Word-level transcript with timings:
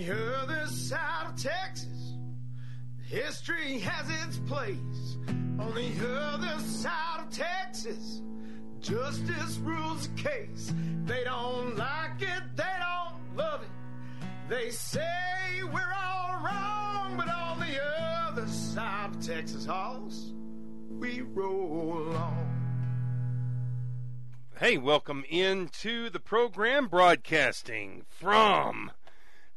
the 0.00 0.38
other 0.40 0.66
side 0.68 1.26
of 1.26 1.36
Texas, 1.36 2.14
history 3.02 3.78
has 3.78 4.08
its 4.26 4.38
place. 4.38 5.18
On 5.58 5.74
the 5.74 6.18
other 6.18 6.58
side 6.60 7.20
of 7.20 7.28
Texas, 7.30 8.22
justice 8.80 9.58
rules 9.58 10.08
the 10.08 10.22
case. 10.22 10.72
They 11.04 11.24
don't 11.24 11.76
like 11.76 12.22
it, 12.22 12.42
they 12.56 12.64
don't 12.80 13.36
love 13.36 13.62
it. 13.62 13.68
They 14.48 14.70
say 14.70 15.62
we're 15.62 15.94
all 15.94 16.42
wrong, 16.42 17.14
but 17.18 17.28
on 17.28 17.60
the 17.60 17.78
other 18.28 18.46
side 18.46 19.10
of 19.10 19.20
Texas 19.20 19.66
Hoss, 19.66 20.32
we 20.88 21.20
roll 21.20 22.16
on. 22.16 22.48
Hey, 24.58 24.78
welcome 24.78 25.24
into 25.28 26.08
the 26.08 26.20
program 26.20 26.86
broadcasting 26.86 28.06
from 28.08 28.90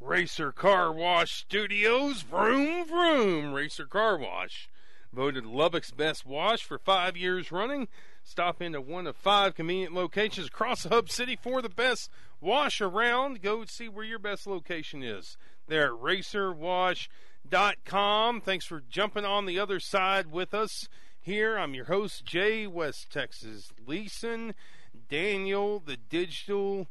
Racer 0.05 0.51
Car 0.51 0.91
Wash 0.93 1.33
Studios. 1.33 2.21
Vroom, 2.21 2.85
vroom. 2.85 3.53
Racer 3.53 3.87
Car 3.87 4.19
Wash. 4.19 4.69
Voted 5.11 5.47
Lubbock's 5.47 5.89
best 5.89 6.27
wash 6.27 6.63
for 6.63 6.77
five 6.77 7.17
years 7.17 7.51
running. 7.51 7.87
Stop 8.23 8.61
into 8.61 8.79
one 8.79 9.07
of 9.07 9.15
five 9.15 9.55
convenient 9.55 9.95
locations 9.95 10.45
across 10.47 10.83
the 10.83 10.89
hub 10.89 11.09
city 11.09 11.35
for 11.35 11.59
the 11.59 11.69
best 11.69 12.11
wash 12.39 12.81
around. 12.81 13.41
Go 13.41 13.65
see 13.65 13.89
where 13.89 14.05
your 14.05 14.19
best 14.19 14.45
location 14.45 15.01
is. 15.01 15.37
There 15.67 15.87
at 15.87 15.93
racerwash.com. 15.93 18.41
Thanks 18.41 18.65
for 18.65 18.83
jumping 18.87 19.25
on 19.25 19.47
the 19.47 19.57
other 19.57 19.79
side 19.79 20.31
with 20.31 20.53
us 20.53 20.87
here. 21.19 21.57
I'm 21.57 21.73
your 21.73 21.85
host, 21.85 22.25
Jay 22.25 22.67
West 22.67 23.11
Texas 23.11 23.73
Leeson. 23.87 24.53
Daniel, 25.09 25.79
the 25.79 25.97
digital 25.97 26.89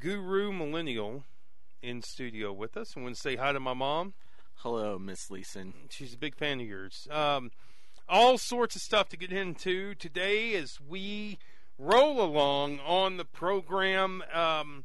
guru 0.00 0.50
millennial, 0.52 1.22
in 1.82 2.02
studio 2.02 2.52
with 2.52 2.76
us. 2.76 2.94
I 2.96 3.00
want 3.00 3.14
to 3.14 3.20
say 3.20 3.36
hi 3.36 3.52
to 3.52 3.60
my 3.60 3.74
mom. 3.74 4.14
Hello, 4.56 4.98
Miss 4.98 5.30
Leeson. 5.30 5.74
She's 5.90 6.14
a 6.14 6.18
big 6.18 6.34
fan 6.34 6.60
of 6.60 6.66
yours. 6.66 7.06
Um, 7.10 7.50
all 8.08 8.38
sorts 8.38 8.76
of 8.76 8.82
stuff 8.82 9.08
to 9.10 9.16
get 9.16 9.32
into 9.32 9.94
today 9.94 10.54
as 10.54 10.80
we 10.80 11.38
roll 11.78 12.22
along 12.22 12.80
on 12.80 13.16
the 13.16 13.24
program. 13.24 14.22
Um, 14.32 14.84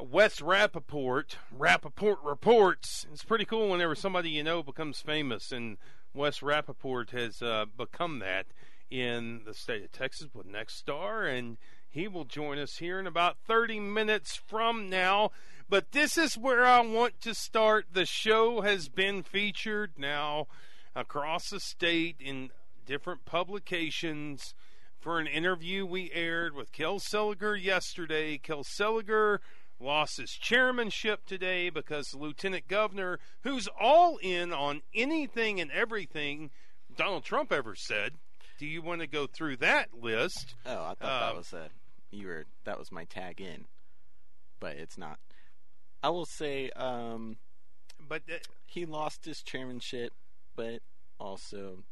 Wes 0.00 0.40
Rappaport, 0.40 1.36
Rappaport 1.56 2.16
reports. 2.22 3.06
It's 3.12 3.24
pretty 3.24 3.44
cool 3.44 3.70
whenever 3.70 3.94
somebody 3.94 4.30
you 4.30 4.42
know 4.42 4.62
becomes 4.62 5.00
famous, 5.00 5.52
and 5.52 5.76
Wes 6.14 6.40
Rappaport 6.40 7.10
has 7.10 7.42
uh, 7.42 7.66
become 7.76 8.18
that 8.18 8.46
in 8.90 9.42
the 9.46 9.54
state 9.54 9.84
of 9.84 9.92
Texas 9.92 10.28
with 10.34 10.46
Nexstar, 10.46 11.26
and 11.26 11.56
he 11.88 12.08
will 12.08 12.24
join 12.24 12.58
us 12.58 12.78
here 12.78 12.98
in 12.98 13.06
about 13.06 13.36
30 13.46 13.80
minutes 13.80 14.34
from 14.34 14.90
now. 14.90 15.30
But 15.72 15.92
this 15.92 16.18
is 16.18 16.36
where 16.36 16.66
I 16.66 16.82
want 16.82 17.22
to 17.22 17.32
start. 17.34 17.86
The 17.94 18.04
show 18.04 18.60
has 18.60 18.90
been 18.90 19.22
featured 19.22 19.92
now 19.96 20.48
across 20.94 21.48
the 21.48 21.60
state 21.60 22.16
in 22.20 22.50
different 22.84 23.24
publications 23.24 24.52
for 25.00 25.18
an 25.18 25.26
interview 25.26 25.86
we 25.86 26.10
aired 26.12 26.54
with 26.54 26.72
Kel 26.72 26.98
Seliger 27.00 27.58
yesterday. 27.58 28.36
Kel 28.36 28.64
Seliger 28.64 29.38
lost 29.80 30.18
his 30.18 30.32
chairmanship 30.32 31.24
today 31.24 31.70
because 31.70 32.08
the 32.08 32.18
lieutenant 32.18 32.68
governor, 32.68 33.18
who's 33.42 33.66
all 33.80 34.18
in 34.18 34.52
on 34.52 34.82
anything 34.94 35.58
and 35.58 35.70
everything 35.70 36.50
Donald 36.94 37.24
Trump 37.24 37.50
ever 37.50 37.74
said, 37.74 38.16
do 38.58 38.66
you 38.66 38.82
want 38.82 39.00
to 39.00 39.06
go 39.06 39.26
through 39.26 39.56
that 39.56 39.94
list? 39.98 40.54
Oh, 40.66 40.70
I 40.70 40.74
thought 40.88 40.98
that 41.00 41.30
Um, 41.30 41.36
was 41.38 41.54
a 41.54 41.70
you 42.10 42.26
were 42.26 42.44
that 42.64 42.78
was 42.78 42.92
my 42.92 43.04
tag 43.04 43.40
in, 43.40 43.64
but 44.60 44.76
it's 44.76 44.98
not. 44.98 45.18
I 46.02 46.08
will 46.10 46.26
say 46.26 46.70
um, 46.70 47.36
But 48.08 48.22
uh, 48.30 48.36
he 48.66 48.84
lost 48.86 49.24
his 49.24 49.42
chairmanship, 49.42 50.12
but 50.56 50.80
also 51.20 51.84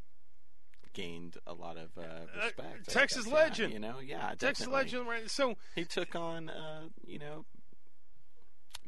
gained 0.92 1.36
a 1.46 1.52
lot 1.54 1.76
of 1.76 1.90
uh, 1.96 2.00
Uh, 2.02 2.26
respect. 2.44 2.88
I 2.88 2.92
Texas 2.92 3.24
guess. 3.24 3.32
Yeah, 3.32 3.38
legend. 3.38 3.72
you 3.72 3.78
know, 3.78 3.98
yeah, 4.04 4.28
Texas 4.30 4.66
definitely. 4.66 4.74
legend, 4.74 5.08
right? 5.08 5.30
So 5.30 5.54
He 5.76 5.84
took 5.84 6.14
on, 6.16 6.48
uh, 6.50 6.88
you 7.06 7.18
know, 7.18 7.44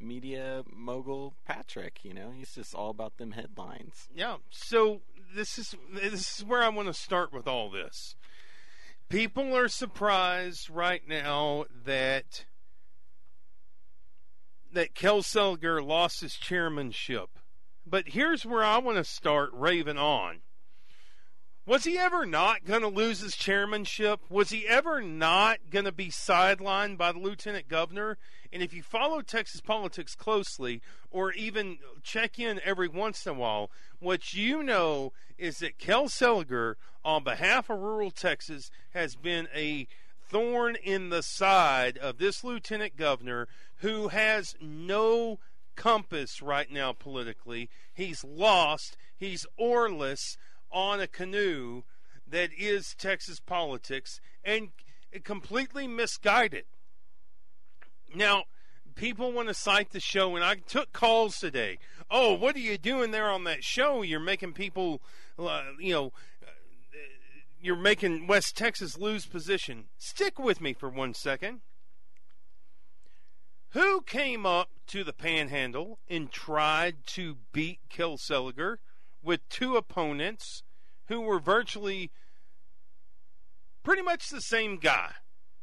media 0.01 0.65
mogul 0.71 1.35
Patrick. 1.47 2.01
You 2.05 2.15
know, 2.15 2.33
he's 2.37 2.55
just 2.55 2.75
all 2.75 2.91
about 2.91 3.19
them 3.19 3.33
headlines. 3.33 4.09
Yeah. 4.15 4.37
So 4.51 5.03
this 5.35 5.59
is 5.59 5.75
this 5.93 6.39
is 6.41 6.45
where 6.45 6.63
I 6.63 6.69
want 6.69 6.89
to 6.89 6.95
start 6.95 7.33
with 7.33 7.47
all 7.47 7.71
this. 7.71 8.17
People 9.09 9.55
are 9.57 9.69
surprised 9.69 10.71
right 10.71 11.03
now 11.07 11.67
that 11.85 12.47
that 14.73 14.95
Kel 14.95 15.23
Seliger 15.23 15.85
lost 15.85 16.21
his 16.21 16.35
chairmanship. 16.35 17.31
But 17.87 18.09
here's 18.09 18.47
where 18.47 18.65
I 18.65 18.79
want 18.79 18.99
to 18.99 19.05
start 19.05 19.51
raving 19.53 19.99
on. 19.99 20.41
Was 21.65 21.85
he 21.85 21.97
ever 21.97 22.27
not 22.27 22.65
going 22.65 22.81
to 22.81 22.89
lose 22.89 23.21
his 23.21 23.37
chairmanship? 23.37 24.21
Was 24.29 24.51
he 24.51 24.67
ever 24.67 25.01
not 25.01 25.59
going 25.71 25.85
to 25.85 25.93
be 25.93 26.09
sidelined 26.09 26.99
by 26.99 27.13
the 27.13 27.21
lieutenant 27.21 27.69
governor? 27.69 28.19
And 28.53 28.65
if 28.65 28.75
you 28.75 28.83
follow 28.83 29.21
Texas 29.21 29.61
politics 29.61 30.17
closely, 30.17 30.83
or 31.11 31.33
even 31.33 31.79
check 32.03 32.41
in 32.41 32.61
every 32.65 32.89
once 32.89 33.27
in 33.27 33.33
a 33.33 33.39
while, 33.39 33.71
what 34.01 34.35
you 34.35 34.63
know 34.65 35.13
is 35.39 35.59
that 35.59 35.79
Kel 35.79 36.07
Seliger, 36.07 36.75
on 37.05 37.23
behalf 37.23 37.71
of 37.71 37.79
rural 37.79 38.11
Texas, 38.11 38.71
has 38.93 39.15
been 39.15 39.47
a 39.55 39.87
thorn 40.33 40.77
in 40.83 41.11
the 41.11 41.23
side 41.23 41.99
of 41.99 42.17
this 42.17 42.43
lieutenant 42.43 42.97
governor 42.97 43.47
who 43.77 44.09
has 44.09 44.57
no 44.61 45.39
compass 45.77 46.41
right 46.41 46.71
now 46.71 46.93
politically. 46.93 47.69
He's 47.93 48.25
lost, 48.25 48.97
he's 49.17 49.47
oarless 49.59 50.39
on 50.71 51.01
a 51.01 51.07
canoe 51.07 51.83
that 52.27 52.51
is 52.57 52.95
Texas 52.97 53.41
politics 53.41 54.21
and 54.43 54.71
completely 55.23 55.87
misguided. 55.87 56.65
Now, 58.15 58.45
people 58.95 59.33
want 59.33 59.49
to 59.49 59.55
cite 59.55 59.91
the 59.91 60.01
show, 60.01 60.35
and 60.35 60.45
I 60.45 60.55
took 60.55 60.93
calls 60.93 61.39
today. 61.39 61.79
Oh, 62.11 62.33
what 62.33 62.57
are 62.57 62.61
you 62.61 62.79
doing 62.79 63.11
there 63.11 63.29
on 63.29 63.45
that 63.45 63.63
show? 63.65 64.01
You're 64.01 64.21
making 64.21 64.55
people, 64.55 65.03
uh, 65.39 65.63
you 65.79 65.93
know, 65.93 66.13
you're 67.63 67.77
making 67.77 68.27
West 68.27 68.57
Texas 68.57 68.99
lose 68.99 69.25
position. 69.25 69.85
Stick 69.97 70.39
with 70.39 70.61
me 70.61 70.73
for 70.73 70.89
one 70.89 71.15
second. 71.15 71.61
Who 73.71 74.03
came 74.03 74.45
up 74.45 74.69
to 74.89 75.05
the 75.05 75.13
panhandle 75.13 76.01
and 76.11 76.31
tried 76.31 77.07
to 77.07 77.39
beat 77.53 77.79
Kel 77.89 78.19
Seliger 78.19 78.79
with 79.23 79.49
two 79.49 79.77
opponents 79.77 80.65
who 81.07 81.21
were 81.21 81.39
virtually 81.39 82.11
pretty 83.83 84.03
much 84.03 84.29
the 84.29 84.41
same 84.41 84.79
guy? 84.79 85.13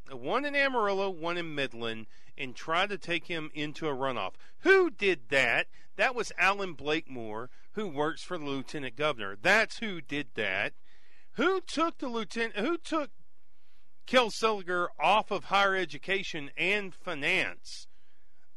One 0.09 0.45
in 0.45 0.55
Amarillo, 0.55 1.09
one 1.09 1.37
in 1.37 1.53
Midland, 1.53 2.07
and 2.37 2.55
tried 2.55 2.89
to 2.89 2.97
take 2.97 3.27
him 3.27 3.51
into 3.53 3.87
a 3.87 3.93
runoff. 3.93 4.33
Who 4.59 4.89
did 4.89 5.29
that? 5.29 5.67
That 5.97 6.15
was 6.15 6.31
Allen 6.37 6.73
Blakemore, 6.73 7.49
who 7.73 7.87
works 7.87 8.23
for 8.23 8.37
the 8.37 8.45
lieutenant 8.45 8.95
governor. 8.95 9.37
That's 9.39 9.79
who 9.79 10.01
did 10.01 10.29
that. 10.35 10.73
Who 11.33 11.61
took 11.61 11.99
the 11.99 12.07
lieutenant? 12.07 12.57
Who 12.57 12.77
took 12.77 13.11
Kel 14.05 14.29
Seliger 14.29 14.87
off 14.99 15.31
of 15.31 15.45
higher 15.45 15.75
education 15.75 16.51
and 16.57 16.93
finance? 16.93 17.87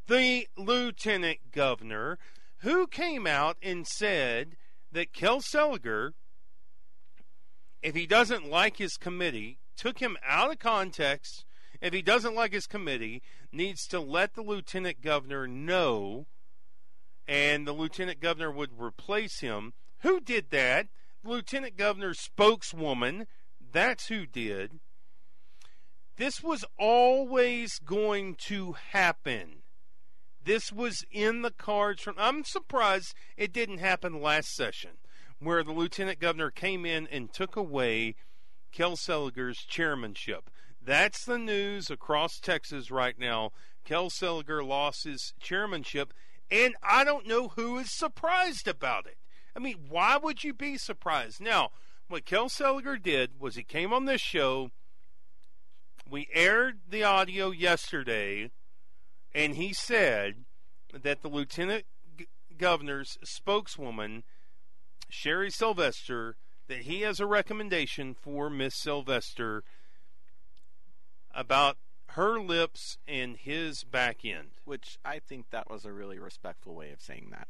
The 0.06 0.48
lieutenant 0.56 1.52
governor, 1.52 2.18
who 2.58 2.86
came 2.86 3.26
out 3.26 3.56
and 3.62 3.86
said 3.86 4.56
that 4.90 5.12
Kel 5.12 5.40
Seliger, 5.40 6.12
if 7.82 7.94
he 7.94 8.06
doesn't 8.06 8.48
like 8.48 8.78
his 8.78 8.96
committee, 8.96 9.58
took 9.76 9.98
him 9.98 10.16
out 10.24 10.50
of 10.50 10.58
context. 10.58 11.44
If 11.80 11.92
he 11.92 12.02
doesn't 12.02 12.34
like 12.34 12.52
his 12.52 12.66
committee, 12.66 13.22
needs 13.50 13.86
to 13.88 14.00
let 14.00 14.34
the 14.34 14.42
lieutenant 14.42 15.02
governor 15.02 15.48
know, 15.48 16.26
and 17.26 17.66
the 17.66 17.72
lieutenant 17.72 18.20
governor 18.20 18.50
would 18.50 18.78
replace 18.78 19.40
him. 19.40 19.72
Who 20.00 20.20
did 20.20 20.50
that? 20.50 20.86
Lieutenant 21.24 21.76
governor's 21.76 22.20
spokeswoman. 22.20 23.26
That's 23.72 24.08
who 24.08 24.26
did. 24.26 24.80
This 26.16 26.42
was 26.42 26.64
always 26.78 27.78
going 27.78 28.36
to 28.46 28.72
happen. 28.90 29.62
This 30.44 30.72
was 30.72 31.04
in 31.10 31.42
the 31.42 31.50
cards 31.50 32.02
from. 32.02 32.16
I'm 32.18 32.44
surprised 32.44 33.14
it 33.36 33.52
didn't 33.52 33.78
happen 33.78 34.20
last 34.20 34.54
session, 34.54 34.92
where 35.38 35.62
the 35.62 35.72
lieutenant 35.72 36.18
governor 36.18 36.50
came 36.50 36.84
in 36.84 37.06
and 37.06 37.32
took 37.32 37.56
away 37.56 38.16
Kel 38.72 38.96
Seliger's 38.96 39.58
chairmanship. 39.58 40.50
That's 40.84 41.24
the 41.24 41.38
news 41.38 41.90
across 41.90 42.40
Texas 42.40 42.90
right 42.90 43.18
now. 43.18 43.52
Kel 43.84 44.10
Seliger 44.10 44.66
lost 44.66 45.04
his 45.04 45.32
chairmanship, 45.40 46.12
and 46.50 46.74
I 46.82 47.04
don't 47.04 47.26
know 47.26 47.48
who 47.48 47.78
is 47.78 47.96
surprised 47.96 48.66
about 48.66 49.06
it. 49.06 49.16
I 49.54 49.58
mean, 49.58 49.76
why 49.88 50.16
would 50.16 50.44
you 50.44 50.54
be 50.54 50.78
surprised? 50.78 51.40
Now, 51.40 51.70
what 52.08 52.24
Kel 52.24 52.48
Seliger 52.48 53.00
did 53.00 53.40
was 53.40 53.54
he 53.54 53.62
came 53.62 53.92
on 53.92 54.04
this 54.04 54.20
show. 54.20 54.70
We 56.08 56.28
aired 56.32 56.80
the 56.88 57.04
audio 57.04 57.50
yesterday, 57.50 58.50
and 59.34 59.54
he 59.54 59.72
said 59.72 60.44
that 60.92 61.22
the 61.22 61.28
lieutenant 61.28 61.84
governor's 62.58 63.18
spokeswoman, 63.24 64.24
Sherry 65.08 65.50
Sylvester, 65.50 66.36
that 66.68 66.82
he 66.82 67.00
has 67.00 67.20
a 67.20 67.26
recommendation 67.26 68.14
for 68.14 68.48
Miss 68.50 68.74
Sylvester 68.74 69.64
about 71.34 71.76
her 72.08 72.38
lips 72.40 72.98
and 73.08 73.36
his 73.36 73.84
back 73.84 74.24
end. 74.24 74.50
Which 74.64 74.98
I 75.04 75.18
think 75.18 75.50
that 75.50 75.70
was 75.70 75.84
a 75.84 75.92
really 75.92 76.18
respectful 76.18 76.74
way 76.74 76.92
of 76.92 77.00
saying 77.00 77.28
that. 77.30 77.48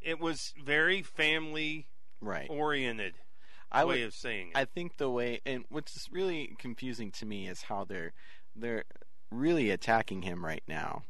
It 0.00 0.20
was 0.20 0.52
very 0.62 1.02
family 1.02 1.88
Right. 2.20 2.48
oriented 2.50 3.14
I 3.70 3.84
way 3.84 3.98
would, 4.00 4.08
of 4.08 4.14
saying 4.14 4.48
it. 4.48 4.56
I 4.56 4.64
think 4.64 4.96
the 4.96 5.10
way 5.10 5.40
and 5.46 5.64
what's 5.68 6.08
really 6.10 6.56
confusing 6.58 7.10
to 7.12 7.26
me 7.26 7.46
is 7.48 7.62
how 7.62 7.84
they're 7.84 8.12
they're 8.56 8.84
really 9.30 9.70
attacking 9.70 10.22
him 10.22 10.44
right 10.44 10.62
now. 10.66 11.02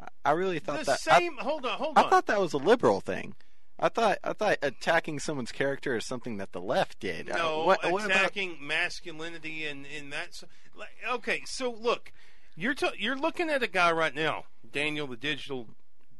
I- 0.00 0.08
I 0.24 0.30
really 0.32 0.58
thought 0.58 0.80
the 0.80 0.84
that 0.86 1.00
I- 1.10 1.18
same. 1.20 1.36
hold 1.38 1.64
on, 1.66 1.78
hold 1.78 1.98
on. 1.98 2.04
I 2.04 2.08
thought 2.10 2.26
that 2.26 2.40
was 2.40 2.52
a 2.52 2.58
liberal 2.58 3.00
thing. 3.00 3.34
I 3.78 3.88
thought 3.88 4.18
I 4.24 4.32
thought 4.32 4.58
attacking 4.62 5.18
someone's 5.20 5.52
character 5.52 5.96
is 5.96 6.06
something 6.06 6.36
that 6.38 6.52
the 6.52 6.60
left 6.60 7.00
did. 7.00 7.30
Uh, 7.30 7.36
no, 7.36 7.64
what, 7.64 7.82
what 7.90 8.04
about- 8.04 8.16
attacking 8.16 8.58
masculinity 8.66 9.66
and 9.66 9.86
and 9.86 10.12
that's 10.12 10.44
like, 10.74 10.90
okay. 11.08 11.42
So 11.46 11.70
look, 11.70 12.12
you're 12.56 12.74
t- 12.74 12.90
you're 12.98 13.16
looking 13.16 13.50
at 13.50 13.62
a 13.62 13.66
guy 13.68 13.90
right 13.92 14.14
now, 14.14 14.44
Daniel, 14.70 15.06
the 15.06 15.16
digital 15.16 15.68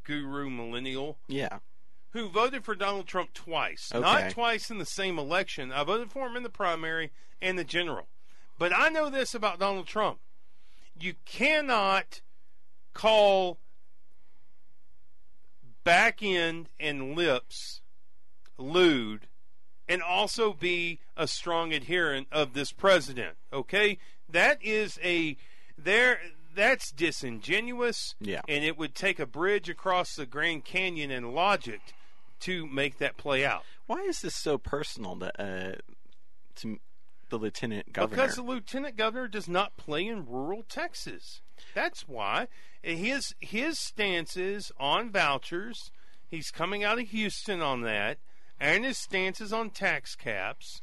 guru 0.03 0.49
millennial, 0.49 1.17
yeah, 1.27 1.59
who 2.11 2.29
voted 2.29 2.63
for 2.63 2.75
Donald 2.75 3.07
Trump 3.07 3.33
twice. 3.33 3.91
Okay. 3.93 4.01
Not 4.01 4.31
twice 4.31 4.69
in 4.69 4.77
the 4.77 4.85
same 4.85 5.17
election. 5.17 5.71
I 5.71 5.83
voted 5.83 6.11
for 6.11 6.27
him 6.27 6.35
in 6.35 6.43
the 6.43 6.49
primary 6.49 7.11
and 7.41 7.57
the 7.57 7.63
general. 7.63 8.07
But 8.57 8.71
I 8.73 8.89
know 8.89 9.09
this 9.09 9.33
about 9.33 9.59
Donald 9.59 9.87
Trump. 9.87 10.19
You 10.99 11.15
cannot 11.25 12.21
call 12.93 13.59
back 15.83 16.21
end 16.21 16.69
and 16.79 17.15
lips 17.15 17.81
lewd 18.57 19.27
and 19.87 20.01
also 20.01 20.53
be 20.53 20.99
a 21.17 21.27
strong 21.27 21.73
adherent 21.73 22.27
of 22.31 22.53
this 22.53 22.71
president. 22.71 23.35
Okay? 23.51 23.97
That 24.29 24.63
is 24.63 24.99
a 25.03 25.35
there 25.77 26.19
that's 26.55 26.91
disingenuous 26.91 28.15
Yeah. 28.19 28.41
and 28.47 28.63
it 28.63 28.77
would 28.77 28.95
take 28.95 29.19
a 29.19 29.25
bridge 29.25 29.69
across 29.69 30.15
the 30.15 30.25
Grand 30.25 30.65
Canyon 30.65 31.11
and 31.11 31.33
logic 31.33 31.81
to 32.41 32.65
make 32.67 32.97
that 32.99 33.17
play 33.17 33.45
out. 33.45 33.63
why 33.85 33.99
is 34.01 34.21
this 34.21 34.35
so 34.35 34.57
personal 34.57 35.17
to 35.17 35.41
uh, 35.41 35.75
to 36.55 36.79
the 37.29 37.37
lieutenant 37.37 37.91
governor? 37.93 38.15
Because 38.21 38.35
the 38.35 38.41
lieutenant 38.43 38.95
governor 38.97 39.27
does 39.27 39.47
not 39.47 39.75
play 39.77 40.05
in 40.07 40.25
rural 40.25 40.63
Texas. 40.67 41.41
That's 41.73 42.07
why 42.07 42.47
his 42.81 43.33
his 43.39 43.79
stances 43.79 44.71
on 44.79 45.09
vouchers. 45.11 45.91
He's 46.29 46.51
coming 46.51 46.83
out 46.83 46.99
of 46.99 47.09
Houston 47.09 47.61
on 47.61 47.81
that, 47.81 48.17
and 48.59 48.83
his 48.83 48.97
stances 48.97 49.53
on 49.53 49.69
tax 49.69 50.15
caps 50.15 50.81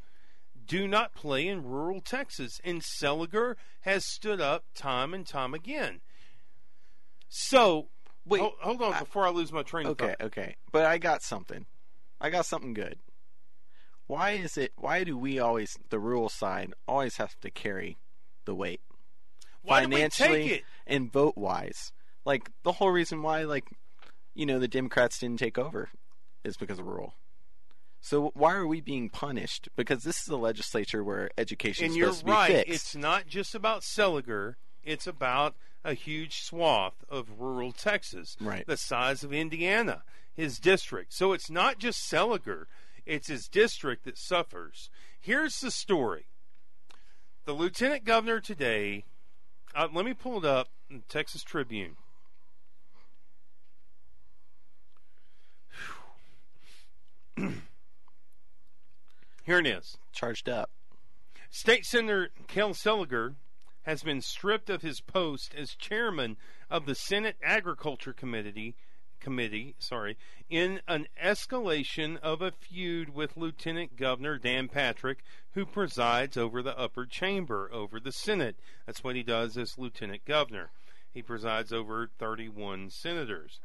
do 0.71 0.87
not 0.87 1.15
play 1.15 1.49
in 1.49 1.65
rural 1.65 2.01
Texas. 2.01 2.61
And 2.63 2.81
Seliger 2.81 3.57
has 3.81 4.05
stood 4.05 4.41
up 4.41 4.65
time 4.75 5.13
and 5.13 5.27
time 5.27 5.53
again. 5.53 6.01
So 7.29 7.89
Wait, 8.25 8.41
hold, 8.41 8.53
hold 8.61 8.83
on 8.83 8.95
I- 8.95 9.01
before 9.01 9.27
I 9.27 9.31
lose 9.31 9.53
my 9.53 9.63
train 9.65 9.87
of 9.87 9.93
okay, 9.93 10.15
thought. 10.19 10.27
okay, 10.27 10.57
but 10.73 10.85
I 10.85 10.99
got 10.99 11.23
something. 11.23 11.67
I 12.21 12.31
got 12.31 12.47
something 12.47 12.73
good. 12.73 12.99
Why 14.07 14.31
is 14.33 14.57
it? 14.57 14.73
Why 14.77 15.05
do 15.05 15.17
we 15.19 15.39
always 15.39 15.77
the 15.91 15.99
rural 15.99 16.29
side 16.29 16.73
always 16.87 17.17
have 17.17 17.35
to 17.41 17.51
carry 17.51 17.99
the 18.45 18.55
weight 18.55 18.81
Why 19.63 19.83
financially 19.83 20.63
and 20.87 21.13
vote 21.13 21.37
wise? 21.37 21.93
Like 22.25 22.51
the 22.63 22.73
whole 22.73 22.91
reason 22.91 23.23
why, 23.23 23.43
like 23.45 23.65
you 24.35 24.47
know, 24.47 24.59
the 24.61 24.69
Democrats 24.69 25.19
didn't 25.19 25.39
take 25.41 25.59
over 25.59 25.91
is 26.45 26.57
because 26.57 26.79
of 26.79 26.87
rural. 26.87 27.15
So 28.01 28.31
why 28.35 28.55
are 28.55 28.67
we 28.67 28.81
being 28.81 29.11
punished? 29.11 29.69
Because 29.77 30.03
this 30.05 30.23
is 30.23 30.29
a 30.29 30.37
legislature 30.37 31.05
where 31.05 31.31
education 31.37 31.85
is 31.87 31.91
and 31.93 31.99
you're 31.99 32.09
supposed 32.09 32.21
to 32.21 32.25
be 32.27 32.33
right. 32.33 32.67
fixed. 32.67 32.73
It's 32.75 32.97
not 32.97 33.27
just 33.27 33.55
about 33.55 33.83
Seliger. 33.83 34.55
It's 34.83 35.07
about 35.07 35.55
a 35.85 35.93
huge 35.95 36.41
swath 36.43 37.05
of 37.09 37.39
rural 37.41 37.73
Texas, 37.73 38.37
Right. 38.41 38.67
the 38.67 38.77
size 38.77 39.23
of 39.23 39.33
Indiana, 39.33 40.03
his 40.35 40.59
district. 40.59 41.13
So 41.13 41.33
it's 41.33 41.51
not 41.51 41.79
just 41.79 42.11
Seliger; 42.11 42.67
it's 43.07 43.29
his 43.29 43.49
district 43.49 44.05
that 44.05 44.17
suffers. 44.19 44.89
Here's 45.21 45.61
the 45.61 45.71
story: 45.71 46.27
the 47.45 47.53
lieutenant 47.53 48.05
governor 48.05 48.41
today. 48.41 49.05
Uh, 49.75 49.89
let 49.93 50.05
me 50.05 50.15
pull 50.15 50.39
it 50.39 50.45
up. 50.45 50.69
in 50.91 50.97
the 50.99 51.03
Texas 51.05 51.43
Tribune. 51.45 51.97
Here 59.45 59.59
it 59.59 59.67
is. 59.67 59.97
charged 60.13 60.49
up. 60.49 60.71
State 61.51 61.85
Senator 61.85 62.31
Kel 62.47 62.71
Seliger 62.71 63.35
has 63.83 64.03
been 64.03 64.21
stripped 64.21 64.71
of 64.71 64.83
his 64.83 65.01
post 65.01 65.55
as 65.55 65.75
chairman 65.75 66.37
of 66.71 66.87
the 66.87 66.95
Senate 66.95 67.37
Agriculture 67.43 68.13
Committee 68.13 68.77
committee, 69.21 69.75
sorry, 69.79 70.17
in 70.49 70.81
an 70.89 71.07
escalation 71.23 72.19
of 72.19 72.43
a 72.43 72.51
feud 72.51 73.11
with 73.15 73.37
Lieutenant 73.37 73.97
Governor 73.97 74.39
Dan 74.39 74.69
Patrick, 74.69 75.23
who 75.53 75.67
presides 75.67 76.37
over 76.37 76.63
the 76.63 76.77
upper 76.77 77.07
chamber 77.07 77.71
over 77.73 78.01
the 78.01 78.13
Senate. 78.13 78.57
That's 78.87 79.05
what 79.05 79.17
he 79.17 79.23
does 79.23 79.57
as 79.57 79.79
Lieutenant 79.79 80.25
Governor. 80.25 80.71
He 81.13 81.23
presides 81.23 81.73
over 81.73 82.09
31 82.19 82.91
senators. 82.91 83.61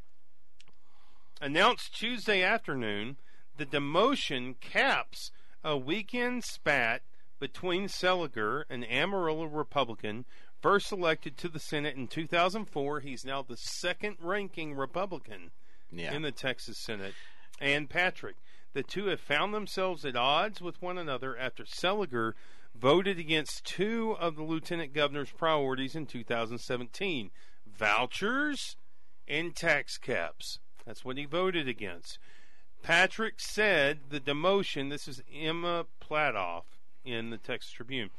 Announced 1.40 1.96
Tuesday 1.96 2.42
afternoon, 2.42 3.16
the 3.56 3.66
demotion 3.66 4.58
caps 4.60 5.30
a 5.66 5.76
weekend 5.76 6.44
spat 6.44 7.02
between 7.40 7.88
Seliger, 7.88 8.62
an 8.70 8.84
Amarillo 8.84 9.44
Republican, 9.46 10.24
first 10.62 10.92
elected 10.92 11.36
to 11.38 11.48
the 11.48 11.58
Senate 11.58 11.96
in 11.96 12.06
2004. 12.06 13.00
He's 13.00 13.24
now 13.24 13.42
the 13.42 13.56
second 13.56 14.16
ranking 14.20 14.74
Republican 14.74 15.50
Yeah. 15.90 16.14
in 16.14 16.22
the 16.22 16.30
Texas 16.30 16.78
Senate, 16.78 17.14
and 17.60 17.90
Patrick. 17.90 18.36
The 18.74 18.84
two 18.84 19.06
have 19.06 19.20
found 19.20 19.52
themselves 19.52 20.04
at 20.04 20.14
odds 20.16 20.60
with 20.60 20.80
one 20.80 20.98
another 20.98 21.36
after 21.36 21.64
Seliger 21.64 22.34
voted 22.74 23.18
against 23.18 23.64
two 23.64 24.12
of 24.20 24.36
the 24.36 24.42
lieutenant 24.44 24.92
governor's 24.92 25.32
priorities 25.32 25.96
in 25.96 26.06
2017 26.06 27.30
vouchers 27.66 28.76
and 29.26 29.56
tax 29.56 29.98
caps. 29.98 30.58
That's 30.84 31.04
what 31.04 31.16
he 31.18 31.24
voted 31.24 31.66
against. 31.66 32.18
Patrick 32.86 33.40
said 33.40 33.98
the 34.10 34.20
demotion, 34.20 34.90
this 34.90 35.08
is 35.08 35.20
Emma 35.34 35.86
Platoff 36.00 36.62
in 37.04 37.30
the 37.30 37.36
Texas 37.36 37.72
Tribune. 37.72 38.10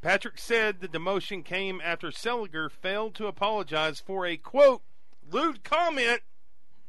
Patrick 0.00 0.38
said 0.38 0.80
the 0.80 0.86
demotion 0.86 1.44
came 1.44 1.80
after 1.82 2.08
Seliger 2.12 2.70
failed 2.70 3.16
to 3.16 3.26
apologize 3.26 3.98
for 3.98 4.24
a 4.24 4.36
quote, 4.36 4.82
lewd 5.28 5.64
comment 5.64 6.20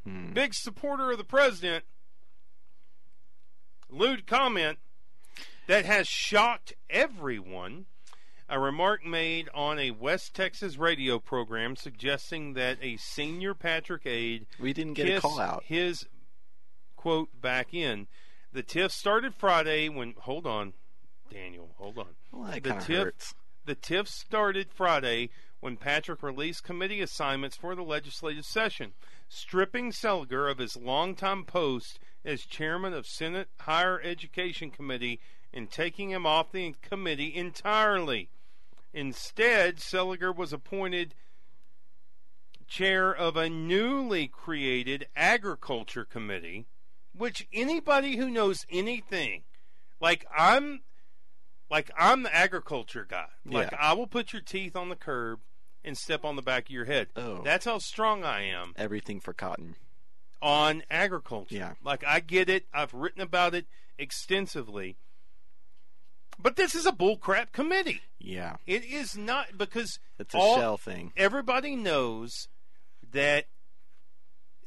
Hmm. 0.04 0.34
big 0.34 0.54
supporter 0.54 1.12
of 1.14 1.18
the 1.18 1.24
president. 1.24 1.86
Lewd 3.90 4.28
comment 4.28 4.78
that 5.66 5.86
has 5.86 6.08
shocked 6.08 6.74
everyone. 6.90 7.86
A 8.50 8.60
remark 8.60 9.04
made 9.06 9.50
on 9.56 9.80
a 9.80 9.92
West 9.92 10.36
Texas 10.36 10.78
radio 10.78 11.18
program 11.18 11.76
suggesting 11.78 12.54
that 12.54 12.78
a 12.82 12.98
senior 12.98 13.54
Patrick 13.56 14.06
aide 14.06 14.46
We 14.60 14.74
didn't 14.74 14.94
get 14.96 15.08
a 15.10 15.22
call 15.22 15.40
out. 15.40 15.64
his 15.64 16.06
quote 17.04 17.42
back 17.42 17.74
in. 17.74 18.08
The 18.54 18.64
tiff 18.64 18.94
started 18.94 19.36
Friday 19.36 19.90
when 19.90 20.14
hold 20.20 20.48
on, 20.48 20.72
Daniel, 21.30 21.72
hold 21.78 21.98
on. 21.98 22.16
Well, 22.32 22.50
the 22.54 22.62
tiff- 22.76 22.88
hurts. 22.88 23.36
The 23.66 23.76
tiff 23.76 24.08
started 24.08 24.72
Friday 24.72 25.30
when 25.60 25.76
Patrick 25.76 26.24
released 26.24 26.64
committee 26.64 27.02
assignments 27.02 27.58
for 27.58 27.76
the 27.76 27.84
legislative 27.84 28.46
session, 28.46 28.94
stripping 29.28 29.92
Seliger 29.92 30.50
of 30.50 30.60
his 30.60 30.78
longtime 30.78 31.44
post 31.44 32.00
as 32.24 32.46
chairman 32.46 32.94
of 32.94 33.06
Senate 33.06 33.50
Higher 33.60 34.00
Education 34.02 34.72
Committee 34.72 35.20
and 35.54 35.70
taking 35.70 36.10
him 36.10 36.26
off 36.26 36.54
the 36.54 36.74
committee 36.82 37.36
entirely. 37.36 38.30
Instead, 38.94 39.78
Seliger 39.78 40.34
was 40.34 40.54
appointed 40.54 41.16
chair 42.66 43.14
of 43.14 43.36
a 43.36 43.50
newly 43.50 44.30
created 44.30 45.08
Agriculture 45.18 46.06
Committee, 46.06 46.66
which 47.16 47.48
anybody 47.54 48.18
who 48.18 48.30
knows 48.30 48.66
anything, 48.70 49.44
like 50.00 50.26
I'm 50.36 50.82
like 51.70 51.92
I'm 51.98 52.24
the 52.24 52.34
agriculture 52.36 53.06
guy. 53.10 53.28
Like 53.46 53.72
Yeah. 53.72 53.78
I 53.80 53.94
will 53.94 54.08
put 54.08 54.34
your 54.34 54.42
teeth 54.42 54.76
on 54.76 54.90
the 54.90 54.96
curb 54.96 55.40
and 55.84 55.98
step 55.98 56.24
on 56.24 56.36
the 56.36 56.42
back 56.42 56.66
of 56.66 56.70
your 56.72 56.86
head. 56.86 57.08
Oh. 57.16 57.42
That's 57.44 57.66
how 57.66 57.78
strong 57.80 58.24
I 58.24 58.44
am 58.44 58.74
Everything 58.78 59.20
for 59.20 59.34
cotton. 59.34 59.76
on 60.42 60.84
agriculture. 60.90 61.56
Yeah. 61.56 61.74
Like 61.84 62.04
I 62.06 62.20
get 62.20 62.50
it. 62.50 62.66
I've 62.74 62.94
written 62.94 63.22
about 63.22 63.54
it 63.56 63.66
extensively. 63.98 64.98
But 66.40 66.56
this 66.56 66.74
is 66.74 66.86
a 66.88 66.92
bullcrap 66.92 67.52
committee. 67.52 68.02
Yeah. 68.20 68.56
It 68.66 68.84
is 68.84 69.16
not 69.16 69.58
because 69.58 70.00
It's 70.18 70.34
a 70.34 70.38
all, 70.38 70.56
shell 70.58 70.78
thing. 70.78 71.12
everybody 71.16 71.76
knows 71.76 72.48
that 73.12 73.46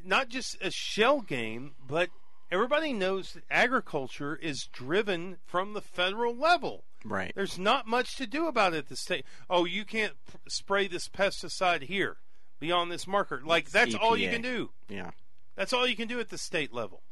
not 0.04 0.28
just 0.28 0.56
a 0.62 0.70
shell 0.70 1.20
game, 1.20 1.74
but 1.84 2.10
everybody 2.50 2.92
knows 2.92 3.32
that 3.32 3.44
agriculture 3.50 4.36
is 4.36 4.68
driven 4.72 5.38
from 5.44 5.72
the 5.72 5.80
federal 5.80 6.34
level. 6.34 6.84
Right. 7.04 7.32
There's 7.34 7.58
not 7.58 7.86
much 7.86 8.16
to 8.16 8.26
do 8.26 8.46
about 8.46 8.74
it 8.74 8.78
at 8.78 8.88
the 8.88 8.96
state. 8.96 9.24
Oh, 9.48 9.64
you 9.64 9.84
can't 9.84 10.14
p- 10.30 10.38
spray 10.48 10.88
this 10.88 11.08
pesticide 11.08 11.82
here 11.82 12.16
beyond 12.58 12.90
this 12.90 13.06
marker. 13.06 13.40
Like 13.44 13.70
that's 13.70 13.94
all 13.94 14.16
you 14.16 14.28
can 14.28 14.42
do. 14.42 14.70
Yeah. 14.88 15.10
That's 15.54 15.72
all 15.72 15.86
you 15.86 15.96
can 15.96 16.08
do 16.08 16.20
at 16.20 16.30
the 16.30 16.38
state 16.38 16.72
level. 16.72 17.02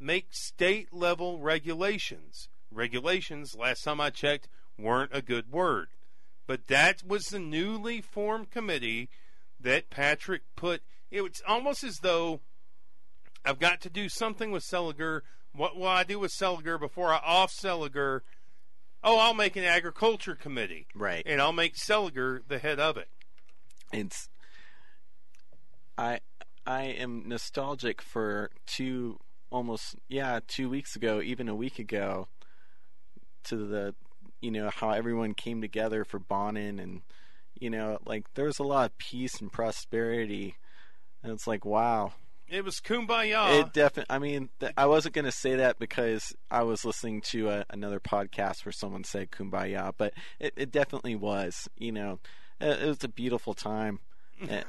Make 0.00 0.28
state 0.30 0.92
level 0.92 1.38
regulations. 1.38 2.48
Regulations, 2.70 3.56
last 3.58 3.82
time 3.82 4.00
I 4.00 4.10
checked, 4.10 4.48
weren't 4.78 5.10
a 5.14 5.22
good 5.22 5.50
word. 5.50 5.88
But 6.46 6.68
that 6.68 7.02
was 7.06 7.26
the 7.26 7.38
newly 7.38 8.00
formed 8.00 8.50
committee 8.50 9.08
that 9.60 9.90
Patrick 9.90 10.42
put. 10.56 10.82
It 11.10 11.22
was 11.22 11.42
almost 11.46 11.82
as 11.82 11.98
though 11.98 12.40
I've 13.44 13.58
got 13.58 13.80
to 13.82 13.90
do 13.90 14.08
something 14.08 14.50
with 14.50 14.64
Seliger. 14.64 15.22
What 15.54 15.76
will 15.76 15.88
I 15.88 16.04
do 16.04 16.18
with 16.18 16.32
Seliger 16.32 16.78
before 16.78 17.12
I 17.12 17.20
off 17.24 17.52
Seliger? 17.52 18.20
Oh, 19.02 19.18
I'll 19.18 19.34
make 19.34 19.56
an 19.56 19.64
agriculture 19.64 20.34
committee. 20.34 20.86
Right. 20.94 21.22
And 21.24 21.40
I'll 21.40 21.52
make 21.52 21.76
Seliger 21.76 22.40
the 22.46 22.58
head 22.58 22.80
of 22.80 22.96
it. 22.96 23.08
it's 23.92 24.28
I 25.96 26.20
I 26.66 26.82
am 26.82 27.24
nostalgic 27.26 28.02
for 28.02 28.50
two 28.66 29.18
almost 29.50 29.96
yeah 30.08 30.40
two 30.46 30.68
weeks 30.68 30.94
ago 30.94 31.22
even 31.22 31.48
a 31.48 31.54
week 31.54 31.78
ago 31.78 32.28
to 33.44 33.56
the 33.56 33.94
you 34.42 34.50
know 34.50 34.68
how 34.68 34.90
everyone 34.90 35.32
came 35.32 35.62
together 35.62 36.04
for 36.04 36.20
Bonnen 36.20 36.80
and 36.80 37.00
you 37.58 37.70
know 37.70 37.98
like 38.04 38.26
there 38.34 38.44
was 38.44 38.58
a 38.58 38.64
lot 38.64 38.90
of 38.90 38.98
peace 38.98 39.40
and 39.40 39.50
prosperity 39.50 40.56
and 41.22 41.32
it's 41.32 41.46
like 41.46 41.64
wow 41.64 42.12
It 42.50 42.64
was 42.64 42.80
kumbaya. 42.80 43.60
it 43.60 43.72
definitely 43.72 44.14
i 44.14 44.18
mean 44.18 44.48
th- 44.60 44.72
i 44.76 44.86
wasn't 44.86 45.14
going 45.14 45.24
to 45.24 45.32
say 45.32 45.56
that 45.56 45.78
because 45.78 46.34
i 46.50 46.62
was 46.62 46.84
listening 46.84 47.20
to 47.20 47.48
a, 47.50 47.64
another 47.70 48.00
podcast 48.00 48.64
where 48.64 48.72
someone 48.72 49.04
said 49.04 49.30
kumbaya 49.30 49.92
but 49.96 50.14
it, 50.38 50.54
it 50.56 50.70
definitely 50.72 51.14
was 51.14 51.68
you 51.76 51.92
know 51.92 52.18
it, 52.60 52.82
it 52.82 52.86
was 52.86 53.04
a 53.04 53.08
beautiful 53.08 53.54
time 53.54 54.00
and 54.40 54.64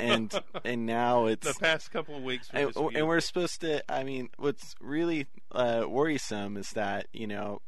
and, 0.00 0.40
and 0.64 0.86
now 0.86 1.26
it's 1.26 1.46
the 1.46 1.58
past 1.58 1.90
couple 1.90 2.16
of 2.16 2.22
weeks. 2.22 2.48
and, 2.52 2.70
and 2.76 3.06
we're 3.06 3.20
supposed 3.20 3.60
to 3.60 3.82
i 3.92 4.04
mean 4.04 4.28
what's 4.36 4.74
really 4.80 5.26
uh, 5.52 5.84
worrisome 5.88 6.56
is 6.56 6.70
that 6.70 7.06
you 7.12 7.26
know 7.26 7.60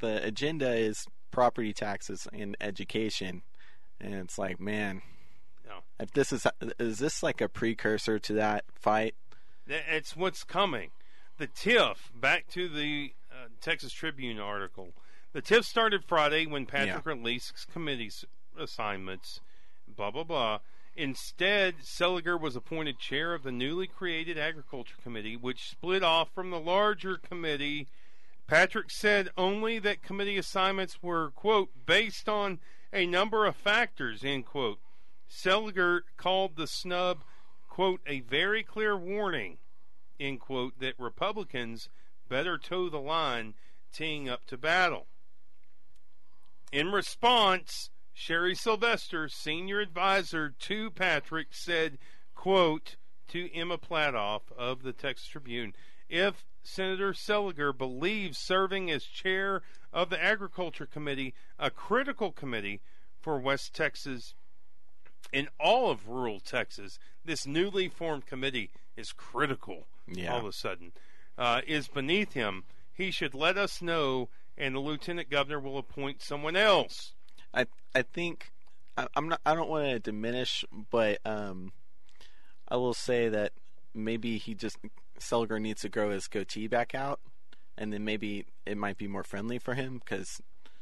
the 0.00 0.24
agenda 0.24 0.74
is 0.74 1.06
property 1.30 1.72
taxes 1.72 2.26
and 2.32 2.56
education 2.60 3.42
and 4.00 4.14
it's 4.14 4.38
like 4.38 4.60
man 4.60 5.02
No. 5.68 5.80
if 6.00 6.12
this 6.12 6.32
is 6.32 6.46
is 6.78 6.98
this 6.98 7.22
like 7.22 7.40
a 7.40 7.48
precursor 7.48 8.18
to 8.18 8.32
that 8.34 8.64
fight 8.74 9.14
It's 9.68 10.16
what's 10.16 10.44
coming. 10.44 10.90
The 11.36 11.46
tiff, 11.46 12.10
back 12.14 12.48
to 12.48 12.68
the 12.68 13.12
uh, 13.30 13.48
Texas 13.60 13.92
Tribune 13.92 14.40
article. 14.40 14.94
The 15.32 15.42
tiff 15.42 15.64
started 15.64 16.04
Friday 16.04 16.46
when 16.46 16.66
Patrick 16.66 17.04
released 17.06 17.68
committee 17.70 18.10
assignments, 18.58 19.40
blah, 19.86 20.10
blah, 20.10 20.24
blah. 20.24 20.58
Instead, 20.96 21.76
Seliger 21.84 22.40
was 22.40 22.56
appointed 22.56 22.98
chair 22.98 23.34
of 23.34 23.44
the 23.44 23.52
newly 23.52 23.86
created 23.86 24.36
Agriculture 24.36 24.96
Committee, 25.00 25.36
which 25.36 25.70
split 25.70 26.02
off 26.02 26.28
from 26.34 26.50
the 26.50 26.58
larger 26.58 27.16
committee. 27.18 27.86
Patrick 28.48 28.90
said 28.90 29.28
only 29.36 29.78
that 29.78 30.02
committee 30.02 30.38
assignments 30.38 31.00
were, 31.00 31.30
quote, 31.30 31.70
based 31.86 32.28
on 32.28 32.58
a 32.92 33.06
number 33.06 33.46
of 33.46 33.54
factors, 33.54 34.24
end 34.24 34.46
quote. 34.46 34.80
Seliger 35.28 36.02
called 36.16 36.56
the 36.56 36.66
snub, 36.66 37.22
quote, 37.68 38.00
a 38.06 38.20
very 38.20 38.62
clear 38.62 38.96
warning, 38.96 39.58
end 40.18 40.40
quote, 40.40 40.78
that 40.80 40.98
Republicans 40.98 41.88
better 42.28 42.58
toe 42.58 42.88
the 42.88 43.00
line 43.00 43.54
teeing 43.92 44.28
up 44.28 44.46
to 44.46 44.56
battle. 44.56 45.06
In 46.72 46.92
response, 46.92 47.90
Sherry 48.12 48.54
Sylvester, 48.54 49.28
senior 49.28 49.80
advisor 49.80 50.50
to 50.50 50.90
Patrick, 50.90 51.48
said, 51.52 51.98
quote, 52.34 52.96
to 53.28 53.54
Emma 53.54 53.78
Platoff 53.78 54.50
of 54.56 54.82
the 54.82 54.92
Texas 54.92 55.28
Tribune, 55.28 55.74
if 56.08 56.44
Senator 56.62 57.12
Seliger 57.12 57.76
believes 57.76 58.38
serving 58.38 58.90
as 58.90 59.04
chair 59.04 59.62
of 59.92 60.10
the 60.10 60.22
Agriculture 60.22 60.86
Committee, 60.86 61.34
a 61.58 61.70
critical 61.70 62.32
committee 62.32 62.80
for 63.20 63.38
West 63.38 63.74
Texas 63.74 64.34
in 65.32 65.48
all 65.58 65.90
of 65.90 66.08
rural 66.08 66.40
Texas, 66.40 66.98
this 67.24 67.46
newly 67.46 67.88
formed 67.88 68.26
committee 68.26 68.70
is 68.96 69.12
critical 69.12 69.86
Yeah. 70.06 70.32
all 70.32 70.40
of 70.40 70.46
a 70.46 70.52
sudden, 70.52 70.92
uh, 71.36 71.60
is 71.66 71.88
beneath 71.88 72.32
him. 72.32 72.64
He 72.92 73.10
should 73.10 73.34
let 73.34 73.56
us 73.56 73.80
know, 73.82 74.28
and 74.56 74.74
the 74.74 74.80
lieutenant 74.80 75.30
governor 75.30 75.60
will 75.60 75.78
appoint 75.78 76.22
someone 76.22 76.56
else. 76.56 77.12
I 77.54 77.66
I 77.94 78.02
think 78.02 78.50
I, 78.96 79.06
I'm 79.14 79.28
not. 79.28 79.40
I 79.46 79.54
don't 79.54 79.68
want 79.70 79.86
to 79.86 79.98
diminish, 80.00 80.64
but 80.90 81.18
um, 81.24 81.72
I 82.68 82.76
will 82.76 82.94
say 82.94 83.28
that 83.28 83.52
maybe 83.94 84.38
he 84.38 84.54
just 84.54 84.76
Seliger 85.20 85.60
needs 85.60 85.82
to 85.82 85.88
grow 85.88 86.10
his 86.10 86.26
goatee 86.26 86.66
back 86.66 86.94
out, 86.94 87.20
and 87.76 87.92
then 87.92 88.04
maybe 88.04 88.46
it 88.66 88.76
might 88.76 88.98
be 88.98 89.06
more 89.06 89.22
friendly 89.24 89.58
for 89.58 89.74
him 89.74 89.98
because 90.04 90.40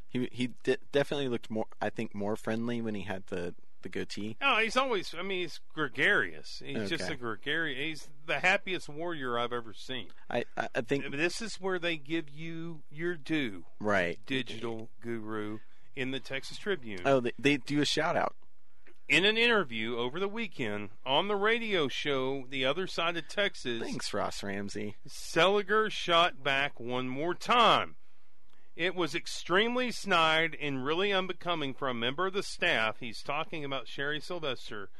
he 0.08 0.28
he 0.32 0.50
de- 0.62 0.78
definitely 0.92 1.28
looked 1.28 1.50
more. 1.50 1.66
I 1.80 1.90
think 1.90 2.14
more 2.14 2.36
friendly 2.36 2.80
when 2.80 2.94
he 2.94 3.02
had 3.02 3.24
the 3.26 3.54
the 3.82 3.88
goatee. 3.88 4.36
No, 4.40 4.58
he's 4.58 4.76
always. 4.76 5.14
I 5.18 5.22
mean, 5.22 5.42
he's 5.42 5.60
gregarious. 5.74 6.62
He's 6.64 6.88
just 6.88 7.10
a 7.10 7.16
gregarious. 7.16 7.78
He's 7.78 8.08
the 8.26 8.40
happiest 8.40 8.88
warrior 8.88 9.38
I've 9.38 9.52
ever 9.52 9.72
seen. 9.74 10.08
I 10.30 10.44
I, 10.56 10.68
I 10.74 10.80
think 10.80 11.10
This 11.12 11.40
is 11.40 11.56
where 11.56 11.78
they 11.78 11.96
give 11.96 12.28
you 12.28 12.82
your 12.90 13.14
due, 13.16 13.64
right. 13.80 14.18
digital 14.26 14.88
guru, 15.00 15.58
in 15.94 16.10
the 16.10 16.20
Texas 16.20 16.58
Tribune. 16.58 17.00
Oh, 17.04 17.20
they, 17.20 17.32
they 17.38 17.56
do 17.58 17.80
a 17.80 17.84
shout 17.86 18.16
out. 18.16 18.34
In 19.08 19.24
an 19.24 19.38
interview 19.38 19.96
over 19.96 20.18
the 20.18 20.26
weekend 20.28 20.88
on 21.04 21.28
the 21.28 21.36
radio 21.36 21.86
show 21.86 22.44
The 22.50 22.64
Other 22.64 22.88
Side 22.88 23.16
of 23.16 23.28
Texas, 23.28 23.80
Thanks, 23.80 24.12
Ross 24.12 24.42
Ramsey. 24.42 24.96
Seliger 25.08 25.88
shot 25.92 26.42
back 26.42 26.80
one 26.80 27.08
more 27.08 27.32
time. 27.34 27.94
It 28.76 28.94
was 28.94 29.14
extremely 29.14 29.90
snide 29.90 30.54
and 30.60 30.84
really 30.84 31.10
unbecoming 31.10 31.72
for 31.72 31.88
a 31.88 31.94
member 31.94 32.26
of 32.26 32.34
the 32.34 32.42
staff. 32.42 32.98
He's 33.00 33.22
talking 33.22 33.64
about 33.64 33.88
Sherry 33.88 34.20
Sylvester, 34.20 34.90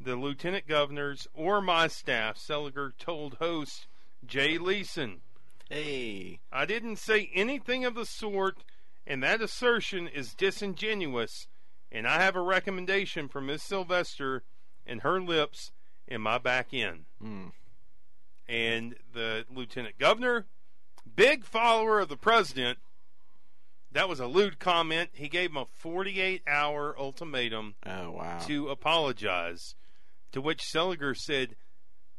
the 0.00 0.16
lieutenant 0.16 0.66
governors, 0.66 1.28
or 1.32 1.60
my 1.60 1.86
staff, 1.86 2.36
Seliger 2.36 2.90
told 2.98 3.34
host 3.34 3.86
Jay 4.26 4.58
Leeson. 4.58 5.20
Hey, 5.70 6.40
I 6.50 6.66
didn't 6.66 6.96
say 6.96 7.30
anything 7.32 7.84
of 7.84 7.94
the 7.94 8.04
sort, 8.04 8.64
and 9.06 9.22
that 9.22 9.40
assertion 9.40 10.08
is 10.08 10.34
disingenuous, 10.34 11.46
and 11.92 12.08
I 12.08 12.20
have 12.20 12.34
a 12.34 12.42
recommendation 12.42 13.28
for 13.28 13.40
Miss 13.40 13.62
Sylvester 13.62 14.42
and 14.84 15.02
her 15.02 15.20
lips 15.20 15.70
in 16.08 16.20
my 16.20 16.38
back 16.38 16.74
end. 16.74 17.04
Hmm. 17.20 17.48
And 18.48 18.96
the 19.14 19.46
lieutenant 19.48 19.98
governor, 19.98 20.46
big 21.14 21.44
follower 21.44 22.00
of 22.00 22.08
the 22.08 22.16
president, 22.16 22.78
that 23.92 24.08
was 24.08 24.20
a 24.20 24.26
lewd 24.26 24.58
comment. 24.58 25.10
He 25.14 25.28
gave 25.28 25.50
him 25.50 25.56
a 25.56 25.66
48 25.78 26.42
hour 26.46 26.98
ultimatum 26.98 27.74
oh 27.86 28.12
wow. 28.12 28.38
to 28.46 28.68
apologize, 28.68 29.74
to 30.32 30.40
which 30.40 30.62
Seliger 30.62 31.16
said, 31.16 31.56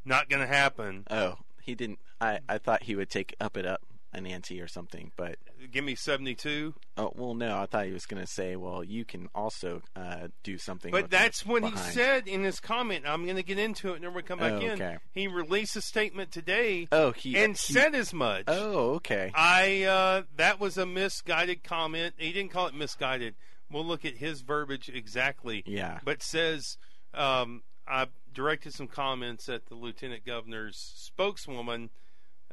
not 0.05 0.29
going 0.29 0.41
to 0.41 0.53
happen. 0.53 1.05
Oh, 1.09 1.35
he 1.61 1.75
didn't. 1.75 1.99
I 2.19 2.39
I 2.47 2.57
thought 2.57 2.83
he 2.83 2.95
would 2.95 3.09
take 3.09 3.35
up 3.39 3.57
it 3.57 3.65
up 3.65 3.81
an 4.13 4.25
ante 4.27 4.61
or 4.61 4.67
something, 4.67 5.11
but 5.17 5.37
Give 5.71 5.83
me 5.83 5.95
72. 5.95 6.73
Oh 6.97 7.11
well, 7.15 7.33
no. 7.33 7.57
I 7.57 7.65
thought 7.65 7.85
he 7.85 7.91
was 7.93 8.05
going 8.05 8.21
to 8.21 8.27
say, 8.27 8.55
"Well, 8.57 8.83
you 8.83 9.05
can 9.05 9.29
also 9.33 9.81
uh, 9.95 10.27
do 10.43 10.57
something." 10.57 10.91
But 10.91 11.09
that's 11.09 11.45
what 11.45 11.63
he 11.63 11.75
said 11.77 12.27
in 12.27 12.43
his 12.43 12.59
comment. 12.59 13.05
I'm 13.07 13.23
going 13.23 13.37
to 13.37 13.43
get 13.43 13.57
into 13.57 13.93
it 13.93 13.95
and 13.95 14.03
then 14.03 14.13
we 14.13 14.21
come 14.23 14.39
back 14.39 14.53
Oh, 14.53 14.59
in. 14.59 14.99
He 15.11 15.27
released 15.27 15.75
a 15.77 15.81
statement 15.81 16.31
today 16.31 16.87
Oh, 16.91 17.11
he 17.11 17.37
and 17.37 17.53
he- 17.57 17.73
said 17.73 17.95
as 17.95 18.13
much. 18.13 18.43
Oh, 18.47 18.95
okay. 18.95 19.31
I 19.33 19.83
uh, 19.83 20.21
that 20.35 20.59
was 20.59 20.77
a 20.77 20.85
misguided 20.85 21.63
comment. 21.63 22.15
He 22.17 22.33
didn't 22.33 22.51
call 22.51 22.67
it 22.67 22.75
misguided. 22.75 23.35
We'll 23.71 23.85
look 23.85 24.03
at 24.05 24.17
his 24.17 24.41
verbiage 24.41 24.89
exactly. 24.93 25.63
Yeah. 25.65 25.99
But 26.03 26.21
says 26.21 26.77
um, 27.13 27.63
I 27.87 28.07
directed 28.33 28.73
some 28.73 28.87
comments 28.87 29.47
at 29.49 29.67
the 29.67 29.75
lieutenant 29.75 30.25
governor's 30.25 30.77
spokeswoman 30.95 31.89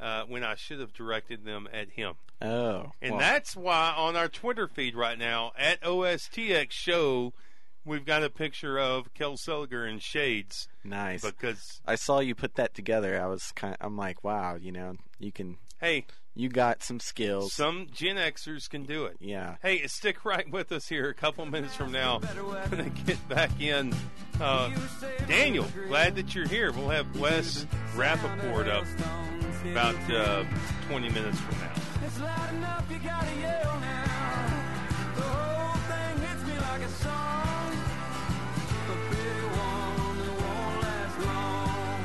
uh, 0.00 0.24
when 0.24 0.42
I 0.44 0.54
should 0.54 0.80
have 0.80 0.92
directed 0.92 1.44
them 1.44 1.68
at 1.72 1.90
him. 1.90 2.14
Oh, 2.42 2.92
And 3.02 3.12
well, 3.12 3.20
that's 3.20 3.54
why 3.54 3.92
on 3.96 4.16
our 4.16 4.28
Twitter 4.28 4.66
feed 4.66 4.94
right 4.96 5.18
now 5.18 5.52
at 5.58 5.80
OSTX 5.82 6.70
Show, 6.70 7.34
we've 7.84 8.04
got 8.06 8.22
a 8.22 8.30
picture 8.30 8.78
of 8.78 9.12
Kel 9.14 9.36
Seliger 9.36 9.88
in 9.90 9.98
shades 9.98 10.68
nice. 10.82 11.22
because 11.22 11.80
I 11.86 11.96
saw 11.96 12.20
you 12.20 12.34
put 12.34 12.54
that 12.54 12.74
together. 12.74 13.20
I 13.20 13.26
was 13.26 13.52
kind. 13.52 13.74
of, 13.78 13.86
I'm 13.86 13.96
like, 13.96 14.24
wow. 14.24 14.56
You 14.56 14.72
know, 14.72 14.94
you 15.18 15.32
can 15.32 15.58
hey, 15.80 16.06
You 16.34 16.48
got 16.48 16.82
some 16.82 17.00
skills. 17.00 17.52
Some 17.52 17.88
Gen 17.92 18.16
Xers 18.16 18.68
can 18.70 18.84
do 18.84 19.04
it. 19.04 19.16
yeah. 19.20 19.56
Hey, 19.62 19.86
stick 19.86 20.24
right 20.24 20.50
with 20.50 20.72
us 20.72 20.88
here. 20.88 21.08
A 21.08 21.14
couple 21.14 21.44
minutes 21.46 21.74
from 21.74 21.92
now, 21.92 22.20
I'm 22.22 22.70
going 22.70 22.84
to 22.90 23.02
get 23.02 23.28
back 23.28 23.60
in. 23.60 23.94
Uh, 24.40 24.70
Daniel, 25.26 25.66
glad 25.88 26.16
that 26.16 26.34
you're 26.34 26.48
here. 26.48 26.72
We'll 26.72 26.88
have 26.88 27.18
Wes 27.18 27.66
Rappaport 27.94 28.68
up 28.68 28.86
about 29.64 30.10
uh, 30.10 30.44
20 30.88 31.10
minutes 31.10 31.38
from 31.38 31.58
now. 31.58 31.72
It's 32.06 32.20
loud 32.20 32.54
enough, 32.54 32.84
you 32.90 32.98
gotta 32.98 33.34
yell 33.36 33.80
now. 33.80 34.62
The 35.16 35.22
whole 35.22 35.76
thing 35.82 36.18
hits 36.18 36.42
me 36.44 36.58
like 36.58 36.80
a 36.82 36.88
song. 36.88 37.72
A 38.88 38.96
big 39.10 39.42
one 39.58 40.18
that 40.18 40.40
won't 40.40 40.82
last 40.82 41.20
long. 41.26 42.04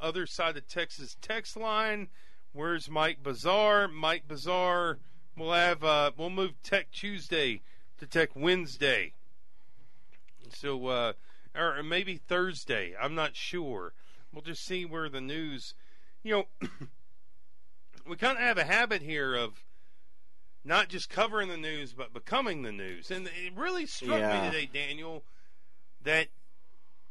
Other 0.00 0.26
side 0.26 0.56
of 0.56 0.66
Texas 0.68 1.16
text 1.20 1.56
line. 1.56 2.08
Where's 2.52 2.88
Mike 2.88 3.22
Bazaar? 3.22 3.88
Mike 3.88 4.28
Bazaar. 4.28 4.98
We'll 5.36 5.52
have 5.52 5.82
uh, 5.82 6.12
we'll 6.16 6.30
move 6.30 6.52
Tech 6.62 6.90
Tuesday 6.92 7.62
to 7.98 8.06
Tech 8.06 8.30
Wednesday. 8.34 9.12
So 10.52 10.86
uh, 10.86 11.12
or 11.56 11.82
maybe 11.82 12.16
Thursday. 12.16 12.94
I'm 13.00 13.14
not 13.14 13.34
sure. 13.34 13.92
We'll 14.32 14.42
just 14.42 14.64
see 14.64 14.84
where 14.84 15.08
the 15.08 15.20
news. 15.20 15.74
You 16.22 16.32
know, 16.60 16.68
we 18.08 18.16
kind 18.16 18.36
of 18.36 18.42
have 18.42 18.58
a 18.58 18.64
habit 18.64 19.02
here 19.02 19.34
of 19.34 19.64
not 20.64 20.88
just 20.88 21.08
covering 21.08 21.48
the 21.48 21.56
news, 21.56 21.92
but 21.94 22.12
becoming 22.12 22.62
the 22.62 22.72
news. 22.72 23.10
And 23.10 23.26
it 23.26 23.54
really 23.56 23.86
struck 23.86 24.18
Yeah. 24.20 24.42
me 24.42 24.50
today, 24.50 24.66
Daniel, 24.72 25.24
that 26.02 26.28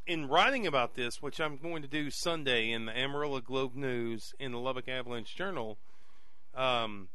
in 0.06 0.28
writing 0.28 0.66
about 0.68 0.96
this, 0.96 1.22
which 1.22 1.40
I'm 1.40 1.58
going 1.58 1.82
to 1.82 1.88
do 1.88 2.10
Sunday 2.12 2.72
in 2.72 2.86
the 2.86 2.98
Amarillo 2.98 3.42
Globe 3.42 3.76
News 3.76 4.34
in 4.40 4.52
the 4.52 4.60
Lubbock 4.60 4.88
Avalanche 4.88 5.36
Journal, 5.36 5.78
um, 6.56 7.10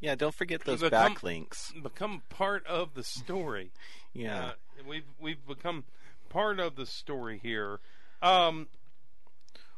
Yeah, 0.00 0.14
don't 0.14 0.34
forget 0.34 0.64
those 0.64 0.80
become- 0.82 1.14
backlinks. 1.14 1.82
become 1.82 2.22
part 2.28 2.66
of 2.66 2.94
the 2.94 3.02
story. 3.04 3.70
Yeah. 4.12 4.46
Uh, 4.46 4.52
we've 4.88 5.04
we've 5.20 5.46
become 5.46 5.84
part 6.30 6.58
of 6.58 6.74
the 6.76 6.86
story 6.86 7.38
here. 7.42 7.80
Um, 8.22 8.66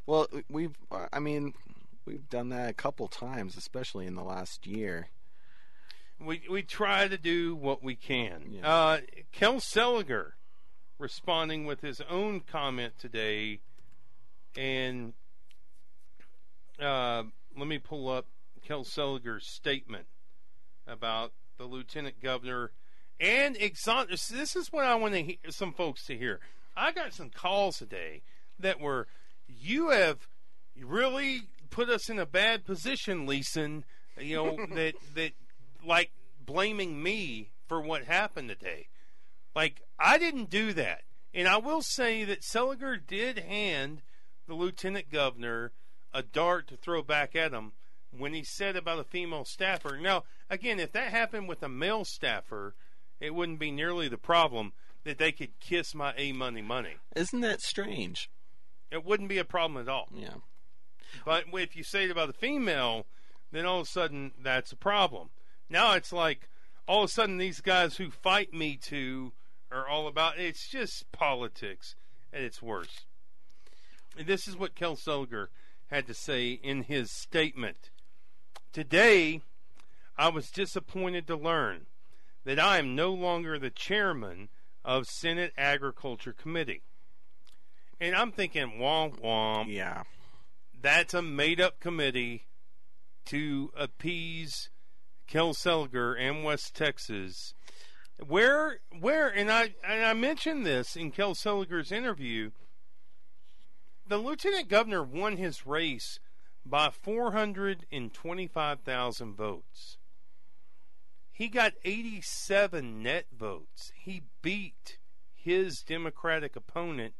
Well, 0.09 0.25
we've, 0.49 0.75
I 1.13 1.19
mean, 1.19 1.53
we've 2.03 2.27
done 2.31 2.49
that 2.49 2.67
a 2.67 2.73
couple 2.73 3.07
times, 3.07 3.55
especially 3.55 4.07
in 4.07 4.15
the 4.15 4.23
last 4.23 4.65
year. 4.65 5.09
we 6.19 6.41
we 6.49 6.63
try 6.63 7.07
to 7.07 7.15
do 7.15 7.55
what 7.55 7.83
we 7.83 7.95
can. 7.95 8.45
Yeah. 8.49 8.67
Uh, 8.67 8.97
Kel 9.31 9.57
Seliger 9.57 10.31
responding 10.97 11.67
with 11.67 11.81
his 11.81 12.01
own 12.09 12.39
comment 12.39 12.93
today, 12.97 13.59
and 14.57 15.13
uh, 16.81 17.21
let 17.55 17.67
me 17.67 17.77
pull 17.77 18.09
up 18.09 18.25
Kel 18.63 18.83
Seliger's 18.83 19.45
statement 19.45 20.07
about 20.87 21.33
the 21.59 21.65
lieutenant 21.65 22.19
governor 22.19 22.71
and 23.19 23.55
exon. 23.55 24.09
This 24.09 24.55
is 24.55 24.71
what 24.71 24.85
I 24.85 24.95
want 24.95 25.13
to 25.13 25.21
hear, 25.21 25.37
some 25.49 25.71
folks 25.71 26.07
to 26.07 26.17
hear. 26.17 26.39
I 26.75 26.93
got 26.93 27.13
some 27.13 27.29
calls 27.29 27.77
today 27.77 28.23
that 28.57 28.79
were, 28.79 29.05
you 29.49 29.89
have 29.89 30.27
really 30.79 31.43
put 31.69 31.89
us 31.89 32.09
in 32.09 32.19
a 32.19 32.25
bad 32.25 32.65
position, 32.65 33.25
Leeson. 33.25 33.83
You 34.19 34.35
know 34.35 34.65
that 34.75 34.95
that 35.15 35.31
like 35.85 36.11
blaming 36.45 37.01
me 37.01 37.49
for 37.67 37.81
what 37.81 38.05
happened 38.05 38.49
today. 38.49 38.87
Like 39.55 39.81
I 39.97 40.17
didn't 40.17 40.49
do 40.49 40.73
that, 40.73 41.01
and 41.33 41.47
I 41.47 41.57
will 41.57 41.81
say 41.81 42.23
that 42.25 42.41
Seliger 42.41 42.97
did 43.05 43.39
hand 43.39 44.01
the 44.47 44.53
lieutenant 44.53 45.11
governor 45.11 45.71
a 46.13 46.23
dart 46.23 46.67
to 46.67 46.77
throw 46.77 47.01
back 47.01 47.35
at 47.35 47.53
him 47.53 47.73
when 48.11 48.33
he 48.33 48.43
said 48.43 48.75
about 48.75 48.99
a 48.99 49.03
female 49.03 49.45
staffer. 49.45 49.97
Now, 49.97 50.23
again, 50.49 50.79
if 50.79 50.91
that 50.93 51.11
happened 51.11 51.47
with 51.47 51.61
a 51.61 51.69
male 51.69 52.03
staffer, 52.03 52.75
it 53.19 53.35
wouldn't 53.35 53.59
be 53.59 53.71
nearly 53.71 54.07
the 54.07 54.17
problem 54.17 54.73
that 55.03 55.17
they 55.17 55.31
could 55.31 55.59
kiss 55.59 55.93
my 55.93 56.13
A 56.17 56.31
money 56.31 56.61
money. 56.61 56.95
Isn't 57.15 57.41
that 57.41 57.61
strange? 57.61 58.29
It 58.91 59.05
wouldn't 59.05 59.29
be 59.29 59.37
a 59.37 59.45
problem 59.45 59.79
at 59.81 59.89
all. 59.89 60.07
Yeah. 60.13 60.35
But 61.25 61.45
if 61.53 61.75
you 61.75 61.83
say 61.83 62.05
it 62.05 62.11
about 62.11 62.29
a 62.29 62.33
female, 62.33 63.05
then 63.51 63.65
all 63.65 63.81
of 63.81 63.87
a 63.87 63.89
sudden 63.89 64.31
that's 64.41 64.71
a 64.71 64.77
problem. 64.77 65.29
Now 65.69 65.93
it's 65.93 66.13
like 66.13 66.49
all 66.87 67.03
of 67.03 67.09
a 67.09 67.13
sudden 67.13 67.37
these 67.37 67.61
guys 67.61 67.97
who 67.97 68.09
fight 68.09 68.53
me 68.53 68.77
too 68.77 69.33
are 69.71 69.87
all 69.87 70.07
about 70.07 70.39
it's 70.39 70.67
just 70.67 71.11
politics 71.11 71.95
at 72.33 72.41
its 72.41 72.61
worst. 72.61 73.05
And 74.17 74.27
this 74.27 74.47
is 74.47 74.57
what 74.57 74.75
Kel 74.75 74.95
Seliger 74.95 75.47
had 75.87 76.07
to 76.07 76.13
say 76.13 76.51
in 76.51 76.83
his 76.83 77.11
statement. 77.11 77.91
Today, 78.71 79.41
I 80.17 80.29
was 80.29 80.51
disappointed 80.51 81.27
to 81.27 81.35
learn 81.35 81.85
that 82.45 82.59
I 82.59 82.77
am 82.77 82.95
no 82.95 83.11
longer 83.11 83.57
the 83.57 83.69
chairman 83.69 84.49
of 84.83 85.05
Senate 85.05 85.53
Agriculture 85.57 86.33
Committee. 86.33 86.83
And 87.99 88.15
I'm 88.15 88.31
thinking, 88.31 88.77
womp 88.79 89.19
womp 89.21 89.73
Yeah. 89.73 90.03
that's 90.79 91.13
a 91.13 91.21
made 91.21 91.59
up 91.59 91.79
committee 91.79 92.45
to 93.25 93.71
appease 93.75 94.69
Kel 95.27 95.53
Seliger 95.53 96.15
and 96.19 96.43
West 96.43 96.75
Texas. 96.75 97.53
Where 98.25 98.79
where 98.99 99.27
and 99.27 99.51
I 99.51 99.75
and 99.83 100.05
I 100.05 100.13
mentioned 100.13 100.65
this 100.65 100.95
in 100.95 101.11
Kel 101.11 101.35
Seliger's 101.35 101.91
interview. 101.91 102.51
The 104.07 104.17
lieutenant 104.17 104.69
governor 104.69 105.03
won 105.03 105.37
his 105.37 105.67
race 105.67 106.19
by 106.65 106.89
425,000 106.89 109.35
votes. 109.35 109.97
He 111.31 111.47
got 111.47 111.73
87 111.85 113.03
net 113.03 113.27
votes. 113.31 113.91
He 113.95 114.23
beat 114.41 114.97
his 115.33 115.83
Democratic 115.83 116.55
opponent 116.55 117.13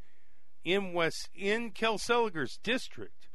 in 0.64 0.94
West 0.94 1.30
in 1.36 1.72
Kel 1.72 1.98
Seliger's 1.98 2.58
district. 2.64 3.28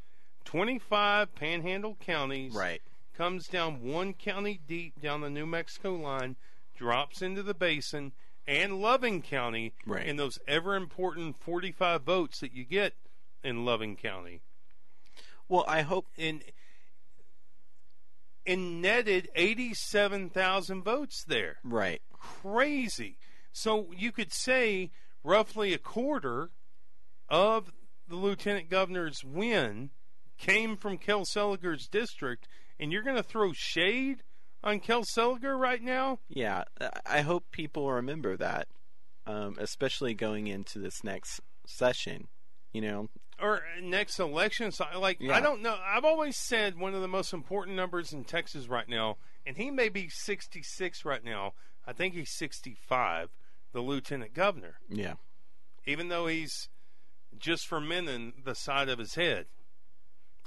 25 0.44 1.34
panhandle 1.34 1.96
counties 1.96 2.54
Right. 2.54 2.82
comes 3.14 3.46
down 3.46 3.82
one 3.82 4.12
county 4.14 4.60
deep 4.66 5.00
down 5.00 5.20
the 5.22 5.30
New 5.30 5.46
Mexico 5.46 5.94
line, 5.94 6.36
drops 6.76 7.22
into 7.22 7.42
the 7.42 7.54
basin, 7.54 8.12
and 8.46 8.80
Loving 8.80 9.22
County, 9.22 9.72
Right. 9.86 10.06
in 10.06 10.16
those 10.16 10.38
ever 10.46 10.74
important 10.76 11.38
45 11.38 12.02
votes 12.02 12.40
that 12.40 12.52
you 12.52 12.64
get 12.64 12.94
in 13.42 13.64
Loving 13.64 13.96
County. 13.96 14.42
Well, 15.48 15.64
I 15.66 15.82
hope. 15.82 16.08
in 16.16 16.42
and 18.46 18.82
netted 18.82 19.30
87,000 19.34 20.82
votes 20.82 21.24
there. 21.24 21.58
Right. 21.64 22.02
Crazy. 22.12 23.16
So 23.52 23.90
you 23.92 24.12
could 24.12 24.32
say 24.34 24.90
roughly 25.22 25.72
a 25.72 25.78
quarter 25.78 26.50
of 27.34 27.72
the 28.08 28.14
lieutenant 28.14 28.70
governor's 28.70 29.24
win 29.24 29.90
came 30.38 30.76
from 30.76 30.98
Kel 30.98 31.24
Seliger's 31.24 31.88
district, 31.88 32.46
and 32.78 32.92
you're 32.92 33.02
going 33.02 33.16
to 33.16 33.22
throw 33.24 33.52
shade 33.52 34.22
on 34.62 34.78
Kel 34.78 35.02
Seliger 35.16 35.58
right 35.58 35.82
now? 35.82 36.20
Yeah. 36.28 36.62
I- 37.04 37.22
hope 37.22 37.50
people 37.50 37.90
remember 37.90 38.36
that, 38.36 38.68
um, 39.26 39.56
especially 39.58 40.14
going 40.14 40.46
into 40.46 40.78
this 40.78 41.02
next 41.02 41.40
session. 41.66 42.28
You 42.72 42.80
know. 42.82 43.08
Or 43.40 43.62
next 43.82 44.18
election? 44.20 44.70
So, 44.70 44.84
like, 44.98 45.18
Yeah. 45.20 45.34
I 45.36 45.40
don't 45.40 45.60
know. 45.62 45.76
I've 45.84 46.04
always 46.04 46.36
said 46.36 46.76
one 46.78 46.94
of 46.94 47.00
the 47.02 47.08
most 47.08 47.32
important 47.32 47.76
numbers 47.76 48.12
in 48.12 48.24
Texas 48.24 48.68
right 48.68 48.88
now, 48.88 49.16
and 49.44 49.56
he 49.56 49.70
may 49.72 49.88
be 49.88 50.08
66 50.08 51.04
right 51.04 51.22
now. 51.24 51.52
I 51.86 51.92
think 51.92 52.14
he's 52.14 52.32
65, 52.36 53.30
the 53.72 53.80
lieutenant 53.80 54.34
governor. 54.34 54.78
Yeah. 54.88 55.14
even 55.86 56.08
though 56.08 56.26
he's 56.28 56.68
just 57.38 57.66
for 57.66 57.80
men 57.80 58.08
in 58.08 58.32
the 58.44 58.54
side 58.54 58.88
of 58.88 58.98
his 58.98 59.14
head. 59.14 59.46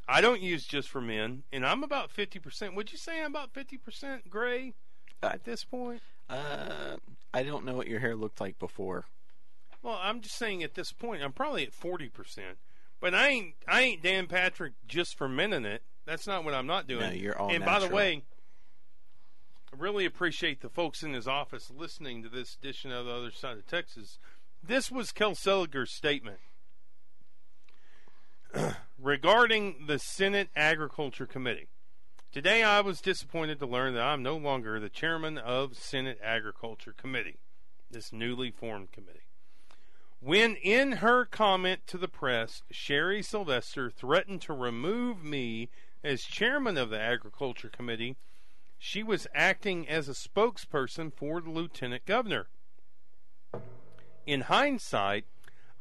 I 0.07 0.21
don't 0.21 0.41
use 0.41 0.65
just 0.65 0.89
for 0.89 1.01
men, 1.01 1.43
and 1.51 1.65
I'm 1.65 1.83
about 1.83 2.13
50%. 2.13 2.75
Would 2.75 2.91
you 2.91 2.97
say 2.97 3.21
I'm 3.21 3.31
about 3.31 3.53
50% 3.53 4.29
gray 4.29 4.73
Uh, 5.21 5.27
at 5.33 5.43
this 5.43 5.63
point? 5.63 6.01
Uh, 6.29 6.97
I 7.33 7.43
don't 7.43 7.65
know 7.65 7.73
what 7.73 7.87
your 7.87 7.99
hair 7.99 8.15
looked 8.15 8.39
like 8.39 8.57
before. 8.59 9.05
Well, 9.81 9.99
I'm 10.01 10.21
just 10.21 10.35
saying 10.35 10.63
at 10.63 10.75
this 10.75 10.91
point, 10.91 11.23
I'm 11.23 11.33
probably 11.33 11.63
at 11.63 11.73
40%. 11.73 12.57
But 12.99 13.13
I 13.13 13.27
ain't 13.27 13.55
I 13.67 13.81
ain't 13.81 14.01
Dan 14.01 14.27
Patrick 14.27 14.73
just 14.87 15.15
for 15.17 15.29
men 15.29 15.53
in 15.53 15.65
it. 15.65 15.83
That's 16.05 16.25
not 16.25 16.43
what 16.43 16.53
I'm 16.53 16.65
not 16.65 16.87
doing. 16.87 17.01
No, 17.01 17.11
you're 17.11 17.37
all 17.37 17.51
And 17.51 17.63
by 17.63 17.79
the 17.79 17.89
way, 17.89 18.23
I 19.71 19.75
really 19.77 20.05
appreciate 20.05 20.61
the 20.61 20.69
folks 20.69 21.03
in 21.03 21.13
his 21.13 21.27
office 21.27 21.69
listening 21.69 22.23
to 22.23 22.29
this 22.29 22.55
edition 22.55 22.91
of 22.91 23.05
the 23.05 23.11
other 23.11 23.31
side 23.31 23.57
of 23.57 23.67
Texas. 23.67 24.17
This 24.63 24.89
was 24.89 25.11
Kel 25.11 25.35
Seliger's 25.35 25.91
statement 25.91 26.39
regarding 29.01 29.85
the 29.87 29.99
Senate 29.99 30.49
Agriculture 30.55 31.25
Committee. 31.25 31.67
Today, 32.31 32.63
I 32.63 32.81
was 32.81 33.01
disappointed 33.01 33.59
to 33.59 33.65
learn 33.65 33.93
that 33.93 34.03
I'm 34.03 34.21
no 34.21 34.37
longer 34.37 34.79
the 34.79 34.89
chairman 34.89 35.37
of 35.37 35.77
Senate 35.77 36.19
Agriculture 36.23 36.93
Committee, 36.95 37.39
this 37.89 38.11
newly 38.11 38.51
formed 38.51 38.91
committee. 38.91 39.27
When 40.19 40.55
in 40.55 40.93
her 40.93 41.25
comment 41.25 41.81
to 41.87 41.97
the 41.97 42.07
press, 42.07 42.63
Sherry 42.71 43.21
Sylvester 43.21 43.89
threatened 43.89 44.41
to 44.43 44.53
remove 44.53 45.23
me 45.23 45.69
as 46.03 46.23
chairman 46.23 46.77
of 46.77 46.89
the 46.89 46.99
Agriculture 46.99 47.69
Committee, 47.69 48.17
she 48.77 49.03
was 49.03 49.27
acting 49.33 49.87
as 49.87 50.07
a 50.07 50.13
spokesperson 50.13 51.11
for 51.13 51.41
the 51.41 51.49
lieutenant 51.49 52.05
governor. 52.05 52.47
In 54.25 54.41
hindsight, 54.41 55.25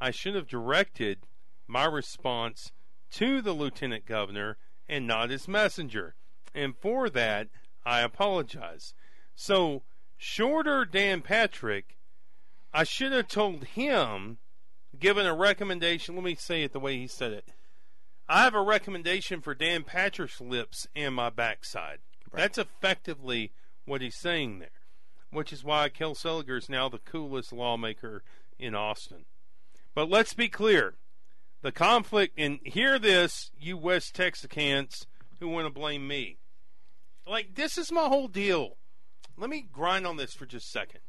I 0.01 0.11
should 0.11 0.35
have 0.35 0.49
directed 0.49 1.27
my 1.67 1.85
response 1.85 2.73
to 3.13 3.41
the 3.41 3.53
lieutenant 3.53 4.07
governor 4.07 4.57
and 4.89 5.07
not 5.07 5.31
his 5.31 5.49
messenger. 5.49 6.15
And 6.55 6.77
for 6.77 7.11
that, 7.11 7.49
I 7.85 8.01
apologize. 8.01 8.95
So, 9.35 9.83
shorter 10.17 10.85
Dan 10.85 11.21
Patrick, 11.23 11.97
I 12.73 12.85
should 12.85 13.13
have 13.13 13.29
told 13.29 13.65
him, 13.65 14.39
given 14.99 15.27
a 15.27 15.35
recommendation. 15.35 16.15
Let 16.15 16.25
me 16.25 16.35
say 16.35 16.63
it 16.63 16.73
the 16.73 16.81
way 16.81 16.97
he 16.97 17.07
said 17.07 17.33
it. 17.33 17.53
I 18.29 18.43
have 18.43 18.55
a 18.55 18.63
recommendation 18.63 19.41
for 19.41 19.55
Dan 19.55 19.85
Patrick's 19.85 20.41
lips 20.41 20.87
and 20.97 21.15
my 21.15 21.31
backside. 21.31 21.99
Right. 22.33 22.41
That's 22.41 22.59
effectively 22.59 23.53
what 23.85 24.01
he's 24.01 24.17
saying 24.17 24.59
there, 24.59 24.71
which 25.31 25.53
is 25.53 25.63
why 25.63 25.89
Kel 25.89 26.15
Seliger 26.15 26.59
is 26.59 26.69
now 26.69 26.89
the 26.89 26.99
coolest 26.99 27.53
lawmaker 27.53 28.25
in 28.59 28.75
Austin. 28.75 29.27
But 29.95 30.11
let's 30.11 30.35
be 30.35 30.49
clear 30.49 30.95
the 31.67 31.73
conflict, 31.73 32.39
and 32.39 32.61
hear 32.63 32.97
this, 32.97 33.51
you 33.59 33.77
West 33.77 34.15
Texicans 34.17 35.05
who 35.41 35.49
want 35.49 35.67
to 35.67 35.73
blame 35.73 36.07
me. 36.07 36.39
Like, 37.27 37.57
this 37.57 37.77
is 37.77 37.91
my 37.91 38.05
whole 38.05 38.29
deal. 38.29 38.77
Let 39.37 39.51
me 39.51 39.67
grind 39.73 40.07
on 40.07 40.17
this 40.17 40.33
for 40.33 40.47
just 40.47 40.69
a 40.69 40.71
second. 40.71 41.01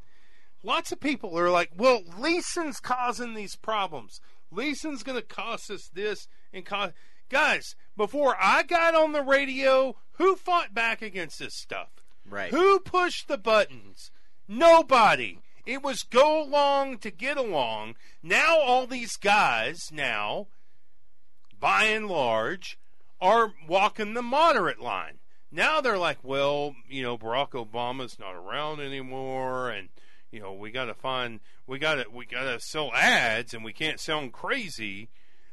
Lots 0.63 0.91
of 0.91 0.99
people 0.99 1.37
are 1.37 1.51
like, 1.51 1.69
well, 1.77 2.01
Leeson's 2.17 2.79
causing 2.79 3.35
these 3.35 3.55
problems. 3.55 4.19
Leeson's 4.51 5.03
going 5.03 5.19
to 5.19 5.25
cost 5.25 5.69
us 5.69 5.91
this 5.93 6.27
and 6.51 6.65
cost. 6.65 6.93
Guys, 7.29 7.75
before 7.95 8.35
I 8.41 8.63
got 8.63 8.95
on 8.95 9.11
the 9.11 9.21
radio, 9.21 9.95
who 10.13 10.35
fought 10.35 10.73
back 10.73 11.03
against 11.03 11.37
this 11.37 11.55
stuff? 11.55 11.89
Right. 12.27 12.49
Who 12.49 12.79
pushed 12.79 13.27
the 13.27 13.37
buttons? 13.37 14.09
Nobody. 14.47 15.37
It 15.67 15.83
was 15.83 16.03
go 16.03 16.41
along 16.41 16.99
to 16.99 17.11
get 17.11 17.35
along. 17.37 17.95
Now 18.23 18.57
all 18.57 18.87
these 18.87 19.17
guys 19.17 19.77
now, 19.91 20.47
by 21.59 21.83
and 21.83 22.07
large, 22.07 22.79
are 23.19 23.53
walking 23.67 24.13
the 24.13 24.21
moderate 24.21 24.79
line. 24.79 25.19
Now 25.51 25.81
they're 25.81 25.97
like, 25.97 26.19
well, 26.23 26.73
you 26.89 27.03
know, 27.03 27.17
Barack 27.17 27.51
Obama's 27.51 28.17
not 28.17 28.33
around 28.33 28.79
anymore, 28.79 29.69
and 29.69 29.89
you 30.31 30.39
know, 30.39 30.53
we 30.53 30.71
got 30.71 30.85
to 30.85 30.93
find, 30.93 31.41
we 31.65 31.79
got 31.79 31.95
to, 31.95 32.05
we 32.13 32.25
got 32.25 32.43
to 32.43 32.59
sell 32.59 32.91
ads, 32.93 33.53
and 33.53 33.63
we 33.63 33.73
can't 33.73 33.99
sound 33.99 34.31
crazy. 34.33 35.09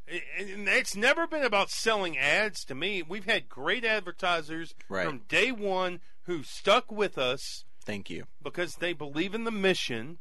And 0.06 0.68
it's 0.68 0.94
never 0.96 1.26
been 1.26 1.44
about 1.44 1.70
selling 1.70 2.18
ads 2.18 2.64
to 2.66 2.74
me. 2.74 3.02
We've 3.02 3.24
had 3.24 3.48
great 3.48 3.84
advertisers 3.84 4.74
Right. 4.88 5.06
from 5.06 5.22
day 5.28 5.50
one 5.50 6.00
who 6.24 6.42
stuck 6.42 6.92
with 6.92 7.16
us 7.18 7.64
Thank 7.84 8.10
you. 8.10 8.24
because 8.42 8.76
they 8.76 8.92
believe 8.92 9.34
in 9.34 9.44
the 9.44 9.50
mission, 9.50 10.18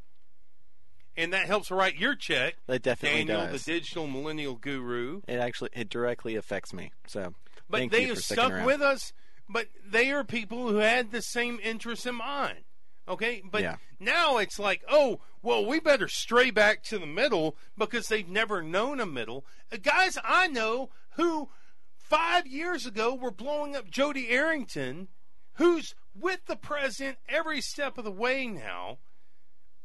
and 1.16 1.32
that 1.34 1.46
helps 1.46 1.70
write 1.72 1.96
your 1.98 2.16
check. 2.16 2.56
That 2.68 2.82
definitely 2.82 3.26
Daniel, 3.26 3.48
does. 3.52 3.66
the 3.66 3.72
digital 3.74 4.08
millennial 4.08 4.56
guru. 4.56 5.22
It 5.28 5.36
actually 5.38 5.70
it 5.74 5.90
directly 5.90 6.36
affects 6.36 6.74
me. 6.74 6.92
So 7.08 7.34
But 7.70 7.78
thank 7.80 7.92
they 7.92 8.04
have 8.06 8.18
stuck 8.20 8.52
around. 8.52 8.66
with 8.66 8.82
us. 8.82 9.14
But 9.50 9.68
they 9.86 10.10
are 10.12 10.24
people 10.24 10.70
who 10.70 10.78
had 10.78 11.12
the 11.12 11.22
same 11.22 11.60
interests 11.62 12.06
in 12.06 12.16
mind. 12.16 12.60
Okay, 13.08 13.42
but 13.44 13.62
Yeah. 13.62 13.76
now 14.00 14.38
it's 14.38 14.58
like, 14.58 14.82
oh, 14.90 15.20
well, 15.42 15.66
we 15.66 15.82
better 15.82 16.08
stray 16.08 16.50
back 16.50 16.82
to 16.86 16.98
the 16.98 17.06
middle 17.06 17.58
because 17.78 18.08
they've 18.08 18.28
never 18.28 18.62
known 18.62 19.02
a 19.02 19.06
middle. 19.06 19.46
Uh, 19.72 19.78
guys 19.82 20.18
I 20.24 20.48
know 20.48 20.90
who 21.16 21.50
five 21.98 22.48
years 22.48 22.86
ago 22.86 23.14
were 23.14 23.32
blowing 23.32 23.76
up 23.76 23.90
Jody 23.90 24.30
Arrington, 24.30 25.10
who's 25.56 25.96
with 26.20 26.46
the 26.48 26.56
president 26.56 27.18
every 27.28 27.62
step 27.62 27.98
of 27.98 28.04
the 28.04 28.12
way 28.12 28.48
now, 28.48 28.98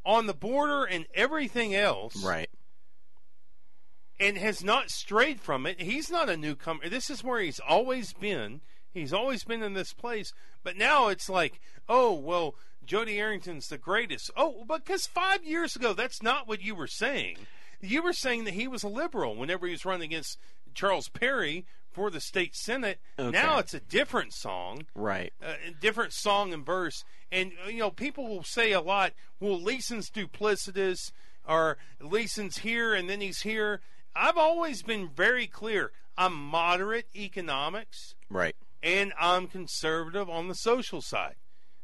on 0.05 0.27
the 0.27 0.35
border 0.35 0.85
and 0.85 1.07
everything 1.15 1.75
else 1.75 2.23
Right. 2.25 2.49
and 4.21 4.37
has 4.39 4.65
not 4.65 4.91
strayed 4.91 5.41
from 5.41 5.67
it. 5.67 5.81
He's 5.81 6.11
not 6.11 6.29
a 6.29 6.37
newcomer. 6.37 6.89
This 6.89 7.11
is 7.11 7.23
where 7.23 7.41
he's 7.41 7.61
always 7.61 8.13
been. 8.13 8.61
He's 8.93 9.13
always 9.13 9.45
been 9.45 9.63
in 9.63 9.75
this 9.75 9.93
place. 9.93 10.33
But 10.65 10.77
now 10.77 11.09
it's 11.09 11.29
like, 11.29 11.61
oh, 11.89 12.15
well, 12.15 12.55
Jody 12.85 13.21
Arrington's 13.21 13.69
the 13.69 13.79
greatest. 13.79 14.31
Oh, 14.37 14.65
because 14.65 15.07
five 15.07 15.45
years 15.45 15.77
ago, 15.77 15.93
that's 15.93 16.23
not 16.23 16.49
what 16.49 16.63
you 16.63 16.75
were 16.75 16.87
saying. 16.87 17.37
You 17.81 18.03
were 18.03 18.13
saying 18.15 18.45
that 18.45 18.55
he 18.55 18.67
was 18.67 18.83
a 18.83 18.89
liberal 18.89 19.37
whenever 19.37 19.67
he 19.67 19.73
was 19.73 19.85
running 19.85 20.07
against 20.07 20.39
Charles 20.75 21.09
Perry 21.09 21.65
for 21.99 22.11
the 22.11 22.21
state 22.21 22.55
senate. 22.55 23.01
Okay. 23.19 23.33
Now 23.33 23.59
it's 23.59 23.75
a 23.75 23.81
different 23.81 24.33
song 24.33 24.87
Right. 24.95 25.33
uh, 25.45 25.55
different 25.81 26.13
song 26.13 26.55
and 26.55 26.65
verse. 26.65 27.05
And 27.33 27.51
uh, 27.67 27.71
you 27.71 27.79
know, 27.79 27.91
people 27.91 28.29
will 28.29 28.45
say 28.45 28.71
a 28.71 28.81
lot. 28.81 29.15
Well, 29.41 29.61
Leeson's 29.61 30.09
duplicitous, 30.09 31.11
or 31.45 31.77
Leeson's 32.01 32.59
here 32.59 32.95
and 32.95 33.11
then 33.11 33.21
he's 33.21 33.43
here. 33.43 33.81
I've 34.15 34.37
always 34.37 34.85
been 34.85 35.09
very 35.09 35.49
clear. 35.49 35.91
I'm 36.17 36.35
moderate 36.35 37.09
economics, 37.17 38.15
Right. 38.31 38.55
and 38.81 39.13
I'm 39.19 39.49
conservative 39.49 40.31
on 40.31 40.47
the 40.47 40.55
social 40.55 41.03
side. 41.03 41.35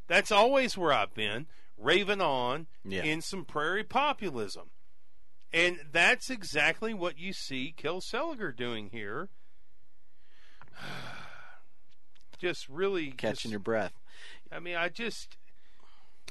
That's 0.06 0.30
always 0.30 0.78
where 0.78 0.92
I've 0.92 1.14
been, 1.14 1.46
raving 1.76 2.20
on 2.20 2.68
Yeah. 2.84 3.02
in 3.02 3.20
some 3.20 3.44
prairie 3.44 3.82
populism. 3.84 4.70
And 5.52 5.80
that's 5.90 6.30
exactly 6.30 6.94
what 6.94 7.18
you 7.18 7.32
see 7.32 7.72
Kel 7.76 8.00
Seliger 8.00 8.54
doing 8.56 8.90
here. 8.90 9.28
Just 12.38 12.68
really 12.68 13.10
Catching 13.12 13.34
just- 13.34 13.50
your 13.50 13.60
breath. 13.60 13.92
I 14.52 14.58
mean, 14.60 14.76
I 14.76 14.88
just 14.88 15.36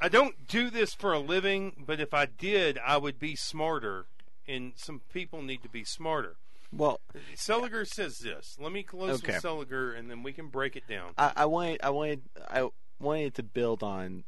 I 0.01 0.09
don't 0.09 0.47
do 0.47 0.69
this 0.69 0.93
for 0.93 1.11
a 1.13 1.19
living, 1.19 1.83
but 1.85 1.99
if 1.99 2.13
I 2.13 2.25
did, 2.25 2.77
I 2.85 2.97
would 2.97 3.19
be 3.19 3.35
smarter, 3.35 4.05
and 4.47 4.73
some 4.75 5.01
people 5.11 5.41
need 5.41 5.61
to 5.63 5.69
be 5.69 5.83
smarter. 5.83 6.35
Well, 6.71 7.01
Seliger 7.35 7.85
says 7.85 8.19
this. 8.19 8.57
Let 8.59 8.71
me 8.71 8.83
close 8.83 9.23
Okay. 9.23 9.33
with 9.33 9.43
Seliger, 9.43 9.97
and 9.97 10.09
then 10.09 10.23
we 10.23 10.33
can 10.33 10.47
break 10.47 10.75
it 10.75 10.87
down. 10.87 11.11
I, 11.17 11.31
I 11.37 11.45
wanted 11.45 11.79
I 11.83 11.89
wanted 11.89 12.21
I 12.49 12.69
wanted 12.99 13.35
to 13.35 13.43
build 13.43 13.83
on 13.83 14.23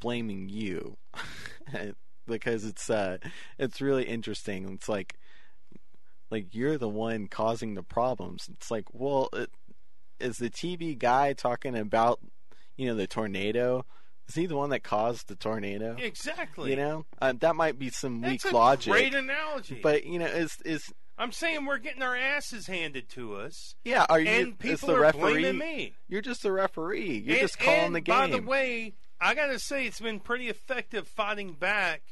blaming 0.00 0.48
you 0.48 0.96
because 2.26 2.64
it's 2.64 2.90
uh 2.90 3.18
it's 3.58 3.80
really 3.80 4.04
interesting. 4.04 4.68
It's 4.74 4.88
like 4.88 5.14
like 6.30 6.54
you're 6.54 6.78
the 6.78 6.88
one 6.88 7.28
causing 7.28 7.74
the 7.74 7.82
problems. 7.82 8.48
It's 8.52 8.70
like, 8.70 8.84
well, 8.92 9.28
it, 9.32 9.50
is 10.18 10.38
the 10.38 10.50
TV 10.50 10.98
guy 10.98 11.32
talking 11.32 11.76
about 11.76 12.20
you 12.76 12.86
know 12.86 12.94
the 12.94 13.06
tornado? 13.06 13.84
Is 14.28 14.34
he 14.34 14.46
the 14.46 14.56
one 14.56 14.70
that 14.70 14.82
caused 14.82 15.28
the 15.28 15.36
tornado? 15.36 15.96
Exactly. 15.98 16.70
You 16.70 16.76
know, 16.76 17.06
uh, 17.20 17.32
that 17.40 17.54
might 17.54 17.78
be 17.78 17.90
some 17.90 18.20
That's 18.20 18.44
weak 18.44 18.52
a 18.52 18.56
logic. 18.56 18.92
great 18.92 19.14
analogy. 19.14 19.78
but 19.82 20.04
you 20.04 20.18
know, 20.18 20.26
is 20.26 20.58
is 20.64 20.92
I'm 21.18 21.32
saying 21.32 21.64
we're 21.64 21.78
getting 21.78 22.02
our 22.02 22.16
asses 22.16 22.66
handed 22.66 23.08
to 23.10 23.36
us, 23.36 23.74
yeah? 23.84 24.04
Are 24.08 24.20
you? 24.20 24.28
and 24.28 24.58
people 24.58 24.88
the 24.88 24.96
are 24.96 25.00
referee? 25.00 25.42
blaming 25.42 25.58
me. 25.58 25.94
You're 26.08 26.22
just 26.22 26.44
a 26.44 26.52
referee. 26.52 27.18
You're 27.24 27.36
and, 27.36 27.40
just 27.40 27.58
calling 27.58 27.92
the 27.92 28.00
game. 28.00 28.14
By 28.14 28.26
the 28.26 28.42
way, 28.42 28.94
I 29.20 29.34
got 29.34 29.46
to 29.46 29.58
say 29.58 29.86
it's 29.86 30.00
been 30.00 30.20
pretty 30.20 30.48
effective 30.48 31.08
fighting 31.08 31.52
back 31.52 32.02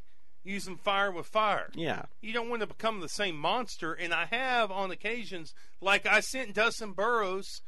using 0.44 0.76
fire 0.76 1.10
with 1.10 1.26
fire. 1.26 1.70
yeah. 1.74 2.02
you 2.20 2.32
don't 2.32 2.50
want 2.50 2.60
to 2.60 2.66
become 2.66 3.00
the 3.00 3.08
same 3.08 3.36
monster. 3.36 3.94
And 3.94 4.12
I 4.12 4.26
have 4.26 4.70
on 4.70 4.90
occasions, 4.90 5.54
like 5.80 6.06
I 6.06 6.20
sent 6.20 6.54
Dustin 6.54 6.92
Burrows. 6.92 7.62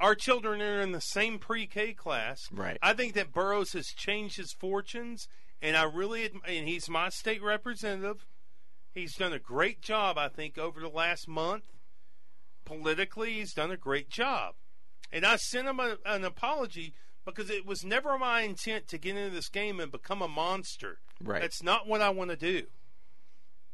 Our 0.00 0.14
children 0.14 0.62
are 0.62 0.80
in 0.80 0.92
the 0.92 1.00
same 1.00 1.38
pre-K 1.38 1.92
class. 1.94 2.40
Right. 2.52 2.78
I 2.82 2.94
think 2.94 3.14
that 3.14 3.32
Burrows 3.32 3.72
has 3.72 3.86
changed 3.88 4.36
his 4.36 4.52
fortunes, 4.52 5.28
and 5.62 5.76
I 5.76 5.84
really, 5.84 6.30
and 6.46 6.68
he's 6.68 6.88
my 6.88 7.08
state 7.10 7.42
representative. 7.42 8.26
He's 8.92 9.14
done 9.14 9.32
a 9.32 9.38
great 9.38 9.82
job, 9.82 10.18
I 10.18 10.28
think, 10.28 10.58
over 10.58 10.80
the 10.80 10.88
last 10.88 11.28
month. 11.28 11.64
Politically, 12.64 13.34
he's 13.34 13.52
done 13.54 13.70
a 13.70 13.76
great 13.76 14.08
job, 14.10 14.54
and 15.12 15.24
I 15.24 15.36
sent 15.36 15.68
him 15.68 15.78
a, 15.78 15.96
an 16.04 16.24
apology 16.24 16.94
because 17.24 17.50
it 17.50 17.66
was 17.66 17.84
never 17.84 18.18
my 18.18 18.42
intent 18.42 18.88
to 18.88 18.98
get 18.98 19.16
into 19.16 19.34
this 19.34 19.48
game 19.48 19.80
and 19.80 19.90
become 19.90 20.22
a 20.22 20.28
monster. 20.28 20.98
Right. 21.22 21.40
That's 21.40 21.62
not 21.62 21.86
what 21.86 22.00
I 22.00 22.10
want 22.10 22.30
to 22.30 22.36
do. 22.36 22.64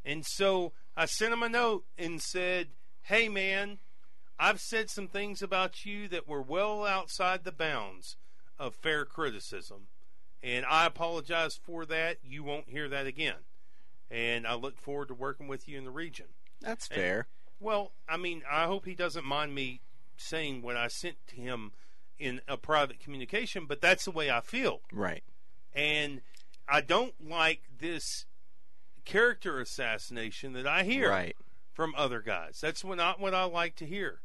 And 0.05 0.25
so 0.25 0.73
I 0.95 1.05
sent 1.05 1.33
him 1.33 1.43
a 1.43 1.49
note 1.49 1.85
and 1.97 2.21
said, 2.21 2.69
Hey, 3.03 3.29
man, 3.29 3.79
I've 4.39 4.59
said 4.59 4.89
some 4.89 5.07
things 5.07 5.41
about 5.41 5.85
you 5.85 6.07
that 6.09 6.27
were 6.27 6.41
well 6.41 6.85
outside 6.85 7.43
the 7.43 7.51
bounds 7.51 8.17
of 8.57 8.75
fair 8.75 9.05
criticism. 9.05 9.87
And 10.43 10.65
I 10.65 10.85
apologize 10.85 11.59
for 11.63 11.85
that. 11.85 12.17
You 12.23 12.43
won't 12.43 12.69
hear 12.69 12.89
that 12.89 13.05
again. 13.05 13.35
And 14.09 14.47
I 14.47 14.55
look 14.55 14.79
forward 14.79 15.09
to 15.09 15.13
working 15.13 15.47
with 15.47 15.67
you 15.67 15.77
in 15.77 15.85
the 15.85 15.91
region. 15.91 16.27
That's 16.59 16.87
fair. 16.87 17.27
Well, 17.59 17.91
I 18.09 18.17
mean, 18.17 18.41
I 18.49 18.65
hope 18.65 18.85
he 18.85 18.95
doesn't 18.95 19.25
mind 19.25 19.53
me 19.53 19.81
saying 20.17 20.61
what 20.61 20.75
I 20.75 20.87
sent 20.87 21.15
to 21.27 21.35
him 21.35 21.71
in 22.21 22.41
a 22.47 22.57
private 22.57 22.99
communication, 22.99 23.65
but 23.65 23.81
that's 23.81 24.05
the 24.05 24.11
way 24.11 24.29
I 24.29 24.41
feel 24.41 24.81
Right. 24.91 25.23
and 25.73 26.21
I 26.67 26.81
don't 26.81 27.15
like 27.27 27.63
this 27.79 28.25
character 29.03 29.59
assassination 29.59 30.53
that 30.53 30.67
I 30.67 30.83
hear 30.83 31.09
Right. 31.09 31.35
from 31.73 31.93
other 31.95 32.21
guys. 32.21 32.59
That's 32.61 32.83
not 32.83 33.19
what 33.19 33.33
I 33.33 33.43
like 33.45 33.75
to 33.77 33.85
hear. 33.85 34.21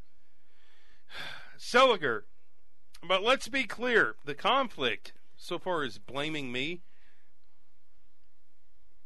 Seliger. 1.58 2.24
But 3.02 3.22
let's 3.22 3.48
be 3.48 3.64
clear 3.64 4.16
the 4.24 4.34
conflict, 4.34 5.12
so 5.36 5.58
far 5.58 5.82
as 5.82 5.98
blaming 5.98 6.50
me, 6.52 6.82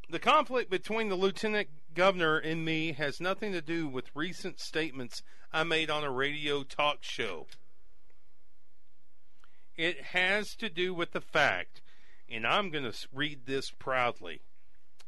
the 0.08 0.18
conflict 0.18 0.70
between 0.70 1.08
the 1.08 1.14
lieutenant 1.16 1.68
governor 1.94 2.36
and 2.38 2.64
me 2.64 2.92
has 2.92 3.20
nothing 3.20 3.52
to 3.52 3.60
do 3.62 3.86
with 3.86 4.10
recent 4.14 4.58
statements 4.60 5.22
I 5.52 5.64
made 5.64 5.90
on 5.90 6.04
a 6.04 6.10
radio 6.10 6.62
talk 6.62 7.02
show. 7.02 7.46
It 9.80 10.02
has 10.12 10.54
to 10.56 10.68
do 10.68 10.92
with 10.92 11.12
the 11.12 11.22
fact, 11.22 11.80
and 12.28 12.46
I'm 12.46 12.68
going 12.68 12.84
to 12.84 13.08
read 13.14 13.46
this 13.46 13.70
proudly, 13.70 14.42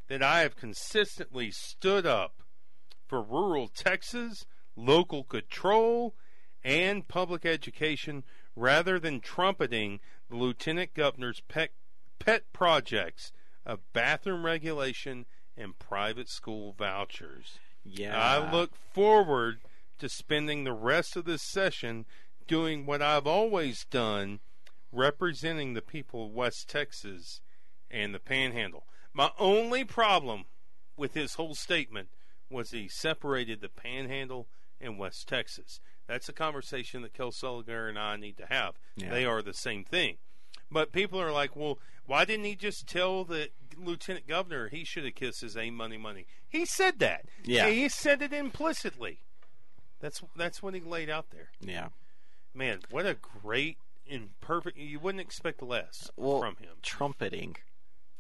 that 0.09 0.23
I 0.23 0.41
have 0.41 0.57
consistently 0.57 1.51
stood 1.51 2.07
up 2.07 2.43
for 3.07 3.21
rural 3.21 3.69
Texas, 3.69 4.47
local 4.75 5.25
control, 5.25 6.15
and 6.65 7.07
public 7.07 7.45
education 7.45 8.25
rather 8.57 8.99
than 8.99 9.21
trumpeting 9.21 10.01
the 10.31 10.37
lieutenant 10.37 10.95
governor's 10.95 11.43
pet, 11.49 11.73
pet 12.19 12.45
projects 12.55 13.31
of 13.67 13.93
bathroom 13.93 14.47
regulation 14.47 15.27
and 15.55 15.79
private 15.79 16.31
school 16.31 16.73
vouchers. 16.73 17.59
Yeah. 17.85 18.19
I 18.19 18.51
look 18.51 18.71
forward 18.95 19.59
to 19.99 20.09
spending 20.09 20.65
the 20.65 20.73
rest 20.73 21.15
of 21.15 21.27
this 21.27 21.43
session 21.43 22.07
doing 22.47 22.87
what 22.87 23.03
I've 23.03 23.27
always 23.27 23.85
done, 23.91 24.41
representing 24.93 25.75
the 25.75 25.83
people 25.83 26.27
of 26.27 26.33
West 26.33 26.69
Texas 26.69 27.41
and 27.91 28.15
the 28.15 28.21
Panhandle. 28.21 28.87
My 29.13 29.31
only 29.39 29.85
problem 29.85 30.45
with 30.97 31.15
his 31.15 31.35
whole 31.35 31.55
statement 31.55 32.09
was 32.51 32.71
he 32.71 32.89
separated 32.89 33.61
the 33.61 33.69
Panhandle 33.69 34.47
and 34.81 34.99
West 34.99 35.29
Texas. 35.29 35.81
That's 36.07 36.29
a 36.29 36.33
conversation 36.33 37.03
that 37.03 37.15
Kel 37.15 37.31
Seliger 37.31 37.89
and 37.89 37.99
I 37.99 38.17
need 38.17 38.37
to 38.39 38.47
have. 38.47 38.79
Yeah. 38.97 39.11
They 39.11 39.25
are 39.25 39.43
the 39.43 39.55
same 39.55 39.85
thing. 39.85 40.17
But 40.71 40.93
people 40.93 41.21
are 41.21 41.33
like, 41.33 41.55
well, 41.55 41.79
why 42.07 42.25
didn't 42.25 42.45
he 42.45 42.55
just 42.55 42.87
tell 42.87 43.25
the 43.25 43.51
lieutenant 43.77 44.27
governor 44.27 44.69
he 44.69 44.85
should 44.85 45.05
have 45.05 45.15
kissed 45.15 45.43
his 45.43 45.57
A 45.57 45.71
money 45.71 45.99
money? 45.99 46.27
He 46.49 46.65
said 46.65 46.99
that. 46.99 47.27
Yeah. 47.45 47.69
He 47.69 47.89
said 47.89 48.23
it 48.23 48.33
implicitly. 48.33 49.21
That's 50.01 50.21
that's 50.35 50.63
what 50.63 50.75
he 50.75 50.81
laid 50.81 51.09
out 51.09 51.31
there. 51.31 51.51
Yeah. 51.61 51.89
Man, 52.55 52.81
what 52.91 53.07
a 53.07 53.15
great 53.15 53.79
and 54.11 54.31
perfect. 54.41 54.77
You 54.79 54.99
wouldn't 54.99 55.21
expect 55.21 55.63
less 55.63 56.11
Well, 56.17 56.41
from 56.41 56.57
him. 56.57 56.77
trumpeting. 56.83 57.57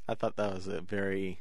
I 0.08 0.14
thought 0.14 0.36
that 0.36 0.52
was 0.54 0.66
a 0.66 0.80
very. 0.80 1.40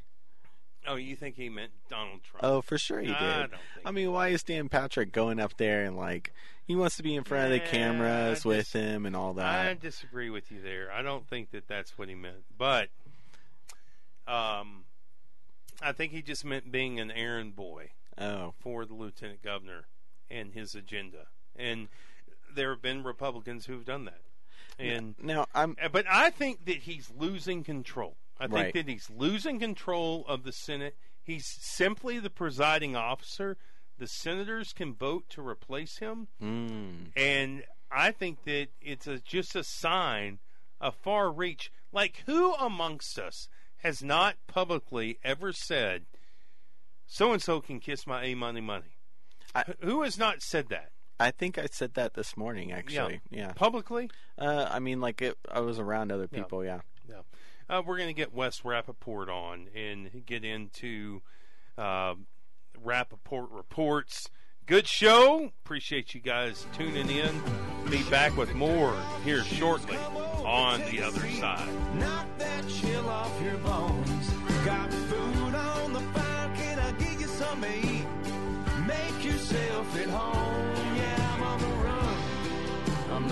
Oh, 0.88 0.96
you 0.96 1.16
think 1.16 1.36
he 1.36 1.48
meant 1.50 1.72
Donald 1.90 2.24
Trump? 2.24 2.44
Oh, 2.44 2.62
for 2.62 2.78
sure 2.78 3.00
he 3.00 3.08
did. 3.08 3.16
I 3.16 3.40
don't 3.42 3.52
think 3.52 3.62
I 3.86 3.92
mean, 3.92 4.12
why 4.12 4.30
is 4.30 4.42
Dan 4.44 4.68
Patrick 4.68 5.12
going 5.12 5.40
up 5.40 5.58
there 5.58 5.84
and 5.84 5.96
like 5.96 6.34
he 6.66 6.76
wants 6.76 6.98
to 6.98 7.04
be 7.04 7.16
in 7.16 7.24
front 7.24 7.46
of 7.46 7.52
the 7.52 7.60
cameras 7.68 8.46
I 8.46 8.50
with 8.50 8.74
him 8.74 9.06
and 9.06 9.16
all 9.16 9.34
that? 9.36 9.68
I 9.68 9.74
disagree 9.76 10.30
with 10.32 10.52
you 10.52 10.60
there. 10.62 10.92
I 10.92 11.02
don't 11.04 11.28
think 11.28 11.52
that 11.52 11.68
that's 11.68 11.98
what 12.00 12.10
he 12.10 12.16
meant. 12.16 12.44
But 12.58 12.90
um, 14.28 14.86
I 15.82 15.92
think 15.92 16.12
he 16.14 16.22
just 16.22 16.46
meant 16.46 16.72
being 16.72 17.00
an 17.00 17.12
errand 17.12 17.56
boy 17.56 17.92
Oh, 18.18 18.54
for 18.60 18.86
the 18.86 18.94
lieutenant 18.94 19.42
governor 19.44 19.86
and 20.30 20.54
his 20.54 20.76
agenda. 20.76 21.28
And 21.56 21.88
there 22.54 22.72
have 22.72 22.82
been 22.82 23.04
Republicans 23.04 23.66
who've 23.66 23.86
done 23.86 24.06
that. 24.06 24.22
And 24.80 25.16
now 25.20 25.46
I'm. 25.54 25.76
Uh, 25.82 25.90
But 25.90 26.06
I 26.10 26.30
think 26.30 26.66
that 26.66 26.78
he's 26.78 27.10
losing 27.16 27.64
control. 27.64 28.18
I 28.40 28.46
think 28.48 28.54
Right. 28.54 28.74
that 28.74 28.88
he's 28.88 29.10
losing 29.10 29.60
control 29.60 30.26
of 30.28 30.44
the 30.44 30.52
Senate. 30.52 30.96
He's 31.24 31.46
simply 31.46 32.18
the 32.20 32.30
presiding 32.32 32.96
officer. 32.96 33.58
The 34.00 34.08
senators 34.08 34.74
can 34.74 34.96
vote 34.96 35.30
to 35.30 35.48
replace 35.48 36.00
him, 36.00 36.28
Mm, 36.42 37.12
and 37.16 37.64
I 37.92 38.12
think 38.12 38.46
that 38.46 38.70
it's 38.82 39.06
a, 39.06 39.20
just 39.20 39.56
a 39.56 39.64
sign 39.64 40.40
of 40.80 40.96
far 40.96 41.32
reach. 41.32 41.72
Like, 41.92 42.24
who 42.26 42.54
amongst 42.56 43.20
us 43.20 43.48
has 43.78 44.02
not 44.02 44.38
publicly 44.48 45.20
ever 45.24 45.54
said, 45.54 46.08
"So 47.06 47.32
and 47.34 47.42
so 47.44 47.62
can 47.62 47.80
kiss 47.80 48.08
my 48.08 48.24
a 48.24 48.34
money 48.34 48.62
money"? 48.62 48.98
I- 49.54 49.76
who 49.82 50.02
has 50.02 50.18
not 50.18 50.42
said 50.42 50.70
that 50.70 50.92
I 51.22 51.32
think 51.32 51.58
I 51.58 51.68
said 51.72 51.94
that 51.96 52.14
this 52.14 52.36
morning. 52.36 52.72
Actually, 52.72 53.22
yeah. 53.30 53.52
publicly? 53.54 54.10
Uh, 54.38 54.68
I 54.70 54.80
mean, 54.80 55.00
like 55.02 55.22
it, 55.22 55.38
I 55.52 55.60
was 55.60 55.80
around 55.80 56.12
other 56.12 56.28
Yeah. 56.32 56.38
people. 56.40 56.66
Yeah. 56.66 56.80
Yeah. 57.08 57.22
Uh, 57.70 57.82
we're 57.86 57.98
going 57.98 58.10
to 58.10 58.14
get 58.14 58.34
Wes 58.34 58.62
Rappaport 58.62 59.30
on 59.30 59.68
and 59.76 60.26
get 60.26 60.44
into 60.44 61.22
uh, 61.78 62.16
Rappaport 62.84 63.48
reports. 63.52 64.30
Good 64.66 64.88
show. 64.88 65.52
Appreciate 65.64 66.14
you 66.14 66.22
guys 66.22 66.66
tuning 66.78 67.10
in. 67.10 67.42
Be 67.90 68.04
back 68.10 68.36
with 68.38 68.54
more 68.54 68.96
here 69.24 69.44
shortly 69.44 69.98
on 70.46 70.80
the 70.92 71.02
other 71.02 71.28
side. 71.32 71.68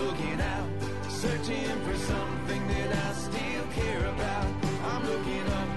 Looking 0.02 0.42
out, 0.42 0.70
searching 1.10 1.80
for 1.86 1.96
something 1.96 2.68
that 2.68 2.96
I 2.96 3.14
still 3.14 3.66
care 3.74 4.06
about. 4.06 4.48
I'm 4.84 5.06
looking 5.06 5.48
up 5.62 5.70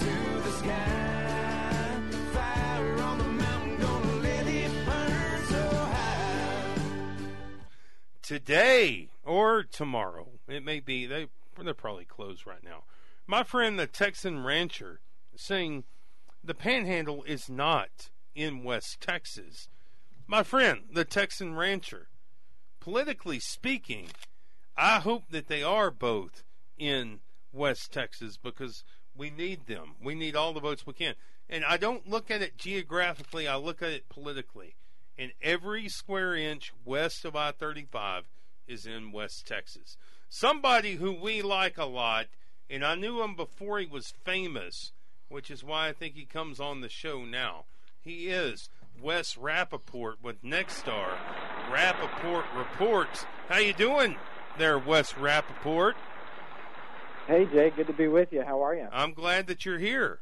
to 0.00 0.12
the 0.42 0.52
sky. 0.52 2.00
Fire 2.32 2.98
on 3.02 3.18
the 3.18 3.24
mountain, 3.24 3.76
gonna 3.80 4.16
let 4.22 4.46
it 4.46 4.72
burn 4.86 5.44
so 5.46 5.62
high. 5.76 6.74
today 8.22 9.08
or 9.24 9.62
tomorrow. 9.62 10.28
It 10.48 10.64
may 10.64 10.80
be 10.80 11.06
they 11.06 11.28
they're 11.62 11.74
probably 11.74 12.04
closed 12.04 12.46
right 12.46 12.62
now. 12.62 12.84
My 13.26 13.42
friend 13.42 13.78
the 13.78 13.86
Texan 13.86 14.44
rancher 14.44 15.00
saying 15.36 15.84
the 16.42 16.54
Panhandle 16.54 17.24
is 17.24 17.50
not 17.50 18.10
in 18.34 18.64
West 18.64 19.00
Texas. 19.00 19.68
My 20.26 20.42
friend 20.42 20.84
the 20.90 21.04
Texan 21.04 21.56
rancher, 21.56 22.08
politically 22.88 23.38
speaking, 23.38 24.06
I 24.74 25.00
hope 25.00 25.24
that 25.28 25.46
they 25.46 25.62
are 25.62 25.90
both 25.90 26.42
in 26.78 27.20
West 27.52 27.92
Texas 27.92 28.38
because 28.42 28.82
we 29.14 29.28
need 29.28 29.66
them. 29.66 29.96
We 30.02 30.14
need 30.14 30.34
all 30.34 30.54
the 30.54 30.60
votes 30.60 30.86
we 30.86 30.94
can. 30.94 31.14
And 31.50 31.66
I 31.66 31.76
don't 31.76 32.08
look 32.08 32.30
at 32.30 32.40
it 32.40 32.56
geographically, 32.56 33.46
I 33.46 33.56
look 33.56 33.82
at 33.82 33.90
it 33.90 34.08
politically. 34.08 34.76
And 35.18 35.32
every 35.42 35.86
square 35.90 36.34
inch 36.34 36.72
west 36.86 37.26
of 37.26 37.36
I 37.36 37.50
35 37.50 38.24
is 38.66 38.86
in 38.86 39.12
West 39.12 39.46
Texas. 39.46 39.98
Somebody 40.30 40.94
who 40.94 41.12
we 41.12 41.42
like 41.42 41.76
a 41.76 41.84
lot, 41.84 42.28
and 42.70 42.82
I 42.82 42.94
knew 42.94 43.22
him 43.22 43.36
before 43.36 43.80
he 43.80 43.86
was 43.86 44.14
famous, 44.24 44.92
which 45.28 45.50
is 45.50 45.62
why 45.62 45.88
I 45.88 45.92
think 45.92 46.14
he 46.14 46.24
comes 46.24 46.58
on 46.58 46.80
the 46.80 46.88
show 46.88 47.26
now. 47.26 47.66
He 48.00 48.28
is 48.28 48.70
Wes 48.98 49.34
Rappaport 49.34 50.14
with 50.22 50.42
Nexstar. 50.42 51.18
Rappaport 51.70 52.44
Reports. 52.56 53.26
How 53.48 53.58
you 53.58 53.72
doing 53.72 54.16
there, 54.56 54.78
Wes 54.78 55.12
Rappaport? 55.12 55.94
Hey 57.26 57.44
Jay, 57.52 57.70
good 57.70 57.86
to 57.88 57.92
be 57.92 58.08
with 58.08 58.32
you. 58.32 58.42
How 58.42 58.64
are 58.64 58.74
you? 58.74 58.88
I'm 58.90 59.12
glad 59.12 59.48
that 59.48 59.66
you're 59.66 59.78
here. 59.78 60.20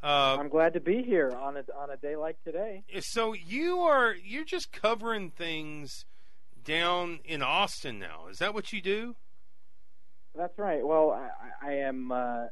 Uh, 0.00 0.36
I'm 0.38 0.48
glad 0.48 0.74
to 0.74 0.80
be 0.80 1.02
here 1.02 1.32
on 1.32 1.56
a 1.56 1.64
on 1.76 1.90
a 1.90 1.96
day 1.96 2.14
like 2.14 2.36
today. 2.44 2.84
so 3.00 3.32
you 3.32 3.80
are 3.80 4.14
you're 4.14 4.44
just 4.44 4.70
covering 4.70 5.30
things 5.30 6.04
down 6.64 7.18
in 7.24 7.42
Austin 7.42 7.98
now. 7.98 8.28
Is 8.30 8.38
that 8.38 8.54
what 8.54 8.72
you 8.72 8.80
do? 8.80 9.16
That's 10.36 10.56
right. 10.56 10.86
Well, 10.86 11.10
I, 11.10 11.68
I 11.68 11.72
am 11.78 12.12
uh, 12.12 12.44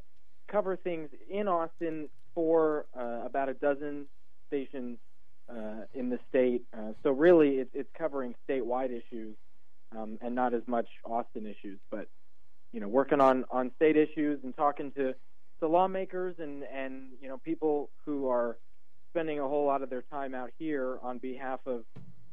cover 0.47 0.75
things 0.75 1.09
in 1.29 1.47
Austin 1.47 2.09
for 2.35 2.85
uh, 2.99 3.21
about 3.25 3.47
a 3.47 3.53
dozen 3.53 4.07
stations 4.47 4.99
uh, 5.49 5.85
in 5.93 6.09
the 6.09 6.19
state. 6.29 6.63
Uh, 6.73 6.91
so 7.03 7.11
really, 7.11 7.55
it, 7.59 7.69
it's 7.73 7.89
covering 7.97 8.35
statewide 8.47 8.91
issues 8.91 9.35
um, 9.97 10.17
and 10.21 10.35
not 10.35 10.53
as 10.53 10.63
much 10.67 10.87
Austin 11.05 11.45
issues. 11.45 11.79
But 11.89 12.07
you 12.71 12.79
know, 12.79 12.87
working 12.87 13.21
on 13.21 13.45
on 13.51 13.71
state 13.75 13.97
issues 13.97 14.39
and 14.43 14.55
talking 14.55 14.91
to 14.93 15.13
to 15.59 15.67
lawmakers 15.67 16.35
and 16.39 16.63
and 16.63 17.09
you 17.21 17.27
know 17.27 17.37
people 17.37 17.89
who 18.05 18.29
are 18.29 18.57
spending 19.11 19.39
a 19.39 19.47
whole 19.47 19.65
lot 19.65 19.81
of 19.81 19.89
their 19.89 20.03
time 20.03 20.35
out 20.35 20.51
here 20.59 20.99
on 21.01 21.17
behalf 21.17 21.59
of 21.65 21.83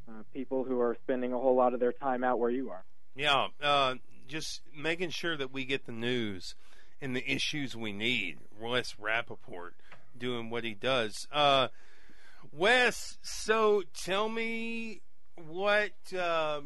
uh, 0.09 0.23
people 0.33 0.65
who 0.65 0.81
are 0.81 0.97
spending 1.03 1.33
a 1.33 1.39
whole 1.39 1.57
lot 1.57 1.73
of 1.73 1.81
their 1.81 1.93
time 1.93 2.23
out 2.25 2.39
where 2.39 2.51
you 2.51 2.71
are. 2.71 2.85
Yeah, 3.17 3.47
uh, 3.63 3.95
just 4.27 4.63
making 4.77 5.11
sure 5.11 5.37
that 5.37 5.53
we 5.53 5.65
get 5.65 5.87
the 5.87 5.93
news 5.93 6.55
and 7.01 7.15
the 7.15 7.31
issues 7.31 7.77
we 7.77 7.93
need. 7.93 8.39
Wes 8.61 8.95
Rappaport 9.01 9.71
doing 10.17 10.51
what 10.51 10.65
he 10.65 10.75
does. 10.75 11.27
Uh, 11.33 11.69
Wes, 12.57 13.19
so 13.21 13.83
tell 13.95 14.29
me 14.29 15.01
what. 15.49 15.91
Uh, 16.17 16.61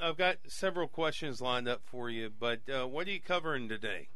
I've 0.00 0.16
got 0.16 0.38
several 0.48 0.88
questions 0.88 1.40
lined 1.40 1.68
up 1.68 1.82
for 1.84 2.10
you, 2.10 2.28
but 2.28 2.58
uh, 2.68 2.88
what 2.88 3.06
are 3.06 3.12
you 3.12 3.20
covering 3.20 3.68
today? 3.68 4.08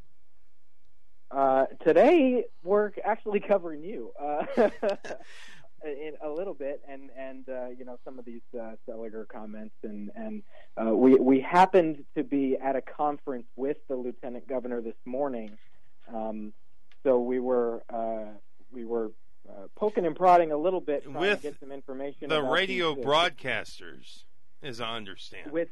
Uh, 1.31 1.67
today, 1.85 2.43
we're 2.61 2.91
actually 3.05 3.39
covering 3.39 3.85
you. 3.85 4.11
Uh, 4.21 4.45
in 5.85 6.11
a 6.21 6.29
little 6.29 6.53
bit, 6.53 6.81
and 6.85 7.09
and 7.17 7.47
uh, 7.47 7.69
you 7.69 7.85
know 7.85 7.97
some 8.03 8.19
of 8.19 8.25
these 8.25 8.41
uh, 8.53 8.73
Seliger 8.85 9.25
comments, 9.25 9.75
and 9.83 10.11
and 10.13 10.43
we 10.77 11.15
we 11.15 11.39
happened 11.39 12.03
to 12.17 12.23
be 12.25 12.57
at 12.61 12.75
a 12.75 12.81
conference 12.81 13.47
with 13.55 13.77
the 13.87 13.95
lieutenant 13.95 14.45
governor 14.45 14.81
this 14.81 14.97
morning, 15.05 15.57
um, 16.13 16.51
so 17.03 17.17
we 17.21 17.39
were 17.39 17.81
we 18.73 18.83
were 18.83 19.11
uh, 19.51 19.67
poking 19.75 20.05
and 20.05 20.15
prodding 20.15 20.51
a 20.51 20.57
little 20.57 20.81
bit 20.81 21.03
trying 21.03 21.15
With 21.15 21.41
to 21.41 21.49
get 21.51 21.59
some 21.59 21.71
information. 21.71 22.29
The 22.29 22.39
about 22.39 22.51
radio 22.51 22.95
these, 22.95 23.05
uh, 23.05 23.07
broadcasters, 23.09 24.23
as 24.63 24.79
I 24.81 24.95
understand. 24.95 25.51
with 25.51 25.69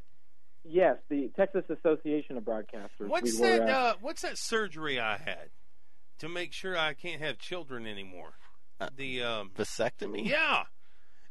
yes, 0.63 0.97
the 1.09 1.29
Texas 1.35 1.63
Association 1.69 2.37
of 2.37 2.43
Broadcasters. 2.43 3.07
What's 3.07 3.39
we 3.39 3.41
were, 3.49 3.57
that? 3.59 3.69
uh, 3.69 3.73
Uh, 3.73 3.93
what's 4.01 4.21
that 4.23 4.37
surgery 4.37 4.99
I 4.99 5.17
had 5.17 5.49
to 6.19 6.27
make 6.29 6.53
sure 6.53 6.77
I 6.77 6.93
can't 6.93 7.21
have 7.21 7.37
children 7.37 7.85
anymore? 7.87 8.33
Uh, 8.81 8.89
the 8.95 9.23
um, 9.23 9.51
Vasectomy? 9.57 10.27
yeah. 10.27 10.63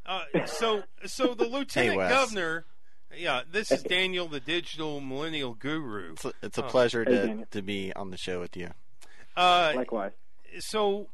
Uh, 0.07 0.23
so 0.47 0.83
so 1.07 1.35
the 1.35 1.45
lieutenant 1.49 1.97
Wes. 1.99 2.11
governor. 2.11 2.65
Yeah, 3.17 3.41
this 3.51 3.71
is 3.73 3.83
Daniel, 3.83 4.29
the 4.29 4.41
digital 4.41 5.01
millennial 5.01 5.55
guru. 5.55 6.13
It's 6.13 6.25
a, 6.27 6.33
it's 6.43 6.59
a 6.59 6.63
pleasure 6.63 7.05
Hey, 7.05 7.11
to, 7.13 7.27
Daniel. 7.27 7.47
to 7.53 7.63
be 7.63 7.91
on 7.95 8.11
the 8.11 8.19
show 8.19 8.39
with 8.41 8.55
you. 8.57 8.69
Uh, 9.35 9.73
likewise. 9.75 10.13
so 10.61 11.09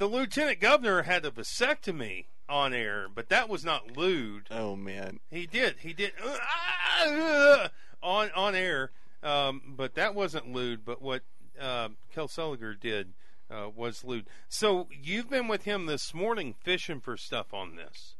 the 0.00 0.06
lieutenant 0.06 0.60
governor 0.60 1.02
had 1.02 1.26
a 1.26 1.30
vasectomy 1.30 2.24
on 2.48 2.72
air, 2.72 3.06
but 3.14 3.28
that 3.28 3.50
was 3.50 3.66
not 3.66 3.98
lewd. 3.98 4.46
Oh, 4.50 4.74
man. 4.74 5.20
He 5.30 5.46
did. 5.46 5.76
He 5.80 5.92
did 5.92 6.12
uh, 6.24 7.68
on 8.02 8.30
on 8.34 8.54
air, 8.54 8.92
um, 9.22 9.74
but 9.76 9.94
that 9.96 10.14
wasn't 10.14 10.52
lewd. 10.52 10.86
But 10.86 11.02
what 11.02 11.22
uh, 11.60 11.90
Kel 12.14 12.28
Seliger 12.28 12.80
did 12.80 13.12
uh, 13.50 13.68
was 13.76 14.02
lewd. 14.02 14.26
So 14.48 14.88
you've 14.90 15.28
been 15.28 15.48
with 15.48 15.64
him 15.64 15.84
this 15.84 16.14
morning 16.14 16.54
fishing 16.58 17.00
for 17.00 17.18
stuff 17.18 17.52
on 17.52 17.76
this. 17.76 18.16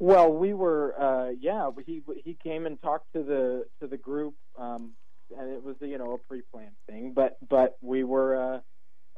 Well, 0.00 0.32
we 0.32 0.54
were, 0.54 1.00
uh, 1.00 1.30
yeah. 1.40 1.70
He 1.86 2.02
he 2.24 2.34
came 2.34 2.66
and 2.66 2.82
talked 2.82 3.12
to 3.12 3.22
the 3.22 3.66
to 3.80 3.86
the 3.86 3.96
group, 3.96 4.34
um, 4.58 4.94
and 5.38 5.52
it 5.52 5.62
was 5.62 5.76
you 5.80 5.98
know 5.98 6.14
a 6.14 6.18
pre-planned 6.18 6.74
thing. 6.88 7.12
But 7.14 7.36
but 7.48 7.76
we 7.80 8.02
were 8.02 8.36
uh, 8.36 8.60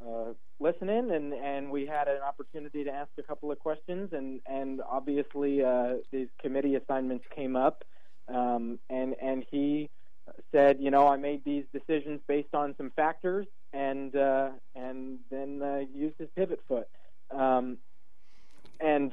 uh, 0.07 0.33
listening, 0.61 1.11
and 1.11 1.33
and 1.33 1.71
we 1.71 1.87
had 1.87 2.09
an 2.09 2.21
opportunity 2.23 2.85
to 2.85 2.91
ask 2.91 3.11
a 3.19 3.23
couple 3.23 3.51
of 3.51 3.59
questions, 3.59 4.13
and 4.13 4.41
and 4.47 4.81
obviously 4.81 5.63
uh, 5.63 5.95
these 6.11 6.29
committee 6.41 6.75
assignments 6.75 7.25
came 7.35 7.57
up, 7.57 7.85
um, 8.29 8.79
and 8.91 9.15
and 9.21 9.45
he 9.51 9.91
said, 10.53 10.79
you 10.81 10.91
know, 10.91 11.07
I 11.07 11.17
made 11.17 11.45
these 11.45 11.65
decisions 11.73 12.21
based 12.27 12.55
on 12.55 12.75
some 12.77 12.91
factors, 12.97 13.47
and 13.73 14.15
uh, 14.15 14.51
and 14.75 15.19
then 15.31 15.63
uh, 15.63 15.85
used 15.95 16.19
his 16.19 16.29
pivot 16.37 16.61
foot, 16.69 16.89
um, 17.31 17.79
and 18.81 19.13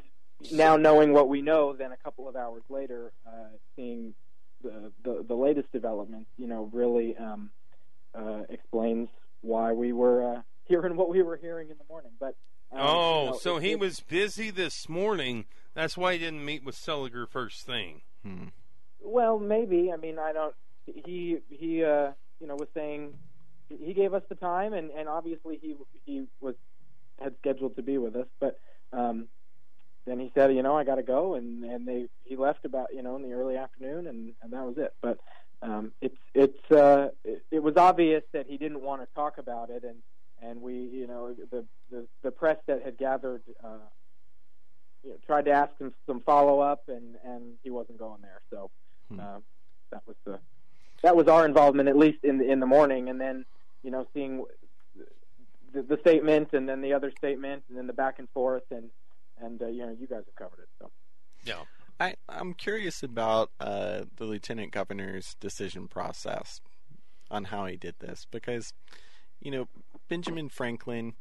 now 0.52 0.76
knowing 0.76 1.14
what 1.14 1.30
we 1.30 1.42
know, 1.42 1.74
then 1.74 1.92
a 1.92 1.98
couple 1.98 2.28
of 2.28 2.36
hours 2.36 2.64
later, 2.70 3.12
uh, 3.26 3.50
seeing 3.76 4.14
the, 4.64 4.92
the 5.04 5.26
the 5.28 5.36
latest 5.36 5.72
developments, 5.72 6.30
you 6.38 6.48
know, 6.48 6.70
really 6.74 7.16
um, 7.18 7.50
uh, 8.14 8.42
explains 8.50 9.10
why 9.42 9.72
we 9.72 9.94
were 9.94 10.38
uh, 10.38 10.42
hearing 10.68 10.96
what 10.96 11.10
we 11.10 11.22
were 11.22 11.38
hearing 11.38 11.70
in 11.70 11.78
the 11.78 11.84
morning. 11.90 12.12
But 12.20 12.36
um, 12.72 12.80
oh, 12.82 13.24
you 13.26 13.32
know, 13.32 13.38
so 13.38 13.58
it- 13.58 13.64
he 13.64 13.72
it- 13.72 13.80
was 13.80 14.00
busy 14.00 14.50
this 14.52 14.88
morning. 14.90 15.46
That's 15.74 15.98
why 15.98 16.14
he 16.14 16.20
didn't 16.20 16.44
meet 16.46 16.64
with 16.64 16.76
Seliger 16.76 17.28
first 17.28 17.66
thing. 17.66 18.02
Hmm. 18.24 18.46
Well, 19.02 19.38
maybe. 19.40 19.92
I 19.92 19.98
mean, 19.98 20.18
I 20.20 20.34
don't. 20.34 20.56
He 20.86 21.38
he 21.50 21.84
uh, 21.84 22.12
you 22.40 22.48
know 22.48 22.56
was 22.56 22.70
saying 22.74 23.14
he 23.70 23.94
gave 23.94 24.14
us 24.14 24.24
the 24.30 24.36
time, 24.36 24.74
and 24.74 24.92
and 24.92 25.08
obviously 25.10 25.60
he 25.62 25.76
he 26.06 26.26
was 26.40 26.56
had 27.20 27.36
scheduled 27.40 27.76
to 27.78 27.82
be 27.82 27.98
with 27.98 28.16
us, 28.16 28.28
but 28.40 28.60
um, 28.92 29.28
then 30.06 30.20
he 30.20 30.32
said, 30.36 30.54
you 30.54 30.62
know, 30.62 30.78
I 30.78 30.84
got 30.84 30.96
to 30.96 31.04
go, 31.04 31.36
and 31.36 31.64
and 31.64 31.88
they 31.88 32.08
he 32.24 32.36
left 32.36 32.66
about 32.66 32.88
you 32.94 33.02
know 33.04 33.16
in 33.16 33.22
the 33.24 33.34
early 33.34 33.58
afternoon, 33.58 34.08
and 34.08 34.34
and 34.42 34.54
that 34.54 34.64
was 34.66 34.78
it. 34.78 34.94
But 35.02 35.20
um, 35.62 35.92
it's 36.02 36.18
it's 36.34 36.72
uh, 36.72 37.10
it, 37.24 37.44
it 37.52 37.64
was 37.64 37.78
obvious 37.78 38.24
that 38.34 38.48
he 38.48 38.58
didn't 38.58 38.82
want 38.82 39.02
to 39.02 39.08
talk 39.16 39.38
about 39.38 39.70
it, 39.70 39.84
and 39.84 39.98
and 40.50 40.62
we 40.62 40.74
you 40.74 41.08
know 41.08 41.36
the 41.52 41.66
the, 41.92 42.08
the 42.24 42.32
press 42.32 42.58
that 42.68 42.84
had 42.84 42.98
gathered. 42.98 43.44
Uh, 43.64 43.80
you 45.04 45.12
know, 45.12 45.18
tried 45.28 45.46
to 45.46 45.52
ask 45.52 45.72
him 45.80 45.94
some 46.08 46.22
follow 46.22 46.60
up, 46.60 46.84
and 46.88 47.16
and 47.24 47.54
he 47.64 47.70
wasn't 47.70 48.00
going 48.00 48.22
there. 48.22 48.42
So 48.50 48.72
Hmm. 49.10 49.20
um, 49.20 49.44
that 49.92 50.02
was 50.08 50.16
the 50.26 50.40
that 51.04 51.16
was 51.16 51.28
our 51.28 51.46
involvement, 51.46 51.90
at 51.90 51.98
least 51.98 52.20
in 52.24 52.40
the 52.40 52.52
in 52.52 52.60
the 52.60 52.66
morning, 52.66 53.10
and 53.10 53.22
then 53.22 53.46
you 53.84 53.92
know 53.92 54.06
seeing 54.14 54.44
the, 55.74 55.84
the 55.84 55.98
statement, 56.00 56.50
and 56.54 56.68
then 56.68 56.82
the 56.82 56.94
other 56.94 57.12
statement, 57.18 57.64
and 57.70 57.78
then 57.78 57.88
the 57.88 57.94
back 57.94 58.20
and 58.20 58.28
forth, 58.34 58.64
and 58.72 58.90
and 59.40 59.62
uh, 59.62 59.68
you 59.68 59.86
know 59.86 59.96
you 60.00 60.08
guys 60.08 60.24
have 60.26 60.36
covered 60.36 60.60
it. 60.64 60.70
So 60.82 60.92
Yeah. 61.44 61.64
I, 62.00 62.16
I'm 62.28 62.54
curious 62.54 63.04
about 63.04 63.52
uh, 63.60 64.04
the 64.16 64.26
lieutenant 64.26 64.72
governor's 64.74 65.36
decision 65.40 65.88
process 65.88 66.60
on 67.32 67.46
how 67.46 67.66
he 67.68 67.78
did 67.78 67.96
this 68.00 68.28
because, 68.32 68.74
you 69.40 69.52
know, 69.52 69.68
Benjamin 70.08 70.50
Franklin. 70.50 71.14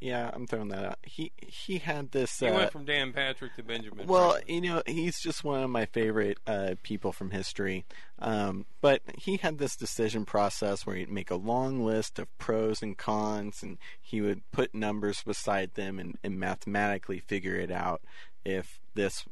Yeah, 0.00 0.32
I'm 0.32 0.48
throwing 0.48 0.70
that 0.70 0.84
out. 0.84 0.98
He 1.04 1.30
he 1.38 1.78
had 1.78 2.10
this. 2.10 2.40
He 2.40 2.48
uh, 2.48 2.54
went 2.54 2.72
from 2.72 2.84
Dan 2.84 3.12
Patrick 3.12 3.54
to 3.54 3.62
Benjamin. 3.62 4.08
well, 4.08 4.32
Franklin. 4.32 4.64
you 4.64 4.70
know, 4.70 4.82
he's 4.84 5.20
just 5.20 5.44
one 5.44 5.62
of 5.62 5.70
my 5.70 5.86
favorite 5.86 6.38
uh, 6.44 6.74
people 6.82 7.12
from 7.12 7.30
history. 7.30 7.84
Um, 8.18 8.66
but 8.80 9.02
he 9.16 9.36
had 9.36 9.58
this 9.58 9.76
decision 9.76 10.24
process 10.24 10.84
where 10.84 10.96
he'd 10.96 11.08
make 11.08 11.30
a 11.30 11.36
long 11.36 11.84
list 11.84 12.18
of 12.18 12.36
pros 12.38 12.82
and 12.82 12.98
cons, 12.98 13.62
and 13.62 13.78
he 14.00 14.20
would 14.20 14.42
put 14.50 14.74
numbers 14.74 15.22
beside 15.22 15.74
them 15.74 16.00
and, 16.00 16.18
and 16.24 16.38
mathematically 16.38 17.20
figure 17.20 17.54
it 17.54 17.70
out 17.70 18.02
if 18.44 18.80
this, 18.94 19.24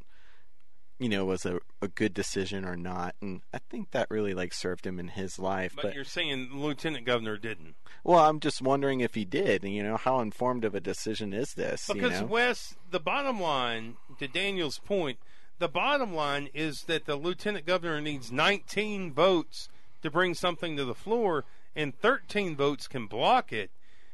you 1.00 1.08
know, 1.08 1.24
was 1.24 1.46
a, 1.46 1.58
a 1.80 1.88
good 1.88 2.12
decision 2.12 2.64
or 2.64 2.76
not. 2.76 3.16
And 3.22 3.40
I 3.54 3.58
think 3.58 3.90
that 3.90 4.10
really 4.10 4.34
like 4.34 4.52
served 4.52 4.86
him 4.86 5.00
in 5.00 5.08
his 5.08 5.38
life. 5.38 5.74
but, 5.74 5.94
you're 5.94 6.04
saying 6.04 6.50
the 6.50 6.58
lieutenant 6.58 7.06
governor 7.06 7.38
didn't. 7.38 7.74
well, 8.04 8.18
I'm 8.20 8.38
just 8.38 8.60
wondering 8.60 9.00
if 9.00 9.14
he 9.14 9.24
did. 9.24 9.64
You 9.64 9.82
know, 9.82 9.96
how 9.96 10.20
informed 10.20 10.64
of 10.64 10.74
a 10.74 10.80
decision 10.80 11.32
is 11.32 11.54
this? 11.54 11.88
Because 11.88 12.12
you 12.12 12.20
know? 12.20 12.26
Wes, 12.26 12.76
the 12.90 13.00
bottom 13.00 13.40
line, 13.40 13.96
to 14.18 14.28
Daniel's 14.28 14.78
point, 14.78 15.18
the 15.58 15.68
bottom 15.68 16.14
line 16.14 16.50
is 16.52 16.84
that 16.84 17.06
the 17.06 17.16
lieutenant 17.16 17.64
governor 17.64 18.00
needs 18.02 18.30
19 18.30 19.12
votes 19.14 19.70
to 20.02 20.10
bring 20.10 20.34
something 20.34 20.76
to 20.76 20.84
the 20.84 20.94
floor, 20.94 21.46
and 21.74 21.98
13 21.98 22.56
votes 22.56 22.86
can 22.86 23.06
block 23.06 23.54
it. 23.54 23.70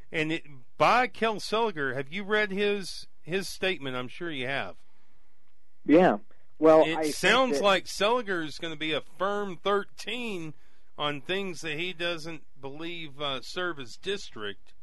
And 0.09 0.31
it, 0.31 0.43
by 0.77 1.07
Kel 1.07 1.35
Seliger, 1.35 1.95
have 1.95 2.13
you 2.13 2.23
read 2.23 2.51
his 2.51 3.07
his 3.21 3.49
statement? 3.49 3.97
I'm 3.97 4.07
sure 4.07 4.31
you 4.31 4.47
have. 4.47 4.75
yeah, 5.85 6.19
well, 6.59 6.83
it 6.85 6.97
I 6.97 7.11
sounds 7.11 7.57
that- 7.59 7.63
like 7.63 7.85
Seliger 7.85 8.43
is 8.45 8.57
going 8.57 8.73
to 8.73 8.79
be 8.79 8.93
a 8.93 9.01
firm 9.01 9.57
13 9.57 10.53
on 10.97 11.21
things 11.21 11.61
that 11.61 11.77
he 11.77 11.93
doesn't 11.93 12.41
believe 12.59 13.21
uh, 13.21 13.41
serve 13.41 13.77
his 13.77 13.97
district. 13.97 14.73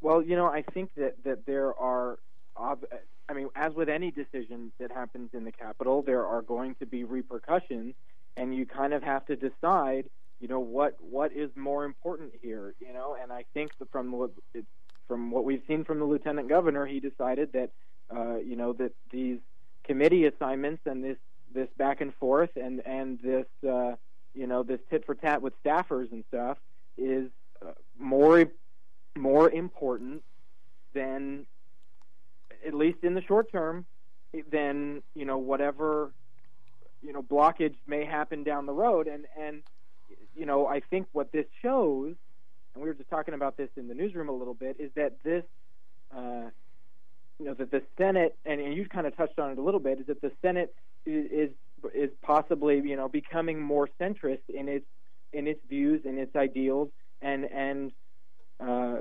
Well, 0.00 0.22
you 0.22 0.34
know, 0.34 0.46
I 0.46 0.62
think 0.62 0.90
that 0.96 1.22
that 1.24 1.46
there 1.46 1.74
are, 1.78 2.18
ob- 2.56 2.86
I 3.28 3.32
mean, 3.34 3.48
as 3.54 3.72
with 3.74 3.88
any 3.88 4.10
decision 4.10 4.72
that 4.80 4.90
happens 4.90 5.30
in 5.32 5.44
the 5.44 5.52
Capitol, 5.52 6.02
there 6.02 6.26
are 6.26 6.42
going 6.42 6.74
to 6.76 6.86
be 6.86 7.04
repercussions, 7.04 7.94
and 8.36 8.54
you 8.54 8.66
kind 8.66 8.92
of 8.94 9.02
have 9.04 9.24
to 9.26 9.36
decide, 9.36 10.08
you 10.40 10.48
know, 10.48 10.58
what 10.58 10.96
what 11.00 11.32
is 11.32 11.50
more 11.54 11.84
important 11.84 12.32
here, 12.42 12.74
you 12.80 12.92
know. 12.92 13.16
And 13.20 13.32
I 13.32 13.44
think 13.54 13.70
that 13.78 13.92
from 13.92 14.10
what 14.10 14.30
it, 14.54 14.64
from 15.06 15.30
what 15.30 15.44
we've 15.44 15.62
seen 15.68 15.84
from 15.84 15.98
the 16.00 16.04
lieutenant 16.04 16.48
governor, 16.48 16.84
he 16.84 16.98
decided 16.98 17.52
that, 17.52 17.70
uh, 18.14 18.38
you 18.38 18.56
know, 18.56 18.72
that 18.74 18.92
these 19.12 19.38
committee 19.84 20.26
assignments 20.26 20.82
and 20.86 21.02
this 21.02 21.16
this 21.54 21.68
back 21.76 22.00
and 22.00 22.14
forth 22.14 22.50
and 22.56 22.80
and 22.86 23.18
this, 23.20 23.46
uh, 23.68 23.94
you 24.34 24.46
know, 24.46 24.62
this 24.62 24.80
tit 24.90 25.04
for 25.04 25.14
tat 25.14 25.42
with 25.42 25.52
staffers 25.62 26.10
and 26.12 26.24
stuff 26.28 26.58
is 26.96 27.28
uh, 27.64 27.72
more 27.98 28.46
more 29.16 29.50
important 29.50 30.22
than 30.94 31.46
at 32.66 32.74
least 32.74 32.98
in 33.02 33.14
the 33.14 33.22
short 33.22 33.50
term 33.52 33.84
than 34.50 35.02
you 35.14 35.24
know 35.24 35.38
whatever 35.38 36.12
you 37.02 37.12
know 37.12 37.22
blockage 37.22 37.74
may 37.86 38.04
happen 38.04 38.42
down 38.42 38.66
the 38.66 38.72
road. 38.72 39.06
And 39.06 39.26
and 39.38 39.62
you 40.34 40.46
know 40.46 40.66
I 40.66 40.80
think 40.80 41.08
what 41.12 41.32
this 41.32 41.46
shows 41.60 42.14
and 42.74 42.82
we 42.82 42.88
were 42.88 42.94
just 42.94 43.10
talking 43.10 43.34
about 43.34 43.56
this 43.56 43.68
in 43.76 43.88
the 43.88 43.94
newsroom 43.94 44.28
a 44.28 44.32
little 44.32 44.54
bit 44.54 44.76
is 44.78 44.90
that 44.96 45.22
this 45.22 45.44
uh, 46.16 46.48
you 47.38 47.46
know 47.46 47.54
that 47.54 47.70
the 47.70 47.82
Senate 47.98 48.36
and, 48.44 48.60
and 48.60 48.74
you 48.74 48.86
kind 48.86 49.06
of 49.06 49.16
touched 49.16 49.38
on 49.38 49.50
it 49.50 49.58
a 49.58 49.62
little 49.62 49.80
bit 49.80 50.00
is 50.00 50.06
that 50.06 50.20
the 50.20 50.32
Senate 50.42 50.74
is 51.06 51.50
is, 51.94 52.10
possibly 52.22 52.76
you 52.76 52.96
know 52.96 53.08
becoming 53.08 53.60
more 53.60 53.88
centrist 54.00 54.42
in 54.48 54.68
its 54.68 54.86
in 55.32 55.46
its 55.46 55.60
views 55.68 56.02
and 56.04 56.18
its 56.18 56.36
ideals 56.36 56.90
and 57.20 57.44
and 57.44 57.92
uh, 58.60 58.98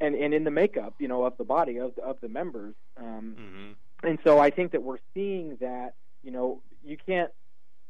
and 0.00 0.14
and 0.14 0.34
in 0.34 0.44
the 0.44 0.50
makeup, 0.50 0.94
you 0.98 1.08
know, 1.08 1.24
of 1.24 1.36
the 1.38 1.44
body 1.44 1.78
of 1.78 1.96
of 1.98 2.16
the 2.20 2.28
members. 2.28 2.74
Um, 2.96 3.34
hmm 3.36 3.72
and 4.02 4.18
so 4.22 4.38
I 4.38 4.50
think 4.50 4.72
that 4.72 4.82
we're 4.82 4.98
seeing 5.14 5.56
that. 5.60 5.94
You 6.22 6.30
know, 6.30 6.62
you 6.84 6.96
can't. 6.96 7.30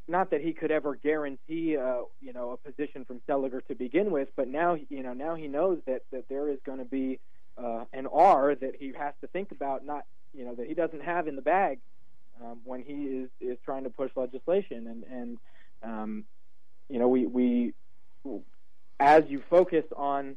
Not 0.07 0.31
that 0.33 0.43
he 0.43 0.53
could 0.53 0.71
ever 0.71 0.97
guarantee, 0.97 1.79
uh, 1.79 2.03
you 2.21 2.35
know, 2.35 2.51
a 2.51 2.57
position 2.59 3.07
from 3.07 3.23
Seliger 3.27 3.65
to 3.69 3.75
begin 3.75 4.11
with, 4.11 4.29
but 4.37 4.49
now, 4.49 4.77
you 4.91 5.03
know, 5.03 5.15
now 5.15 5.35
he 5.35 5.49
knows 5.49 5.79
that 5.87 6.03
that 6.13 6.29
there 6.29 6.51
is 6.51 6.59
going 6.67 6.79
to 6.79 6.85
be 6.85 7.21
uh, 7.57 7.85
an 7.93 8.07
R 8.07 8.55
that 8.55 8.77
he 8.79 8.93
has 8.99 9.15
to 9.21 9.27
think 9.29 9.53
about, 9.53 9.85
not 9.85 10.05
you 10.33 10.45
know 10.45 10.55
that 10.55 10.67
he 10.67 10.75
doesn't 10.75 11.03
have 11.03 11.29
in 11.29 11.37
the 11.37 11.43
bag 11.43 11.79
um, 12.43 12.61
when 12.65 12.83
he 12.83 13.05
is 13.05 13.29
is 13.41 13.59
trying 13.65 13.85
to 13.85 13.91
push 13.91 14.11
legislation, 14.17 14.87
and 14.87 15.05
and 15.05 15.39
um, 15.83 16.25
you 16.89 16.99
know 16.99 17.09
we 17.09 17.27
we 17.27 17.75
as 19.01 19.25
you 19.29 19.43
focus 19.51 19.85
on 19.97 20.37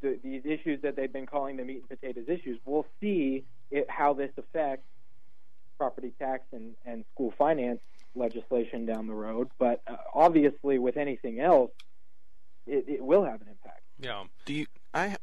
the, 0.00 0.18
these 0.22 0.42
issues 0.44 0.82
that 0.82 0.96
they've 0.96 1.12
been 1.12 1.26
calling 1.26 1.56
the 1.56 1.64
meat 1.64 1.82
and 1.88 1.88
potatoes 1.88 2.28
issues, 2.28 2.58
we'll 2.64 2.86
see 3.00 3.44
it, 3.70 3.86
how 3.88 4.14
this 4.14 4.30
affects 4.36 4.86
property 5.78 6.12
tax 6.18 6.44
and, 6.52 6.74
and 6.84 7.04
school 7.12 7.32
finance 7.36 7.80
legislation 8.14 8.86
down 8.86 9.06
the 9.06 9.14
road. 9.14 9.48
But 9.58 9.82
uh, 9.86 9.96
obviously, 10.14 10.78
with 10.78 10.96
anything 10.96 11.40
else, 11.40 11.70
it, 12.66 12.84
it 12.88 13.04
will 13.04 13.24
have 13.24 13.40
an 13.40 13.48
impact. 13.48 13.82
Yeah. 13.98 14.24
Do 14.44 14.54
you 14.54 14.66
I 14.92 15.16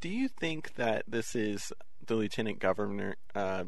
do 0.00 0.08
you 0.08 0.28
think 0.28 0.74
that 0.74 1.04
this 1.08 1.34
is 1.34 1.72
the 2.06 2.14
lieutenant 2.14 2.58
governor 2.58 3.16
uh, 3.34 3.64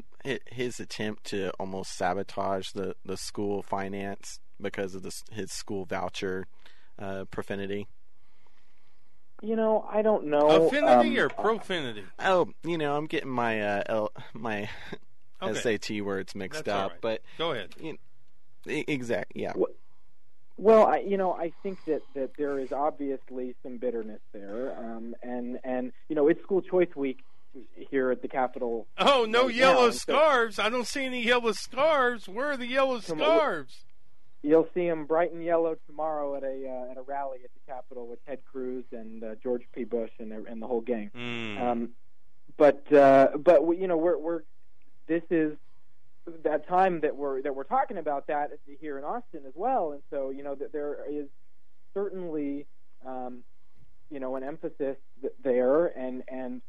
his 0.47 0.79
attempt 0.79 1.25
to 1.25 1.51
almost 1.59 1.95
sabotage 1.95 2.71
the, 2.71 2.95
the 3.05 3.17
school 3.17 3.61
finance 3.61 4.39
because 4.59 4.95
of 4.95 5.03
this, 5.03 5.23
his 5.31 5.51
school 5.51 5.85
voucher 5.85 6.47
uh, 6.99 7.25
profanity? 7.31 7.87
You 9.41 9.55
know, 9.55 9.87
I 9.91 10.01
don't 10.03 10.25
know. 10.27 10.67
Affinity 10.67 11.19
um, 11.19 11.25
or 11.25 11.29
profanity? 11.29 12.03
Oh, 12.19 12.49
you 12.63 12.77
know, 12.77 12.95
I'm 12.95 13.07
getting 13.07 13.29
my 13.31 13.61
uh, 13.61 13.83
L, 13.87 14.11
my 14.33 14.69
Okay. 15.41 15.77
SAT 15.79 16.01
words 16.01 16.35
mixed 16.35 16.65
That's 16.65 16.75
up, 16.75 16.91
right. 16.91 17.01
but 17.01 17.21
Go 17.39 17.51
ahead. 17.51 17.69
e- 17.81 17.97
exact, 18.87 19.31
yeah. 19.35 19.53
Well, 20.61 20.85
I, 20.85 20.99
you 20.99 21.17
know, 21.17 21.33
I 21.33 21.51
think 21.63 21.79
that, 21.87 22.03
that 22.13 22.31
there 22.37 22.59
is 22.59 22.71
obviously 22.71 23.55
some 23.63 23.77
bitterness 23.77 24.21
there, 24.31 24.77
um, 24.77 25.15
and 25.23 25.57
and 25.63 25.91
you 26.07 26.15
know, 26.15 26.27
it's 26.27 26.39
school 26.43 26.61
choice 26.61 26.95
week 26.95 27.17
here 27.89 28.11
at 28.11 28.21
the 28.21 28.27
Capitol. 28.27 28.85
Oh, 28.99 29.25
no 29.27 29.47
right 29.47 29.55
yellow 29.55 29.79
now, 29.79 29.85
and 29.85 29.93
so 29.95 29.99
scarves. 29.99 30.59
I 30.59 30.69
don't 30.69 30.85
see 30.85 31.03
any 31.03 31.23
yellow 31.25 31.51
scarves. 31.53 32.29
Where 32.29 32.51
are 32.51 32.57
the 32.57 32.67
yellow 32.67 32.99
scarves? 32.99 33.85
You'll 34.43 34.67
see 34.75 34.87
them 34.87 35.05
bright 35.05 35.33
and 35.33 35.43
yellow 35.43 35.77
tomorrow 35.87 36.35
at 36.35 36.43
a 36.43 36.67
uh, 36.67 36.91
at 36.91 36.97
a 36.97 37.01
rally 37.01 37.39
at 37.43 37.49
the 37.53 37.71
Capitol 37.71 38.07
with 38.07 38.23
Ted 38.27 38.39
Cruz 38.45 38.85
and 38.91 39.23
uh, 39.23 39.35
George 39.41 39.63
P. 39.73 39.83
Bush 39.83 40.11
and 40.19 40.31
the- 40.31 40.45
and 40.47 40.61
the 40.61 40.67
whole 40.67 40.81
gang. 40.81 41.09
Mm. 41.17 41.59
Um, 41.59 41.89
but 42.57 42.91
uh, 42.93 43.29
but 43.35 43.63
you 43.79 43.87
know 43.87 43.97
we're 43.97 44.17
we're 44.19 44.41
this 45.07 45.23
is 45.31 45.57
that 46.43 46.67
time 46.67 47.01
that 47.01 47.15
we're 47.15 47.41
that 47.41 47.55
we're 47.55 47.63
talking 47.63 47.97
about 47.97 48.27
that 48.27 48.51
here 48.79 48.97
in 48.97 49.03
Austin 49.03 49.41
as 49.47 49.53
well, 49.55 49.91
and 49.91 50.01
so 50.09 50.29
you 50.29 50.43
know 50.43 50.55
that 50.55 50.71
there 50.71 50.99
is 51.09 51.25
certainly 51.93 52.65
um, 53.05 53.39
you 54.09 54.19
know 54.19 54.35
an 54.35 54.43
emphasis 54.43 54.97
there, 55.43 55.87
and 55.87 56.23
and 56.27 56.61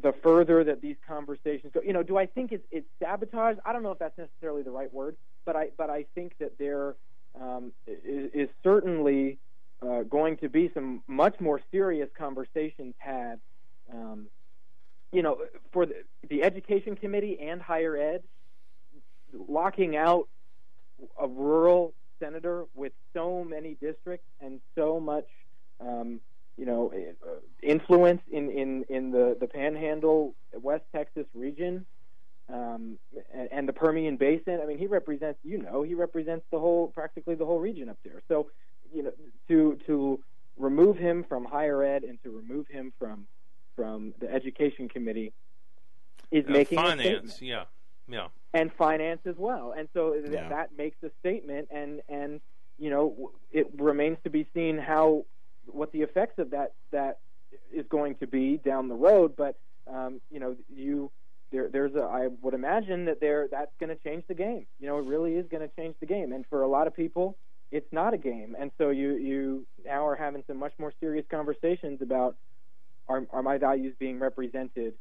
the 0.00 0.12
further 0.22 0.64
that 0.64 0.80
these 0.80 0.96
conversations 1.06 1.72
go, 1.72 1.80
you 1.84 1.92
know, 1.92 2.02
do 2.02 2.16
I 2.16 2.26
think 2.26 2.52
it's 2.52 2.64
it's 2.70 2.86
sabotage? 3.00 3.56
I 3.64 3.72
don't 3.72 3.82
know 3.82 3.92
if 3.92 3.98
that's 3.98 4.16
necessarily 4.16 4.62
the 4.62 4.70
right 4.70 4.92
word, 4.92 5.16
but 5.44 5.56
I 5.56 5.68
but 5.76 5.90
I 5.90 6.06
think 6.14 6.34
that 6.38 6.58
there 6.58 6.94
um, 7.40 7.72
is, 7.86 8.30
is 8.32 8.48
certainly 8.62 9.38
uh, 9.82 10.02
going 10.02 10.38
to 10.38 10.48
be 10.48 10.70
some 10.72 11.02
much 11.06 11.40
more 11.40 11.60
serious 11.70 12.08
conversations 12.16 12.94
had. 12.98 13.40
Um, 13.92 14.26
you 15.10 15.22
know, 15.22 15.38
for 15.72 15.86
the, 15.86 15.94
the 16.28 16.42
education 16.42 16.94
committee 16.94 17.38
and 17.40 17.62
higher 17.62 17.96
ed, 17.96 18.22
locking 19.32 19.96
out 19.96 20.28
a 21.20 21.28
rural 21.28 21.94
senator 22.20 22.66
with 22.74 22.92
so 23.14 23.44
many 23.44 23.76
districts 23.80 24.26
and 24.40 24.60
so 24.74 24.98
much, 24.98 25.26
um, 25.80 26.20
you 26.56 26.66
know, 26.66 26.92
uh, 26.92 27.30
influence 27.62 28.20
in, 28.30 28.50
in, 28.50 28.84
in 28.88 29.10
the, 29.10 29.36
the 29.40 29.46
Panhandle, 29.46 30.34
West 30.54 30.84
Texas 30.92 31.26
region, 31.34 31.86
um, 32.52 32.98
and, 33.32 33.48
and 33.52 33.68
the 33.68 33.72
Permian 33.72 34.16
Basin. 34.16 34.60
I 34.60 34.66
mean, 34.66 34.78
he 34.78 34.86
represents, 34.86 35.38
you 35.44 35.58
know, 35.58 35.82
he 35.82 35.94
represents 35.94 36.44
the 36.50 36.58
whole, 36.58 36.88
practically 36.88 37.36
the 37.36 37.46
whole 37.46 37.60
region 37.60 37.88
up 37.88 37.98
there. 38.04 38.22
So, 38.26 38.50
you 38.92 39.02
know, 39.02 39.12
to 39.48 39.78
to 39.86 40.18
remove 40.56 40.96
him 40.96 41.24
from 41.28 41.44
higher 41.44 41.84
ed 41.84 42.02
and 42.02 42.20
to 42.22 42.30
remove 42.30 42.66
him 42.68 42.92
from 42.98 43.26
from 43.76 44.14
the 44.18 44.32
education 44.32 44.88
committee 44.88 45.32
is 46.30 46.44
Uh, 46.46 46.50
making 46.50 46.78
finance. 46.78 47.40
Yeah. 47.40 47.64
Yeah. 48.08 48.28
and 48.54 48.72
finance 48.78 49.20
as 49.26 49.36
well. 49.36 49.74
And 49.76 49.88
so 49.92 50.12
th- 50.14 50.32
Yeah. 50.32 50.48
that 50.48 50.76
makes 50.76 50.96
a 51.02 51.10
statement, 51.20 51.68
and 51.70 52.00
and 52.08 52.40
you 52.78 52.90
know 52.90 53.10
w- 53.10 53.30
it 53.52 53.66
remains 53.76 54.18
to 54.24 54.30
be 54.30 54.46
seen 54.54 54.78
how 54.78 55.26
what 55.66 55.92
the 55.92 56.00
effects 56.02 56.38
of 56.38 56.50
that 56.50 56.72
that 56.90 57.18
is 57.72 57.86
going 57.88 58.16
to 58.16 58.26
be 58.26 58.56
down 58.56 58.88
the 58.88 58.94
road. 58.94 59.36
But 59.36 59.56
um, 59.86 60.20
you 60.30 60.40
know 60.40 60.56
you 60.74 61.10
there 61.52 61.68
there's 61.68 61.94
a 61.94 62.02
I 62.02 62.28
would 62.42 62.54
imagine 62.54 63.04
that 63.06 63.20
there 63.20 63.48
that's 63.50 63.72
going 63.78 63.90
to 63.94 64.02
change 64.02 64.24
the 64.28 64.34
game. 64.34 64.66
You 64.80 64.86
know 64.88 64.98
it 64.98 65.04
really 65.04 65.34
is 65.34 65.46
going 65.50 65.68
to 65.68 65.74
change 65.76 65.96
the 66.00 66.06
game, 66.06 66.32
and 66.32 66.44
for 66.48 66.62
a 66.62 66.68
lot 66.68 66.86
of 66.86 66.94
people. 66.94 67.36
It's 67.70 67.92
not 67.92 68.14
a 68.14 68.16
game, 68.16 68.56
and 68.58 68.70
so 68.78 68.88
you 68.88 69.16
you 69.16 69.66
now 69.84 70.06
are 70.06 70.16
having 70.16 70.42
some 70.46 70.56
much 70.56 70.72
more 70.78 70.90
serious 71.00 71.26
conversations 71.30 72.00
about 72.00 72.34
are 73.08 73.26
are 73.30 73.42
my 73.42 73.58
values 73.58 73.94
being 73.98 74.18
represented 74.18 74.94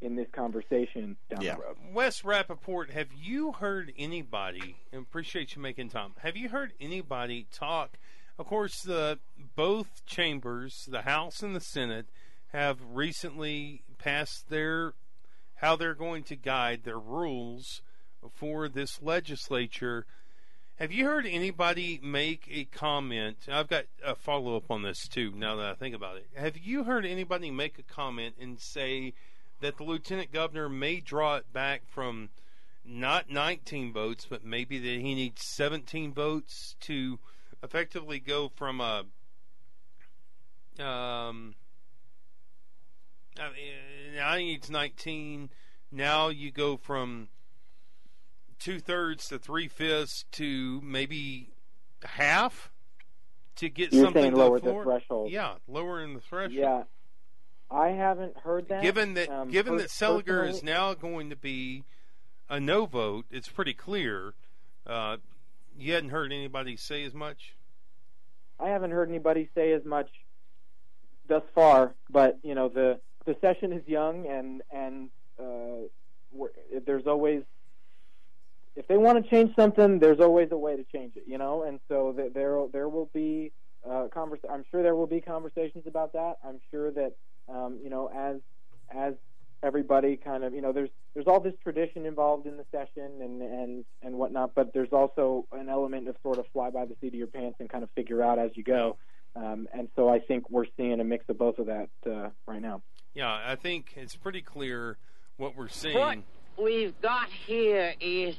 in 0.00 0.16
this 0.16 0.28
conversation 0.32 1.16
down 1.30 1.40
Yeah. 1.42 1.54
the 1.56 1.62
road. 1.62 1.76
Wes 1.92 2.22
Rappaport, 2.22 2.90
have 2.90 3.12
you 3.12 3.52
heard 3.52 3.92
anybody, 3.96 4.76
and 4.92 5.02
appreciate 5.02 5.54
you 5.56 5.62
making 5.62 5.88
time, 5.90 6.14
have 6.20 6.36
you 6.36 6.48
heard 6.50 6.72
anybody 6.80 7.46
talk? 7.52 7.98
Of 8.38 8.46
course, 8.46 8.82
the 8.82 9.18
both 9.54 10.04
chambers, 10.06 10.86
the 10.90 11.02
House 11.02 11.42
and 11.42 11.54
the 11.54 11.60
Senate, 11.60 12.06
have 12.48 12.80
recently 12.82 13.82
passed 13.98 14.48
their 14.48 14.94
how 15.56 15.76
they're 15.76 15.94
going 15.94 16.24
to 16.24 16.36
guide 16.36 16.82
their 16.84 16.98
rules 16.98 17.80
for 18.32 18.68
this 18.68 19.00
legislature. 19.00 20.04
Have 20.76 20.90
you 20.92 21.04
heard 21.04 21.24
anybody 21.26 22.00
make 22.02 22.48
a 22.50 22.64
comment? 22.64 23.38
I've 23.48 23.68
got 23.68 23.84
a 24.04 24.16
follow 24.16 24.56
up 24.56 24.70
on 24.70 24.82
this 24.82 25.06
too. 25.06 25.32
Now 25.34 25.54
that 25.56 25.66
I 25.66 25.74
think 25.74 25.94
about 25.94 26.16
it, 26.16 26.28
have 26.34 26.58
you 26.58 26.84
heard 26.84 27.06
anybody 27.06 27.50
make 27.52 27.78
a 27.78 27.82
comment 27.84 28.34
and 28.40 28.58
say 28.58 29.14
that 29.60 29.76
the 29.76 29.84
lieutenant 29.84 30.32
governor 30.32 30.68
may 30.68 31.00
draw 31.00 31.36
it 31.36 31.52
back 31.52 31.82
from 31.86 32.30
not 32.84 33.30
19 33.30 33.92
votes, 33.92 34.26
but 34.28 34.44
maybe 34.44 34.78
that 34.78 35.00
he 35.00 35.14
needs 35.14 35.46
17 35.46 36.12
votes 36.12 36.76
to 36.80 37.18
effectively 37.62 38.18
go 38.18 38.50
from 38.54 38.80
a 38.80 39.04
um. 40.78 41.54
I 43.38 43.48
mean, 43.48 44.14
now 44.16 44.36
he 44.36 44.44
needs 44.44 44.70
19. 44.70 45.50
Now 45.90 46.28
you 46.28 46.52
go 46.52 46.76
from 46.76 47.28
two 48.58 48.78
thirds 48.80 49.28
to 49.28 49.38
three 49.38 49.68
fifths 49.68 50.24
to 50.32 50.80
maybe 50.82 51.50
half 52.04 52.70
to 53.56 53.68
get 53.68 53.92
You're 53.92 54.04
something 54.04 54.22
saying 54.22 54.32
to 54.32 54.38
the 54.38 54.44
lower 54.44 54.60
the 54.60 54.82
threshold. 54.82 55.30
Yeah, 55.30 55.54
lowering 55.68 56.14
the 56.14 56.20
threshold. 56.20 56.52
Yeah, 56.52 56.82
I 57.74 57.88
haven't 57.88 58.36
heard 58.38 58.68
that. 58.68 58.82
Given 58.82 59.14
that, 59.14 59.28
Um, 59.28 59.50
given 59.50 59.76
that 59.78 59.88
Seliger 59.88 60.48
is 60.48 60.62
now 60.62 60.94
going 60.94 61.30
to 61.30 61.36
be 61.36 61.84
a 62.48 62.60
no 62.60 62.86
vote, 62.86 63.26
it's 63.30 63.48
pretty 63.48 63.74
clear. 63.74 64.34
Uh, 64.86 65.16
you 65.76 65.92
hadn't 65.92 66.10
heard 66.10 66.32
anybody 66.32 66.76
say 66.76 67.02
as 67.02 67.12
much. 67.14 67.56
I 68.60 68.68
haven't 68.68 68.92
heard 68.92 69.08
anybody 69.08 69.50
say 69.56 69.72
as 69.72 69.84
much 69.84 70.08
thus 71.26 71.42
far. 71.54 71.94
But 72.08 72.38
you 72.44 72.54
know, 72.54 72.68
the 72.68 73.00
the 73.24 73.36
session 73.40 73.72
is 73.72 73.86
young, 73.88 74.26
and 74.26 74.62
and 74.70 75.10
uh, 75.40 75.88
there's 76.86 77.06
always 77.08 77.42
if 78.76 78.86
they 78.86 78.96
want 78.96 79.22
to 79.22 79.28
change 79.28 79.54
something, 79.56 79.98
there's 79.98 80.20
always 80.20 80.52
a 80.52 80.56
way 80.56 80.76
to 80.76 80.84
change 80.84 81.16
it. 81.16 81.24
You 81.26 81.38
know, 81.38 81.64
and 81.64 81.80
so 81.88 82.12
there 82.16 82.68
there 82.72 82.88
will 82.88 83.10
be 83.12 83.50
uh, 83.84 84.06
convers- 84.12 84.44
I'm 84.48 84.64
sure 84.70 84.82
there 84.84 84.94
will 84.94 85.08
be 85.08 85.20
conversations 85.20 85.88
about 85.88 86.12
that. 86.12 86.38
I'm 86.46 86.60
sure 86.70 86.92
that 86.92 87.14
um, 87.48 87.78
you 87.82 87.90
know 87.90 88.10
as 88.14 88.36
as 88.94 89.14
everybody 89.62 90.16
kind 90.16 90.44
of 90.44 90.54
you 90.54 90.60
know 90.60 90.72
there's 90.72 90.90
there's 91.14 91.26
all 91.26 91.40
this 91.40 91.54
tradition 91.62 92.06
involved 92.06 92.46
in 92.46 92.56
the 92.56 92.64
session 92.70 93.10
and 93.20 93.40
and 93.42 93.84
and 94.02 94.14
whatnot, 94.16 94.54
but 94.54 94.72
there's 94.74 94.92
also 94.92 95.46
an 95.52 95.68
element 95.68 96.08
of 96.08 96.16
sort 96.22 96.38
of 96.38 96.46
fly 96.52 96.70
by 96.70 96.84
the 96.84 96.94
seat 97.00 97.08
of 97.08 97.14
your 97.14 97.26
pants 97.26 97.56
and 97.60 97.68
kind 97.68 97.84
of 97.84 97.90
figure 97.94 98.22
out 98.22 98.38
as 98.38 98.50
you 98.54 98.62
go. 98.62 98.96
Um, 99.36 99.66
and 99.72 99.88
so 99.96 100.08
I 100.08 100.20
think 100.20 100.48
we're 100.48 100.66
seeing 100.76 101.00
a 101.00 101.04
mix 101.04 101.24
of 101.28 101.38
both 101.38 101.58
of 101.58 101.66
that 101.66 101.88
uh, 102.06 102.30
right 102.46 102.62
now. 102.62 102.82
Yeah, 103.14 103.32
I 103.32 103.56
think 103.56 103.94
it's 103.96 104.16
pretty 104.16 104.42
clear 104.42 104.96
what 105.36 105.56
we're 105.56 105.68
seeing. 105.68 105.96
What 105.96 106.18
we've 106.56 107.00
got 107.00 107.28
here 107.28 107.94
is 108.00 108.36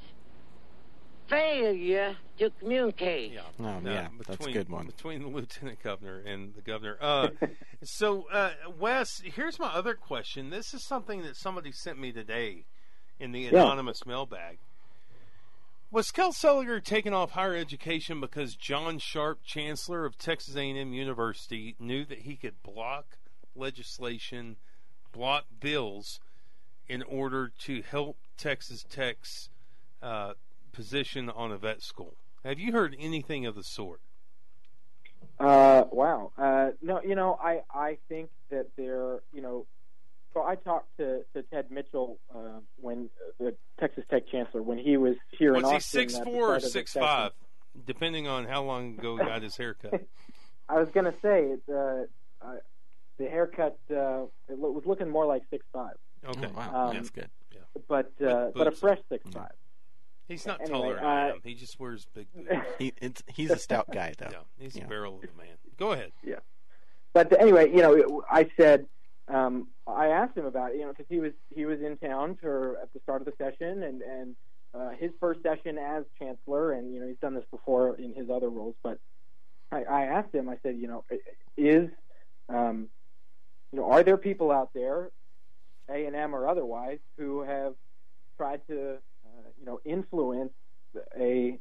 failure 1.27 2.15
to 2.37 2.49
communicate. 2.59 3.33
Yeah, 3.33 3.41
Oh, 3.59 3.65
uh, 3.65 3.79
yeah, 3.83 4.07
that's 4.27 4.45
a 4.45 4.51
good 4.51 4.69
one. 4.69 4.87
Between 4.87 5.21
the 5.21 5.27
lieutenant 5.27 5.81
governor 5.83 6.19
and 6.19 6.53
the 6.53 6.61
governor. 6.61 6.97
Uh, 7.01 7.29
so, 7.83 8.27
uh, 8.31 8.51
Wes, 8.79 9.21
here's 9.23 9.59
my 9.59 9.67
other 9.67 9.93
question. 9.93 10.49
This 10.49 10.73
is 10.73 10.83
something 10.83 11.21
that 11.23 11.35
somebody 11.35 11.71
sent 11.71 11.99
me 11.99 12.11
today 12.11 12.65
in 13.19 13.31
the 13.31 13.47
anonymous 13.47 14.05
mailbag. 14.05 14.59
Was 15.91 16.11
Kel 16.11 16.33
Seliger 16.33 16.83
taken 16.83 17.13
off 17.13 17.31
higher 17.31 17.55
education 17.55 18.19
because 18.19 18.55
John 18.55 18.99
Sharp, 18.99 19.39
chancellor 19.45 20.05
of 20.05 20.17
Texas 20.17 20.55
A&M 20.55 20.93
University, 20.93 21.75
knew 21.79 22.03
that 22.05 22.19
he 22.19 22.35
could 22.35 22.61
block 22.63 23.17
legislation 23.55 24.57
block 25.13 25.45
bills 25.61 26.19
in 26.89 27.01
order 27.03 27.51
to 27.59 27.81
help 27.81 28.17
Texas 28.37 28.85
Tech's 28.89 29.49
uh, 30.03 30.33
position 30.79 31.29
on 31.29 31.51
a 31.51 31.57
vet 31.57 31.81
school. 31.81 32.15
Have 32.43 32.59
you 32.59 32.71
heard 32.73 32.95
anything 32.99 33.45
of 33.45 33.55
the 33.55 33.63
sort? 33.63 34.01
Uh, 35.39 35.85
wow. 35.91 36.31
Uh, 36.37 36.71
no, 36.81 37.01
you 37.01 37.15
know, 37.15 37.37
I 37.41 37.61
I 37.73 37.97
think 38.09 38.29
that 38.51 38.67
they're, 38.77 39.19
you 39.33 39.41
know, 39.41 39.65
so 40.33 40.43
I 40.43 40.55
talked 40.55 40.95
to, 40.97 41.21
to 41.33 41.43
Tedd 41.43 41.71
Mitchell 41.71 42.19
uh, 42.33 42.59
when 42.79 43.09
uh, 43.39 43.45
the 43.45 43.55
Texas 43.79 44.03
Tech 44.09 44.23
chancellor 44.31 44.61
when 44.61 44.77
he 44.77 44.97
was 44.97 45.15
here 45.31 45.53
Was 45.53 45.63
in 45.63 45.69
he 45.69 45.75
Austin. 45.77 45.99
six 46.01 46.15
at 46.15 46.25
the 46.25 46.31
four 46.31 46.55
or 46.55 46.59
start 46.59 46.71
six 46.73 46.93
five, 46.93 47.31
depending 47.85 48.27
on 48.27 48.45
how 48.45 48.63
long 48.63 48.97
ago 48.99 49.17
he 49.17 49.25
got 49.25 49.41
his 49.41 49.57
haircut? 49.57 50.01
I 50.69 50.79
was 50.79 50.87
gonna 50.93 51.13
say 51.21 51.53
it, 51.53 51.61
uh, 51.69 52.03
the 53.17 53.25
haircut 53.29 53.77
uh, 53.91 54.23
it 54.49 54.59
lo- 54.59 54.71
was 54.71 54.83
looking 54.85 55.09
more 55.09 55.25
like 55.25 55.43
six 55.49 55.65
five, 55.73 55.95
Okay, 56.27 56.47
Oh, 56.47 56.57
wow, 56.57 56.87
Um, 56.89 56.95
that's 56.95 57.09
good. 57.09 57.29
Yeah. 57.53 57.59
but 57.87 58.11
uh, 58.25 58.51
but 58.53 58.67
a 58.67 58.71
fresh 58.71 58.99
six 59.09 59.23
five. 59.33 59.51
He's 60.27 60.45
not 60.45 60.61
anyway, 60.61 60.79
taller 60.79 60.95
than 60.95 61.03
uh, 61.03 61.07
I 61.07 61.29
am. 61.29 61.39
He 61.43 61.53
just 61.55 61.79
wears 61.79 62.07
big 62.13 62.27
boots. 62.35 62.51
He, 62.79 62.93
he's 63.27 63.51
a 63.51 63.57
stout 63.57 63.89
guy, 63.91 64.13
though. 64.17 64.29
Yeah, 64.31 64.37
he's 64.57 64.75
Yeah. 64.75 64.85
a 64.85 64.87
barrel 64.87 65.15
of 65.17 65.23
a 65.23 65.37
man. 65.37 65.55
Go 65.77 65.91
ahead. 65.91 66.11
Yeah. 66.23 66.39
But 67.13 67.39
anyway, 67.39 67.69
you 67.73 67.81
know, 67.81 68.23
I 68.29 68.49
said 68.57 68.87
um, 69.27 69.67
I 69.87 70.07
asked 70.07 70.37
him 70.37 70.45
about 70.45 70.71
it, 70.71 70.77
you 70.77 70.83
know, 70.83 70.89
because 70.89 71.05
he 71.09 71.19
was 71.19 71.31
he 71.53 71.65
was 71.65 71.79
in 71.81 71.97
town 71.97 72.37
for 72.41 72.77
at 72.81 72.91
the 72.93 72.99
start 72.99 73.21
of 73.21 73.25
the 73.25 73.33
session, 73.37 73.83
and 73.83 74.01
and 74.01 74.35
uh, 74.73 74.89
his 74.99 75.11
first 75.19 75.41
session 75.41 75.77
as 75.77 76.03
chancellor, 76.19 76.73
and 76.73 76.93
you 76.93 76.99
know, 76.99 77.07
he's 77.07 77.17
done 77.21 77.33
this 77.33 77.45
before 77.51 77.95
in 77.95 78.13
his 78.13 78.29
other 78.29 78.49
roles. 78.49 78.75
But 78.83 78.99
I, 79.71 79.83
I 79.83 80.01
asked 80.05 80.33
him, 80.35 80.49
I 80.49 80.57
said, 80.61 80.75
you 80.77 80.87
know, 80.87 81.05
is 81.57 81.89
um, 82.49 82.89
you 83.71 83.79
know, 83.79 83.89
are 83.91 84.03
there 84.03 84.17
people 84.17 84.51
out 84.51 84.71
there, 84.73 85.09
A 85.89 86.05
and 86.05 86.15
M 86.15 86.35
or 86.35 86.47
otherwise, 86.47 86.99
who 87.17 87.41
have 87.43 87.73
tried 88.37 88.61
to 88.67 88.97
you 89.59 89.65
know 89.65 89.79
influence 89.85 90.53
a 91.19 91.57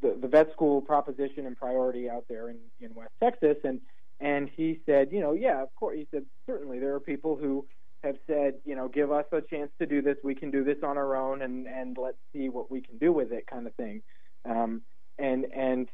the, 0.00 0.16
the 0.20 0.28
vet 0.28 0.52
school 0.52 0.80
proposition 0.80 1.46
and 1.46 1.56
priority 1.56 2.10
out 2.10 2.24
there 2.28 2.48
in, 2.50 2.56
in 2.80 2.94
West 2.94 3.12
Texas 3.20 3.56
and 3.64 3.80
and 4.22 4.48
he 4.56 4.78
said, 4.86 5.08
you 5.10 5.20
know, 5.20 5.32
yeah, 5.32 5.60
of 5.60 5.74
course. 5.74 5.96
He 5.98 6.06
said, 6.12 6.24
certainly 6.46 6.78
there 6.78 6.94
are 6.94 7.00
people 7.00 7.34
who 7.36 7.66
have 8.04 8.16
said, 8.28 8.54
you 8.64 8.76
know, 8.76 8.86
give 8.86 9.10
us 9.10 9.24
a 9.32 9.40
chance 9.40 9.70
to 9.80 9.86
do 9.86 10.00
this. 10.00 10.16
We 10.22 10.36
can 10.36 10.52
do 10.52 10.62
this 10.62 10.78
on 10.84 10.96
our 10.96 11.16
own, 11.16 11.42
and 11.42 11.66
and 11.66 11.96
let's 11.98 12.18
see 12.32 12.48
what 12.48 12.70
we 12.70 12.80
can 12.80 12.98
do 12.98 13.12
with 13.12 13.32
it, 13.32 13.48
kind 13.48 13.66
of 13.66 13.74
thing. 13.74 14.02
Um, 14.44 14.82
and 15.18 15.46
and 15.52 15.88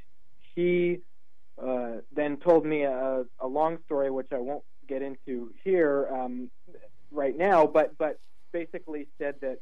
he 0.55 1.01
uh, 1.63 2.03
then 2.15 2.37
told 2.37 2.67
me 2.67 2.83
a, 2.83 3.25
a 3.41 3.47
long 3.47 3.79
story, 3.87 4.11
which 4.11 4.29
I 4.31 4.39
won't 4.39 4.65
get 4.87 5.01
into 5.01 5.51
here 5.65 6.09
um, 6.13 6.51
right 7.11 7.37
now, 7.37 7.67
but 7.67 7.97
but 7.97 8.21
basically 8.53 9.09
said 9.19 9.37
that, 9.41 9.59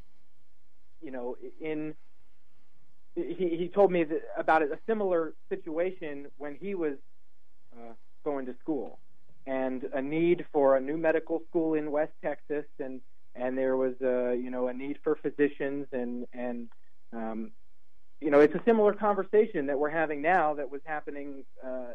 you 1.06 1.12
know, 1.12 1.36
in 1.60 1.94
he, 3.14 3.56
he 3.56 3.70
told 3.72 3.92
me 3.92 4.04
about 4.36 4.60
a 4.60 4.78
similar 4.88 5.34
situation 5.48 6.26
when 6.36 6.56
he 6.60 6.74
was 6.74 6.94
uh, 7.72 7.92
going 8.24 8.44
to 8.46 8.54
school 8.60 8.98
and 9.46 9.84
a 9.94 10.02
need 10.02 10.44
for 10.52 10.76
a 10.76 10.80
new 10.80 10.98
medical 10.98 11.40
school 11.48 11.74
in 11.74 11.92
West 11.92 12.12
Texas 12.22 12.64
and 12.80 13.00
and 13.36 13.56
there 13.56 13.76
was 13.76 13.94
a 14.02 14.34
you 14.34 14.50
know 14.50 14.66
a 14.66 14.74
need 14.74 14.98
for 15.04 15.14
physicians 15.14 15.86
and 15.92 16.26
and 16.32 16.68
um, 17.12 17.52
you 18.20 18.30
know 18.30 18.40
it's 18.40 18.54
a 18.56 18.62
similar 18.64 18.92
conversation 18.92 19.66
that 19.66 19.78
we're 19.78 19.88
having 19.88 20.20
now 20.20 20.54
that 20.54 20.68
was 20.68 20.80
happening 20.84 21.44
uh, 21.64 21.92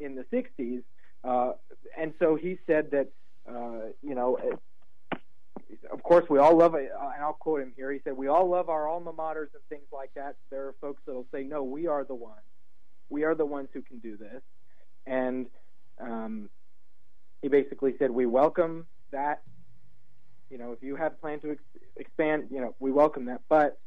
in 0.00 0.14
the 0.14 0.24
60s 0.32 0.82
uh, 1.22 1.52
and 1.98 2.14
so 2.18 2.34
he 2.34 2.58
said 2.66 2.90
that 2.92 3.08
uh, 3.46 3.90
you 4.02 4.14
know 4.14 4.38
of 5.92 6.02
course 6.02 6.24
we 6.28 6.38
all 6.38 6.56
love 6.56 6.74
it 6.74 6.90
uh, 6.98 7.08
and 7.14 7.22
I'll 7.22 7.32
quote 7.34 7.60
him 7.62 7.72
here. 7.76 7.90
He 7.92 8.00
said 8.04 8.16
we 8.16 8.28
all 8.28 8.48
love 8.48 8.68
our 8.68 8.88
alma 8.88 9.12
maters 9.12 9.48
and 9.54 9.62
things 9.68 9.86
like 9.92 10.10
that. 10.14 10.36
There 10.50 10.66
are 10.68 10.74
folks 10.80 11.02
that'll 11.06 11.26
say 11.32 11.44
no 11.44 11.62
we 11.62 11.86
are 11.86 12.04
the 12.04 12.14
ones. 12.14 12.40
We 13.10 13.24
are 13.24 13.34
the 13.34 13.46
ones 13.46 13.68
who 13.72 13.82
can 13.82 13.98
do 13.98 14.16
this. 14.16 14.42
And 15.06 15.46
um, 16.00 16.48
he 17.42 17.48
basically 17.48 17.94
said 17.98 18.10
we 18.10 18.26
welcome 18.26 18.86
that. 19.12 19.42
You 20.50 20.58
know 20.58 20.72
if 20.72 20.82
you 20.82 20.96
have 20.96 21.20
planned 21.20 21.42
to 21.42 21.52
ex- 21.52 21.62
expand 21.96 22.44
you 22.50 22.60
know 22.60 22.74
we 22.78 22.92
welcome 22.92 23.26
that. 23.26 23.40
But 23.48 23.78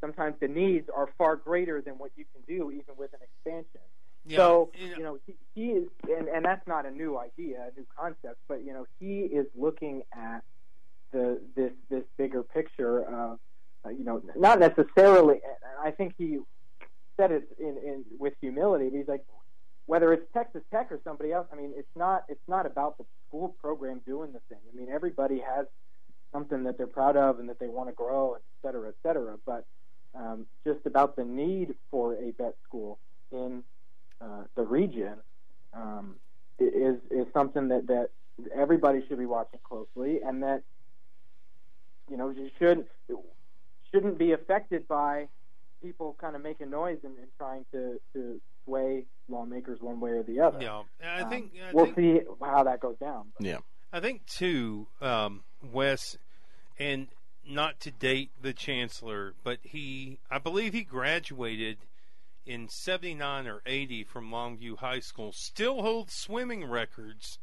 sometimes 0.00 0.36
the 0.40 0.48
needs 0.48 0.88
are 0.94 1.08
far 1.18 1.36
greater 1.36 1.80
than 1.80 1.94
what 1.94 2.12
you 2.16 2.24
can 2.32 2.42
do 2.46 2.70
even 2.70 2.94
with 2.96 3.12
an 3.12 3.20
expansion. 3.22 3.80
Yeah, 4.26 4.36
so 4.38 4.70
you 4.74 4.88
know- 4.90 4.96
you 4.96 5.02
know 5.04 5.18
he, 5.26 5.36
he 5.54 5.66
is 5.70 5.88
and, 6.16 6.28
and 6.28 6.44
that's 6.44 6.66
not 6.66 6.86
a 6.86 6.90
new 6.90 7.18
idea 7.18 7.68
a 7.74 7.78
new 7.78 7.86
concept 7.98 8.38
but 8.48 8.62
you 8.64 8.72
know 8.74 8.86
he 8.98 9.20
is 9.20 9.46
looking 9.56 10.02
at 10.12 10.42
the 11.12 11.40
this 11.56 11.72
this 11.90 12.04
bigger 12.16 12.42
picture 12.42 13.02
of 13.02 13.38
uh, 13.84 13.88
you 13.90 14.04
know 14.04 14.22
not 14.36 14.58
necessarily 14.58 15.40
I 15.82 15.90
think 15.90 16.14
he 16.18 16.38
said 17.16 17.32
it 17.32 17.48
in, 17.58 17.78
in 17.84 18.04
with 18.18 18.34
humility 18.40 18.88
but 18.90 18.96
he's 18.96 19.08
like 19.08 19.24
whether 19.88 20.12
it's 20.12 20.26
Texas 20.34 20.60
Tech 20.70 20.92
or 20.92 21.00
somebody 21.02 21.32
else, 21.32 21.46
I 21.50 21.56
mean, 21.56 21.72
it's 21.74 21.88
not 21.96 22.24
it's 22.28 22.46
not 22.46 22.66
about 22.66 22.98
the 22.98 23.06
school 23.26 23.56
program 23.58 24.02
doing 24.06 24.32
the 24.32 24.40
thing. 24.50 24.58
I 24.70 24.76
mean, 24.76 24.90
everybody 24.94 25.40
has 25.40 25.66
something 26.30 26.64
that 26.64 26.76
they're 26.76 26.86
proud 26.86 27.16
of 27.16 27.38
and 27.40 27.48
that 27.48 27.58
they 27.58 27.68
want 27.68 27.88
to 27.88 27.94
grow, 27.94 28.34
and 28.34 28.42
et 28.42 28.68
cetera, 28.68 28.88
et 28.88 28.96
cetera. 29.02 29.38
But 29.46 29.64
um, 30.14 30.44
just 30.66 30.80
about 30.84 31.16
the 31.16 31.24
need 31.24 31.74
for 31.90 32.12
a 32.16 32.32
vet 32.32 32.54
school 32.64 32.98
in 33.32 33.62
uh, 34.20 34.42
the 34.56 34.62
region 34.62 35.14
um, 35.72 36.16
is 36.58 36.96
is 37.10 37.26
something 37.32 37.68
that 37.68 37.86
that 37.86 38.10
everybody 38.54 39.02
should 39.08 39.18
be 39.18 39.24
watching 39.24 39.60
closely, 39.64 40.20
and 40.20 40.42
that 40.42 40.64
you 42.10 42.16
know 42.16 42.30
you 42.30 42.50
should 42.58 42.86
shouldn't 43.92 44.18
be 44.18 44.32
affected 44.32 44.86
by 44.88 45.28
people 45.82 46.16
kind 46.20 46.36
of 46.36 46.42
making 46.42 46.70
noise 46.70 46.98
and, 47.04 47.16
and 47.18 47.28
trying 47.36 47.64
to 47.72 48.00
to 48.12 48.40
sway 48.64 49.04
lawmakers 49.28 49.78
one 49.80 50.00
way 50.00 50.10
or 50.10 50.22
the 50.22 50.40
other. 50.40 50.58
Yeah, 50.60 50.82
and 51.00 51.10
I 51.10 51.22
Um, 51.22 51.30
think 51.30 51.52
I 51.62 51.72
we'll 51.72 51.86
think, 51.86 51.96
see 51.96 52.20
how 52.40 52.64
that 52.64 52.80
goes 52.80 52.96
down. 52.98 53.32
Yeah. 53.40 53.58
I 53.92 54.00
think 54.00 54.26
too, 54.26 54.88
um, 55.00 55.44
Wes, 55.62 56.18
and 56.78 57.08
not 57.46 57.80
to 57.80 57.90
date 57.90 58.30
the 58.38 58.52
chancellor, 58.52 59.34
but 59.42 59.60
he, 59.62 60.20
I 60.30 60.38
believe 60.38 60.74
he 60.74 60.82
graduated 60.82 61.78
in 62.44 62.68
'79 62.68 63.46
or 63.46 63.62
'80 63.64 64.04
from 64.04 64.30
Longview 64.30 64.78
High 64.78 65.00
School. 65.00 65.32
Still 65.32 65.80
holds 65.80 66.12
swimming 66.12 66.66
records 66.68 67.38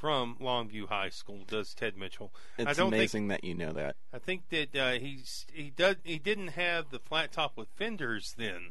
from 0.00 0.36
Longview 0.40 0.88
High 0.88 1.10
School. 1.10 1.40
Does 1.46 1.74
Tedd 1.78 1.94
Mitchell? 1.94 2.32
I 2.58 2.62
It's 2.62 2.78
don't 2.78 2.90
think 2.90 3.00
amazing 3.00 3.28
that 3.28 3.44
you 3.44 3.54
know 3.54 3.72
that. 3.72 3.96
I 4.14 4.18
think 4.18 4.48
that 4.48 4.74
uh, 4.74 4.92
he's 4.92 5.44
he 5.52 5.70
does 5.70 5.96
he 6.02 6.18
didn't 6.18 6.48
have 6.48 6.90
the 6.90 6.98
flat 6.98 7.32
top 7.32 7.56
with 7.56 7.68
fenders 7.76 8.34
then, 8.38 8.70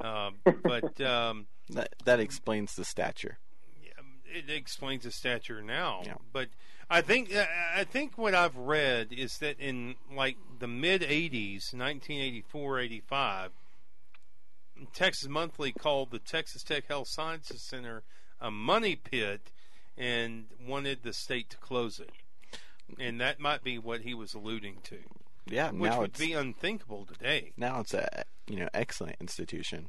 um, 0.00 0.36
but 0.64 1.00
um, 1.00 1.46
That 1.70 1.94
that 2.04 2.18
explains 2.18 2.74
the 2.74 2.84
stature. 2.84 3.38
it 4.26 4.50
explains 4.50 5.04
his 5.04 5.14
stature 5.14 5.62
now. 5.62 6.02
Yeah. 6.04 6.14
But 6.32 6.48
I 6.90 7.02
think 7.02 7.30
I 7.34 7.84
think 7.84 8.18
what 8.18 8.34
I've 8.34 8.56
read 8.56 9.12
is 9.12 9.38
that 9.38 9.60
in 9.60 9.94
like 10.12 10.36
the 10.58 10.66
mid 10.66 11.02
'80s, 11.02 11.72
1984, 11.72 12.80
85, 12.80 13.50
Texas 14.92 15.28
Monthly 15.28 15.70
called 15.70 16.10
the 16.10 16.18
Texas 16.18 16.64
Tech 16.64 16.88
Health 16.88 17.06
Sciences 17.08 17.62
Center 17.62 18.02
a 18.40 18.50
money 18.50 18.96
pit 18.96 19.52
and 19.96 20.46
wanted 20.66 21.02
the 21.02 21.12
state 21.12 21.50
to 21.50 21.56
close 21.58 22.00
it. 22.00 22.10
And 22.98 23.20
that 23.20 23.40
might 23.40 23.62
be 23.64 23.78
what 23.78 24.02
he 24.02 24.12
was 24.14 24.34
alluding 24.34 24.78
to, 24.84 24.98
Yeah. 25.46 25.70
which 25.70 25.90
now 25.90 26.00
would 26.00 26.10
it's 26.10 26.20
be 26.20 26.32
unthinkable 26.34 27.06
today. 27.06 27.52
now 27.56 27.80
it's 27.80 27.94
a 27.94 28.24
you 28.46 28.56
know 28.56 28.68
excellent 28.74 29.16
institution. 29.20 29.88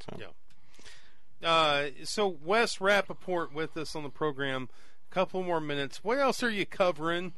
So 0.00 0.16
Yeah. 0.18 1.48
Uh, 1.48 1.90
so 2.04 2.28
Wes 2.28 2.78
Rappaport 2.78 3.52
with 3.52 3.76
us 3.76 3.94
on 3.96 4.02
the 4.04 4.10
program. 4.10 4.68
A 5.10 5.14
couple 5.14 5.42
more 5.42 5.60
minutes. 5.60 6.02
What 6.04 6.18
else 6.18 6.42
are 6.42 6.50
you 6.50 6.64
covering? 6.66 7.32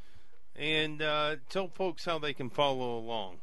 And 0.57 1.03
uh, 1.03 1.37
tell 1.49 1.69
folks 1.69 2.05
how 2.05 2.19
they 2.19 2.33
can 2.33 2.49
follow 2.51 2.97
along. 2.99 3.39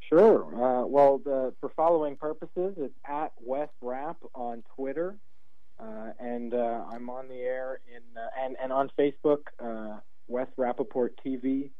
Sure. 0.00 0.44
Uh, 0.44 0.86
well, 0.86 1.18
the, 1.18 1.54
for 1.60 1.68
following 1.70 2.16
purposes, 2.16 2.74
it's 2.76 2.94
at 3.04 3.32
Wes 3.40 3.68
Rapp 3.80 4.16
on 4.34 4.62
Twitter, 4.74 5.16
uh, 5.82 6.12
and 6.20 6.54
uh, 6.54 6.84
I'm 6.90 7.10
on 7.10 7.28
the 7.28 7.40
air 7.40 7.80
in 7.94 8.02
uh, 8.16 8.28
and 8.40 8.56
and 8.62 8.72
on 8.72 8.90
Facebook, 8.98 9.40
uh, 9.58 9.98
West 10.28 10.52
Rappaport 10.56 11.10
TV, 11.24 11.70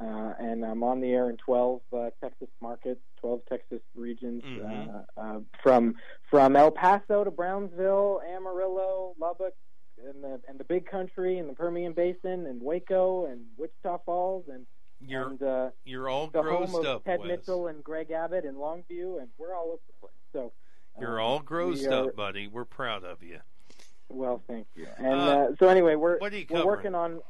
uh, 0.00 0.32
and 0.38 0.64
I'm 0.64 0.82
on 0.82 1.00
the 1.00 1.10
air 1.10 1.28
in 1.28 1.36
12 1.36 1.80
uh, 1.92 2.10
Texas 2.22 2.48
markets, 2.60 3.00
12 3.20 3.40
Texas 3.48 3.80
regions, 3.94 4.42
uh, 4.64 5.20
uh, 5.20 5.40
from 5.62 5.96
from 6.30 6.56
El 6.56 6.70
Paso 6.70 7.24
to 7.24 7.30
Brownsville, 7.30 8.20
Amarillo, 8.34 9.14
Lubbock, 9.20 9.54
and 10.08 10.24
the 10.24 10.40
and 10.48 10.58
the 10.58 10.64
Big 10.64 10.86
Country, 10.90 11.38
and 11.38 11.48
the 11.48 11.54
Permian 11.54 11.92
Basin, 11.92 12.46
and 12.46 12.62
Waco, 12.62 13.26
and 13.26 13.42
Wichita 13.58 13.98
Falls, 14.06 14.44
and 14.48 14.66
You're 15.06 15.28
and 15.28 15.42
uh, 15.42 15.70
you're 15.84 16.08
all 16.08 16.28
the 16.28 16.42
home 16.42 16.74
of 16.74 16.86
up, 16.86 17.04
Tedd 17.04 17.20
Wes. 17.20 17.28
Mitchell 17.28 17.66
and 17.66 17.84
Greg 17.84 18.10
Abbott 18.10 18.44
and 18.44 18.56
Longview, 18.56 19.20
and 19.20 19.28
we're 19.38 19.54
all 19.54 19.68
over 19.68 19.82
the 19.86 19.94
place. 20.00 20.12
So 20.32 20.52
You're 20.98 21.20
um, 21.20 21.26
all 21.26 21.40
grossed 21.40 21.86
are- 21.86 22.08
up, 22.08 22.16
buddy. 22.16 22.48
We're 22.48 22.64
proud 22.64 23.04
of 23.04 23.22
you. 23.22 23.40
Well, 24.08 24.42
thank 24.48 24.66
you. 24.74 24.88
And 24.98 25.06
Uh, 25.06 25.24
uh, 25.24 25.48
so 25.58 25.68
anyway, 25.68 25.94
we're 25.94 26.18
what 26.18 26.32
are 26.32 26.36
you 26.36 26.46
we're 26.50 26.66
working 26.66 26.94
on 26.94 27.20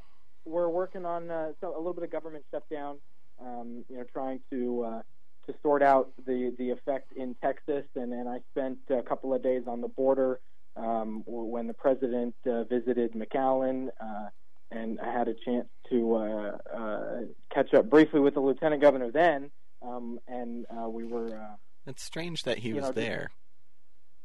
we're 0.47 0.69
working 0.69 1.05
on 1.05 1.31
uh, 1.31 1.53
so 1.61 1.75
a 1.75 1.79
little 1.79 1.93
bit 1.93 2.05
of 2.05 2.11
government 2.11 2.45
shutdown. 2.51 2.99
Um, 3.41 3.85
you 3.89 3.97
know, 3.97 4.05
trying 4.13 4.41
to 4.51 4.83
uh, 4.85 5.03
to 5.47 5.55
sort 5.63 5.83
out 5.83 6.11
the 6.27 6.55
the 6.59 6.71
effect 6.71 7.13
in 7.13 7.35
Texas, 7.43 7.85
and, 7.95 8.13
and 8.13 8.29
I 8.29 8.41
spent 8.51 8.79
a 8.91 9.03
couple 9.03 9.35
of 9.35 9.43
days 9.43 9.65
on 9.67 9.81
the 9.81 9.89
border 9.89 10.41
um, 10.77 11.23
when 11.27 11.67
the 11.67 11.75
president 11.75 12.35
uh, 12.47 12.65
visited 12.65 13.13
McAllen, 13.13 13.89
uh, 14.01 14.29
and 14.71 15.01
I 15.01 15.13
had 15.13 15.29
a 15.29 15.35
chance 15.35 15.69
to 15.91 16.15
uh, 16.15 16.59
uh, 16.75 17.21
catch 17.53 17.75
up 17.75 17.91
briefly 17.91 18.21
with 18.21 18.35
the 18.35 18.41
lieutenant 18.41 18.81
governor 18.81 19.11
then, 19.11 19.51
um, 19.83 20.19
and 20.29 20.67
uh, 20.71 20.89
we 20.89 21.05
were. 21.05 21.27
Uh, 21.27 21.57
It's 21.87 22.03
strange 22.03 22.45
that 22.45 22.59
he 22.59 22.73
was 22.73 22.85
know, 22.85 22.93
there. 22.93 23.31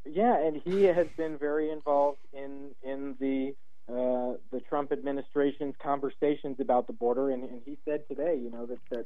Yeah, 0.05 0.37
and 0.37 0.61
he 0.63 0.83
has 0.83 1.07
been 1.17 1.37
very 1.37 1.71
involved 1.71 2.19
in 2.33 2.71
in 2.83 3.15
the 3.19 3.55
uh, 3.87 4.37
the 4.51 4.59
Trump 4.67 4.91
administration's 4.91 5.75
conversations 5.81 6.57
about 6.59 6.87
the 6.87 6.93
border, 6.93 7.29
and, 7.29 7.43
and 7.43 7.61
he 7.65 7.77
said 7.85 8.07
today, 8.07 8.35
you 8.41 8.49
know, 8.49 8.65
that 8.65 8.79
that, 8.89 9.05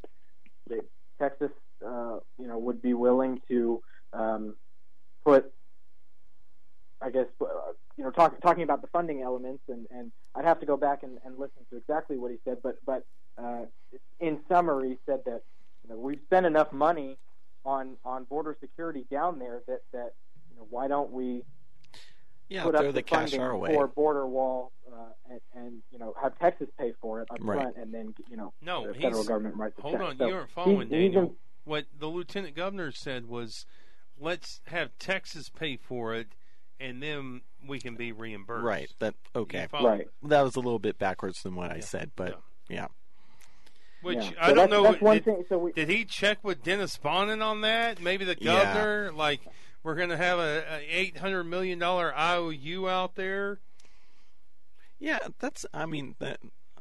that 0.68 0.86
Texas, 1.20 1.52
uh, 1.86 2.20
you 2.38 2.47
know, 2.47 2.58
would 2.58 2.82
be 2.82 2.93
willing 2.93 3.41
to 3.47 3.82
um, 4.14 4.56
put, 5.24 5.52
I 7.02 7.10
guess, 7.10 7.28
uh, 7.41 7.45
you 7.97 8.04
know, 8.04 8.12
talk, 8.12 8.39
talking 8.41 8.64
about 8.64 8.82
the 8.82 8.88
funding 8.88 9.22
elements, 9.22 9.64
and, 9.68 9.86
and 9.91 10.12
I'd 10.34 10.45
have 10.45 10.62
to 10.62 10.66
go 10.66 10.78
back 10.78 11.04
and, 11.04 11.18
and 11.26 11.38
listen 11.38 11.66
to 11.72 11.78
exactly 11.78 12.18
what 12.18 12.32
he 12.32 12.38
said, 12.45 12.58
but 12.64 12.78
but 12.86 13.06
uh, 13.38 13.66
in 14.20 14.39
summary, 14.47 14.97
said 15.06 15.20
that 15.26 15.41
you 15.84 15.89
know, 15.89 16.00
we've 16.00 16.22
spent 16.26 16.45
enough 16.45 16.72
money 16.72 17.18
on 17.66 17.97
on 18.06 18.24
border 18.24 18.56
security 18.62 19.06
down 19.12 19.39
there 19.39 19.62
that 19.68 19.82
that 19.91 20.14
why 20.70 20.88
don't 20.88 21.12
we 21.12 21.44
Yeah, 22.50 22.64
put 22.64 22.76
up 22.76 22.94
the 22.94 23.02
cash 23.04 23.32
funding 23.32 23.42
our 23.42 23.58
way. 23.58 23.74
for 23.74 23.88
border 23.88 24.26
wall 24.28 24.72
uh, 24.92 24.96
and, 25.30 25.42
and 25.54 25.82
you 25.92 26.00
know 26.00 26.14
have 26.22 26.38
Texas 26.40 26.68
pay 26.78 26.94
for 27.02 27.22
it 27.22 27.28
up 27.32 27.38
Right. 27.42 27.62
front, 27.62 27.78
and 27.78 27.94
then 27.94 28.14
you 28.30 28.38
know 28.38 28.54
No, 28.62 28.88
the 28.88 28.94
federal 29.00 29.24
government 29.24 29.56
writes 29.56 29.76
the 29.76 29.82
Hold 29.84 29.96
check. 29.96 30.02
on, 30.02 30.18
So 30.18 30.28
you 30.28 30.34
aren't 30.36 30.52
following, 30.52 30.88
he's- 30.88 31.02
he's 31.02 31.14
Daniel. 31.14 31.24
in- 31.32 31.36
What 31.66 31.86
the 31.98 32.08
lieutenant 32.08 32.56
governor 32.56 32.92
said 32.92 33.28
was, 33.28 33.66
let's 34.20 34.62
have 34.68 34.98
Texas 34.98 35.50
pay 35.50 35.78
for 35.78 36.16
it, 36.16 36.30
and 36.80 37.04
then 37.04 37.42
we 37.68 37.80
can 37.80 37.96
be 37.96 38.12
reimbursed. 38.12 38.64
Right. 38.64 38.90
That 39.00 39.14
okay. 39.36 39.68
Right. 39.72 40.08
That 40.24 40.42
was 40.42 40.56
a 40.56 40.60
little 40.62 40.80
bit 40.80 40.98
backwards 40.98 41.44
than 41.44 41.56
what 41.56 41.72
I 41.72 41.80
said, 41.82 42.12
but 42.16 42.42
yeah. 42.70 42.88
Which 44.02 44.18
yeah. 44.18 44.32
I 44.40 44.50
So 44.50 44.56
don't 44.56 44.70
that's, 44.70 44.72
know. 44.72 44.84
That's 44.84 45.02
one 45.02 45.16
did, 45.18 45.26
thing. 45.26 45.46
So 45.50 45.58
we, 45.60 45.72
did 45.74 45.90
he 45.90 46.06
check 46.06 46.42
with 46.44 46.64
Dennis 46.64 46.98
Bonnen 46.98 47.44
on 47.46 47.62
that? 47.62 48.02
Maybe 48.02 48.24
the 48.26 48.38
Yeah. 48.40 48.64
governor, 48.74 49.12
like 49.12 49.42
we're 49.84 49.96
going 49.96 50.10
to 50.10 50.18
have 50.18 50.40
a, 50.40 50.64
a 50.70 50.80
eight 50.90 51.18
hundred 51.18 51.46
million 51.46 51.80
dollar 51.80 52.14
IOU 52.18 52.88
out 52.90 53.16
there. 53.16 53.60
Yeah, 55.00 55.20
that's. 55.40 55.66
I 55.74 55.86
mean, 55.86 56.16
that 56.20 56.40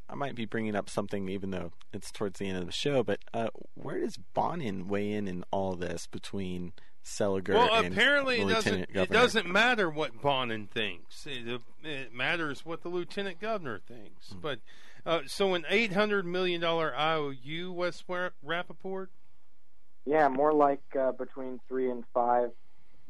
I 0.08 0.14
might 0.14 0.34
be 0.34 0.44
bringing 0.44 0.74
up 0.74 0.90
something, 0.90 1.28
even 1.28 1.50
though 1.50 1.72
it's 1.92 2.10
towards 2.10 2.38
the 2.38 2.48
end 2.48 2.58
of 2.58 2.66
the 2.66 2.72
show. 2.72 3.02
But 3.02 3.20
uh, 3.32 3.48
where 3.74 4.00
does 4.00 4.18
Bonnen 4.36 4.86
weigh 4.86 5.12
in 5.12 5.28
in 5.28 5.44
all 5.52 5.74
this 5.76 6.06
between 6.06 6.72
Seliger 7.04 7.54
Well, 7.54 7.72
and 7.74 7.92
apparently 7.94 8.38
the 8.42 8.48
it 8.50 8.54
doesn't. 8.54 8.72
lieutenant 8.80 9.10
It 9.10 9.10
doesn't 9.12 9.46
matter 9.48 9.88
what 9.88 10.20
Bonnen 10.20 10.68
thinks. 10.68 11.26
It, 11.26 11.60
it 11.84 12.12
matters 12.12 12.64
what 12.66 12.82
the 12.82 12.88
lieutenant 12.88 13.40
governor 13.40 13.80
thinks. 13.86 14.30
Hmm. 14.32 14.38
But 14.40 14.58
uh, 15.06 15.20
so 15.26 15.54
an 15.54 15.64
eight 15.70 15.92
hundred 15.92 16.26
million 16.26 16.60
dollar 16.60 16.92
IOU, 16.98 17.72
West 17.72 18.04
Wa- 18.08 18.30
Rappaport. 18.44 19.06
yeah, 20.04 20.26
more 20.28 20.52
like 20.52 20.82
uh, 20.98 21.12
between 21.12 21.60
three 21.68 21.88
and 21.88 22.02
five 22.12 22.50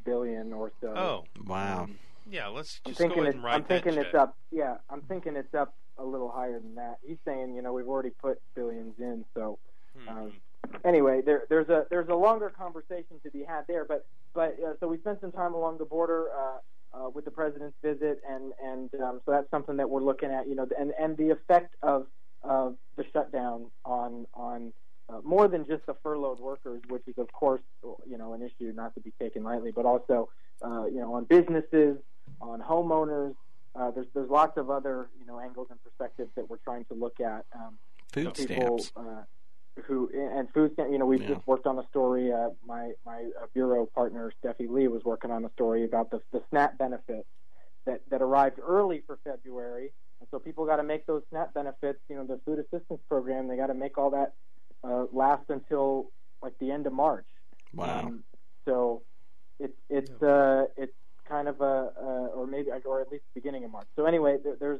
billion 0.09 0.53
or 0.53 0.71
so. 0.81 0.87
Oh, 0.95 1.23
Wow. 1.45 1.83
Um, 1.83 1.95
yeah. 2.29 2.47
Let's 2.47 2.81
I'm 2.85 2.91
just 2.91 2.99
go 2.99 3.03
thinking 3.03 3.19
ahead 3.19 3.27
it's, 3.29 3.35
and 3.35 3.43
write 3.43 3.55
I'm 3.55 3.63
thinking 3.63 3.95
that 3.95 4.05
it's 4.07 4.15
up. 4.15 4.37
Yeah, 4.51 4.75
I'm 4.89 5.01
thinking 5.01 5.35
it's 5.35 5.53
up 5.53 5.73
a 5.97 6.03
little 6.03 6.31
higher 6.31 6.59
than 6.59 6.75
that. 6.75 6.97
He's 7.05 7.17
saying, 7.25 7.55
you 7.55 7.61
know, 7.61 7.73
we've 7.73 7.87
already 7.87 8.11
put 8.11 8.41
billions 8.55 8.93
in, 8.99 9.25
so 9.35 9.59
Hmm. 9.97 10.09
um, 10.09 10.33
anyway, 10.85 11.21
there, 11.25 11.45
there's 11.49 11.67
a 11.69 11.85
there's 11.89 12.09
a 12.09 12.15
longer 12.15 12.49
conversation 12.55 13.19
to 13.23 13.31
be 13.31 13.43
had 13.43 13.65
there. 13.67 13.85
But 13.85 14.05
but 14.33 14.55
uh, 14.65 14.73
so 14.79 14.87
we 14.87 14.97
spent 14.99 15.19
some 15.21 15.31
time 15.31 15.53
along 15.55 15.79
the 15.79 15.85
border 15.85 16.27
uh, 16.31 16.57
uh, 16.97 17.09
with 17.09 17.25
the 17.25 17.31
president's 17.31 17.75
visit, 17.81 18.21
and 18.29 18.53
and 18.63 18.89
um, 19.01 19.21
so 19.25 19.31
that's 19.31 19.49
something 19.49 19.77
that 19.77 19.89
we're 19.89 20.03
looking 20.03 20.29
at. 20.31 20.47
You 20.47 20.55
know, 20.55 20.67
and 20.79 20.93
and 20.99 21.17
the 21.17 21.31
effect 21.31 21.73
of 21.81 22.05
of 22.43 22.75
the 22.97 23.03
shutdown 23.11 23.65
on 23.83 24.27
on 24.35 24.71
uh, 25.09 25.19
more 25.23 25.47
than 25.47 25.65
just 25.65 25.85
the 25.87 25.95
furloughed 26.03 26.39
workers, 26.39 26.81
which 26.87 27.03
is 27.07 27.17
of 27.17 27.31
course 27.33 27.61
you 28.09 28.17
know 28.17 28.33
an 28.33 28.41
issue 28.41 28.71
not 28.73 28.93
to 28.95 29.01
be 29.01 29.11
taken 29.21 29.43
lightly, 29.43 29.71
but 29.71 29.85
also 29.85 30.29
uh, 30.63 30.85
you 30.85 30.99
know 30.99 31.13
on 31.13 31.25
businesses, 31.25 31.97
on 32.41 32.61
homeowners. 32.61 33.35
Uh, 33.75 33.91
there's 33.91 34.07
there's 34.13 34.29
lots 34.29 34.57
of 34.57 34.69
other 34.69 35.09
you 35.19 35.25
know 35.25 35.39
angles 35.39 35.67
and 35.69 35.81
perspectives 35.83 36.29
that 36.35 36.49
we're 36.49 36.57
trying 36.57 36.85
to 36.85 36.93
look 36.93 37.19
at. 37.19 37.45
Um, 37.55 37.77
Food 38.11 38.33
people 38.33 38.79
stamps. 38.79 38.91
uh, 38.97 39.23
who 39.85 40.09
and 40.13 40.49
food 40.51 40.73
stamp. 40.73 40.91
You 40.91 40.97
know, 40.97 41.05
we've 41.05 41.21
Yeah. 41.21 41.35
just 41.35 41.45
worked 41.47 41.67
on 41.67 41.77
a 41.77 41.85
story. 41.87 42.31
Uh, 42.33 42.49
my 42.65 42.93
my 43.05 43.29
uh, 43.41 43.45
bureau 43.53 43.85
partner 43.85 44.31
Steffi 44.43 44.67
Lee 44.67 44.87
was 44.87 45.03
working 45.03 45.29
on 45.31 45.45
a 45.45 45.49
story 45.51 45.83
about 45.85 46.09
the 46.09 46.19
the 46.31 46.41
SNAP 46.49 46.77
benefits 46.79 47.27
that 47.85 48.01
that 48.09 48.21
arrived 48.21 48.57
early 48.59 49.03
for 49.05 49.19
February, 49.23 49.91
and 50.19 50.27
so 50.31 50.39
people 50.39 50.65
got 50.65 50.77
to 50.77 50.83
make 50.83 51.05
those 51.05 51.21
SNAP 51.29 51.53
benefits. 51.53 51.99
You 52.09 52.15
know, 52.15 52.25
the 52.25 52.39
food 52.45 52.57
assistance 52.59 52.99
program. 53.07 53.47
They 53.47 53.55
got 53.55 53.67
to 53.67 53.75
make 53.75 53.97
all 53.99 54.09
that 54.09 54.33
uh, 54.83 55.05
last 55.13 55.43
until 55.49 56.09
like 56.41 56.57
the 56.59 56.71
end 56.71 56.87
of 56.87 56.93
March. 56.93 57.27
Wow. 57.73 57.99
Um, 58.07 58.23
so 58.65 59.03
it's 59.59 59.73
it's 59.89 60.21
uh, 60.21 60.65
it's 60.77 60.93
kind 61.27 61.47
of 61.47 61.61
a 61.61 61.91
uh, 62.01 62.27
or 62.35 62.47
maybe 62.47 62.69
or 62.85 63.01
at 63.01 63.09
least 63.11 63.23
the 63.33 63.41
beginning 63.41 63.63
of 63.65 63.71
March. 63.71 63.87
So 63.95 64.05
anyway, 64.05 64.37
there, 64.43 64.55
there's 64.59 64.79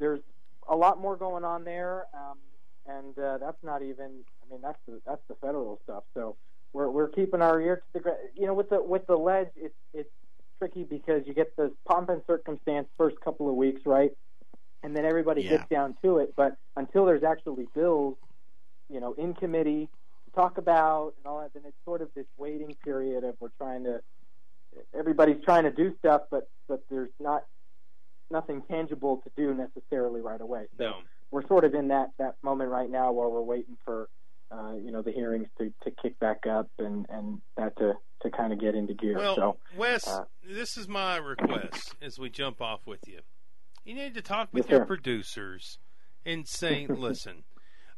there's 0.00 0.20
a 0.68 0.76
lot 0.76 1.00
more 1.00 1.16
going 1.16 1.44
on 1.44 1.64
there, 1.64 2.06
um, 2.14 2.38
and 2.86 3.18
uh, 3.18 3.38
that's 3.38 3.62
not 3.62 3.82
even. 3.82 4.24
I 4.42 4.50
mean, 4.50 4.60
that's 4.62 4.78
the 4.86 5.00
that's 5.06 5.22
the 5.28 5.34
federal 5.36 5.80
stuff. 5.84 6.04
So 6.14 6.36
we're 6.72 6.90
we're 6.90 7.08
keeping 7.08 7.42
our 7.42 7.60
ear 7.60 7.76
to 7.76 7.82
the 7.94 8.00
ground. 8.00 8.18
You 8.36 8.46
know, 8.46 8.54
with 8.54 8.68
the 8.70 8.82
with 8.82 9.06
the 9.06 9.16
ledge, 9.16 9.48
it's 9.56 9.74
it's 9.94 10.10
tricky 10.58 10.84
because 10.84 11.22
you 11.26 11.34
get 11.34 11.54
the 11.56 11.72
pomp 11.88 12.08
and 12.08 12.22
circumstance 12.26 12.88
first 12.96 13.16
couple 13.24 13.48
of 13.48 13.54
weeks, 13.56 13.82
right? 13.86 14.10
And 14.82 14.96
then 14.96 15.04
everybody 15.04 15.42
Yeah. 15.42 15.50
gets 15.50 15.68
down 15.70 15.96
to 16.04 16.18
it. 16.18 16.34
But 16.36 16.56
until 16.76 17.04
there's 17.04 17.22
actually 17.22 17.66
bills, 17.74 18.16
you 18.88 19.00
know, 19.00 19.14
in 19.14 19.34
committee 19.34 19.86
to 19.86 19.90
talk 20.34 20.58
about 20.58 21.14
and 21.18 21.26
all 21.26 21.40
that, 21.40 21.52
then 21.54 21.62
it's 21.66 21.76
sort 21.84 22.00
of 22.02 22.08
this 22.14 22.26
waiting 22.38 22.74
period 22.84 23.24
of 23.24 23.34
we're 23.40 23.48
trying 23.58 23.84
to. 23.84 24.00
Everybody's 24.98 25.42
trying 25.44 25.64
to 25.64 25.70
do 25.70 25.94
stuff, 25.98 26.22
but 26.30 26.48
but 26.68 26.82
there's 26.90 27.10
not 27.20 27.44
nothing 28.30 28.62
tangible 28.70 29.22
to 29.24 29.30
do 29.36 29.54
necessarily 29.54 30.20
right 30.22 30.40
away. 30.40 30.64
So 30.78 30.84
No. 30.84 30.94
we're 31.30 31.46
sort 31.46 31.64
of 31.64 31.74
in 31.74 31.88
that 31.88 32.10
that 32.18 32.36
moment 32.42 32.70
right 32.70 32.88
now 32.90 33.12
where 33.12 33.28
we're 33.28 33.42
waiting 33.42 33.76
for 33.84 34.08
uh, 34.50 34.74
you 34.82 34.90
know 34.90 35.02
the 35.02 35.12
hearings 35.12 35.48
to, 35.58 35.72
to 35.84 35.90
kick 36.02 36.18
back 36.18 36.46
up 36.46 36.68
and 36.78 37.04
and 37.10 37.40
that 37.56 37.76
to 37.78 37.92
to 38.22 38.30
kind 38.30 38.52
of 38.52 38.60
get 38.60 38.74
into 38.74 38.94
gear. 38.94 39.16
Well, 39.18 39.34
so 39.36 39.56
Wes, 39.76 40.06
uh, 40.08 40.24
this 40.42 40.76
is 40.78 40.88
my 40.88 41.16
request 41.16 41.94
as 42.00 42.18
we 42.18 42.30
jump 42.30 42.62
off 42.62 42.80
with 42.86 43.00
you. 43.06 43.20
You 43.84 43.94
need 43.94 44.14
to 44.14 44.22
talk 44.22 44.48
with 44.52 44.66
Yes, 44.66 44.70
your 44.70 44.80
sir. 44.80 44.86
producers 44.86 45.78
and 46.24 46.46
say, 46.46 46.86
listen, 46.88 47.42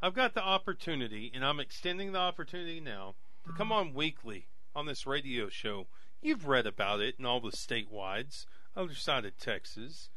I've 0.05 0.13
got 0.13 0.35
the 0.35 0.45
opportunity, 0.45 1.33
and 1.35 1.43
I'm 1.43 1.59
extending 1.59 2.13
the 2.13 2.19
opportunity 2.19 2.79
now 2.79 3.15
to 3.47 3.55
come 3.55 3.73
on 3.73 3.95
weekly 3.95 4.49
on 4.77 4.85
this 4.85 5.07
radio 5.07 5.49
show. 5.49 5.87
You've 6.21 6.47
read 6.47 6.67
about 6.67 7.01
it 7.01 7.15
in 7.19 7.25
all 7.25 7.41
the 7.41 7.53
statewides, 7.53 8.45
other 8.77 8.95
side 8.95 9.25
of 9.25 9.39
Texas, 9.39 10.11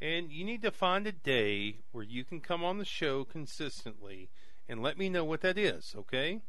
and 0.00 0.30
you 0.30 0.44
need 0.44 0.62
to 0.62 0.70
find 0.70 1.08
a 1.08 1.12
day 1.12 1.78
where 1.90 2.04
you 2.04 2.22
can 2.22 2.40
come 2.40 2.62
on 2.62 2.78
the 2.78 2.84
show 2.84 3.24
consistently 3.24 4.30
and 4.68 4.80
let 4.80 4.96
me 4.96 5.08
know 5.08 5.24
what 5.24 5.40
that 5.40 5.58
is, 5.58 5.92
okay? 5.98 6.40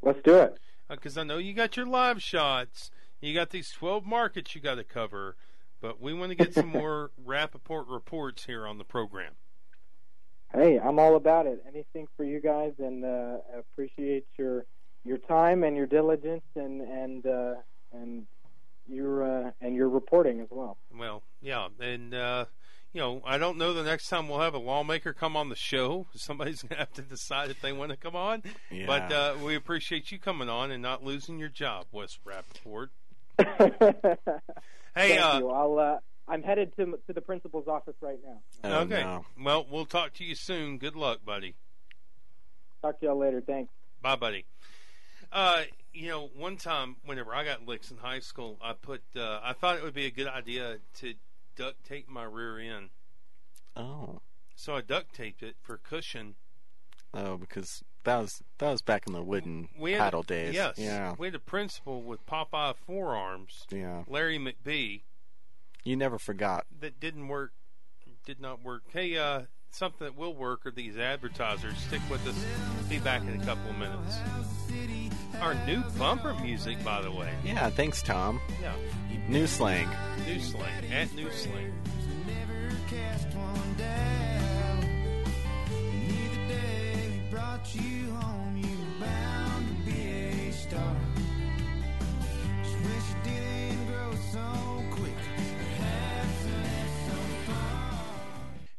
let's 0.00 0.22
do 0.22 0.36
it. 0.36 0.60
Uh, 0.88 0.94
because 0.94 1.18
I 1.18 1.24
know 1.24 1.38
you 1.38 1.52
got 1.54 1.76
your 1.76 1.86
live 1.86 2.22
shots. 2.22 2.92
You 3.20 3.34
got 3.34 3.50
these 3.50 3.72
12 3.72 4.06
markets 4.06 4.54
you 4.54 4.60
got 4.60 4.76
to 4.76 4.84
cover, 4.84 5.34
but 5.80 6.00
we 6.00 6.14
want 6.14 6.30
to 6.30 6.36
get 6.36 6.54
some 6.54 6.68
more 6.72 7.10
Rappaport 7.20 7.86
reports 7.88 8.46
here 8.46 8.64
on 8.64 8.78
the 8.78 8.84
program. 8.84 9.32
Hey, 10.52 10.78
I'm 10.78 10.98
all 10.98 11.16
about 11.16 11.46
it. 11.46 11.62
Anything 11.68 12.08
for 12.16 12.24
you 12.24 12.40
guys, 12.40 12.72
and 12.78 13.04
uh, 13.04 13.38
I 13.54 13.58
appreciate 13.58 14.26
your 14.36 14.64
your 15.04 15.18
time 15.18 15.64
and 15.64 15.76
your 15.76 15.86
diligence 15.86 16.44
and 16.56 16.80
and 16.80 17.26
uh, 17.26 17.54
and 17.92 18.26
your 18.88 19.22
uh, 19.22 19.50
and 19.60 19.74
your 19.74 19.88
reporting 19.88 20.40
as 20.40 20.48
well. 20.50 20.76
Well, 20.96 21.22
yeah, 21.40 21.68
and 21.78 22.12
uh, 22.14 22.46
you 22.92 23.00
know, 23.00 23.22
I 23.24 23.38
don't 23.38 23.58
know 23.58 23.72
the 23.72 23.84
next 23.84 24.08
time 24.08 24.28
we'll 24.28 24.40
have 24.40 24.54
a 24.54 24.58
lawmaker 24.58 25.12
come 25.12 25.36
on 25.36 25.48
the 25.48 25.56
show. 25.56 26.06
Somebody's 26.14 26.62
gonna 26.62 26.80
have 26.80 26.92
to 26.94 27.02
decide 27.02 27.50
if 27.50 27.60
they 27.60 27.72
want 27.72 27.92
to 27.92 27.96
come 27.96 28.16
on. 28.16 28.42
Yeah. 28.70 28.86
But 28.86 29.12
uh, 29.12 29.34
we 29.44 29.54
appreciate 29.54 30.10
you 30.10 30.18
coming 30.18 30.48
on 30.48 30.72
and 30.72 30.82
not 30.82 31.04
losing 31.04 31.38
your 31.38 31.48
job, 31.48 31.86
Wes 31.92 32.18
Rappaport. 32.26 32.88
Hey, 34.94 35.10
Thank 35.10 35.22
uh, 35.22 35.38
you. 35.38 35.50
I'll. 35.50 35.78
Uh, 35.78 35.98
I'm 36.30 36.42
headed 36.42 36.74
to 36.76 36.98
to 37.06 37.12
the 37.12 37.20
principal's 37.20 37.66
office 37.68 37.96
right 38.00 38.18
now. 38.24 38.40
Oh, 38.64 38.78
okay. 38.84 39.02
no. 39.02 39.24
Well, 39.42 39.66
we'll 39.70 39.84
talk 39.86 40.14
to 40.14 40.24
you 40.24 40.34
soon. 40.34 40.78
Good 40.78 40.94
luck, 40.96 41.18
buddy. 41.24 41.54
Talk 42.82 43.00
to 43.00 43.06
y'all 43.06 43.18
later. 43.18 43.40
Thanks. 43.40 43.70
Bye, 44.00 44.16
buddy. 44.16 44.44
Uh, 45.32 45.62
you 45.92 46.08
know, 46.08 46.30
one 46.36 46.56
time 46.56 46.96
whenever 47.04 47.34
I 47.34 47.44
got 47.44 47.66
licks 47.66 47.90
in 47.90 47.98
high 47.98 48.20
school, 48.20 48.58
I 48.62 48.72
put 48.72 49.02
uh, 49.16 49.40
I 49.42 49.52
thought 49.52 49.76
it 49.76 49.82
would 49.82 49.94
be 49.94 50.06
a 50.06 50.10
good 50.10 50.28
idea 50.28 50.78
to 51.00 51.14
duct 51.56 51.84
tape 51.84 52.08
my 52.08 52.24
rear 52.24 52.58
end 52.58 52.90
Oh. 53.76 54.20
so 54.54 54.74
I 54.76 54.80
duct 54.80 55.14
taped 55.14 55.42
it 55.42 55.56
for 55.60 55.76
cushion. 55.78 56.36
Oh, 57.12 57.36
because 57.36 57.82
that 58.04 58.16
was 58.18 58.42
that 58.58 58.70
was 58.70 58.82
back 58.82 59.06
in 59.06 59.12
the 59.12 59.22
wooden 59.22 59.68
We 59.78 59.92
had 59.92 60.00
paddle 60.00 60.22
days. 60.22 60.54
Yes, 60.54 60.74
Yeah. 60.78 61.14
we 61.18 61.26
had 61.26 61.34
a 61.34 61.40
principal 61.40 62.02
with 62.02 62.24
Popeye 62.26 62.74
forearms, 62.76 63.66
Yeah. 63.70 64.04
Larry 64.08 64.38
McBee, 64.38 65.02
You 65.84 65.96
never 65.96 66.18
forgot. 66.18 66.66
that 66.80 67.00
didn't 67.00 67.28
work. 67.28 67.52
Did 68.26 68.40
not 68.40 68.62
work. 68.62 68.82
Hey, 68.92 69.16
uh, 69.16 69.42
something 69.70 70.06
that 70.06 70.16
will 70.16 70.34
work 70.34 70.66
are 70.66 70.70
these 70.70 70.98
advertisers. 70.98 71.76
Stick 71.78 72.02
with 72.10 72.26
us. 72.28 72.44
Be 72.88 72.98
back 72.98 73.22
in 73.22 73.40
a 73.40 73.44
couple 73.44 73.70
of 73.70 73.78
minutes. 73.78 74.18
Our 75.40 75.54
new 75.66 75.82
bumper 75.98 76.34
music, 76.34 76.82
by 76.84 77.00
the 77.00 77.10
way. 77.10 77.32
Yeah. 77.44 77.70
Thanks, 77.70 78.02
Tom. 78.02 78.40
Yeah, 78.60 78.74
New 79.28 79.46
slang. 79.46 79.88
new 80.26 80.38
slang 80.38 80.92
at 80.92 81.12
new 81.14 81.30
slang. 81.30 81.72
never 82.26 82.76
cast 82.88 83.30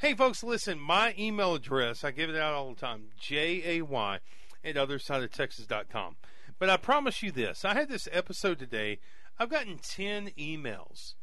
Hey, 0.02 0.16
folks, 0.16 0.44
listen, 0.44 0.80
my 0.80 1.14
email 1.16 1.54
address, 1.54 2.04
I 2.04 2.10
give 2.10 2.32
it 2.32 2.36
out 2.36 2.56
all 2.56 2.74
the 2.74 2.82
time, 2.82 3.10
J 3.20 3.78
A 3.78 3.82
Y 3.84 4.20
at 4.64 4.74
othersideoftexas.com. 4.74 6.16
But 6.58 6.72
I 6.72 6.78
promise 6.78 7.22
you 7.22 7.32
this 7.32 7.64
I 7.64 7.76
had 7.76 7.88
this 7.88 8.10
episode 8.12 8.58
today. 8.58 8.98
I've 9.38 9.52
gotten 9.52 9.78
10 9.78 10.32
emails 10.40 11.14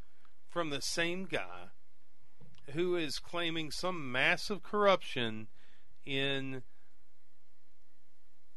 from 0.48 0.70
the 0.70 0.80
same 0.80 1.24
guy 1.24 1.70
who 2.70 2.94
is 2.94 3.18
claiming 3.18 3.72
some 3.72 4.12
massive 4.12 4.62
corruption 4.62 5.48
in 6.06 6.62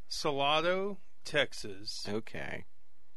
Salado, 0.06 0.98
Texas. 1.24 2.06
Okay. 2.08 2.66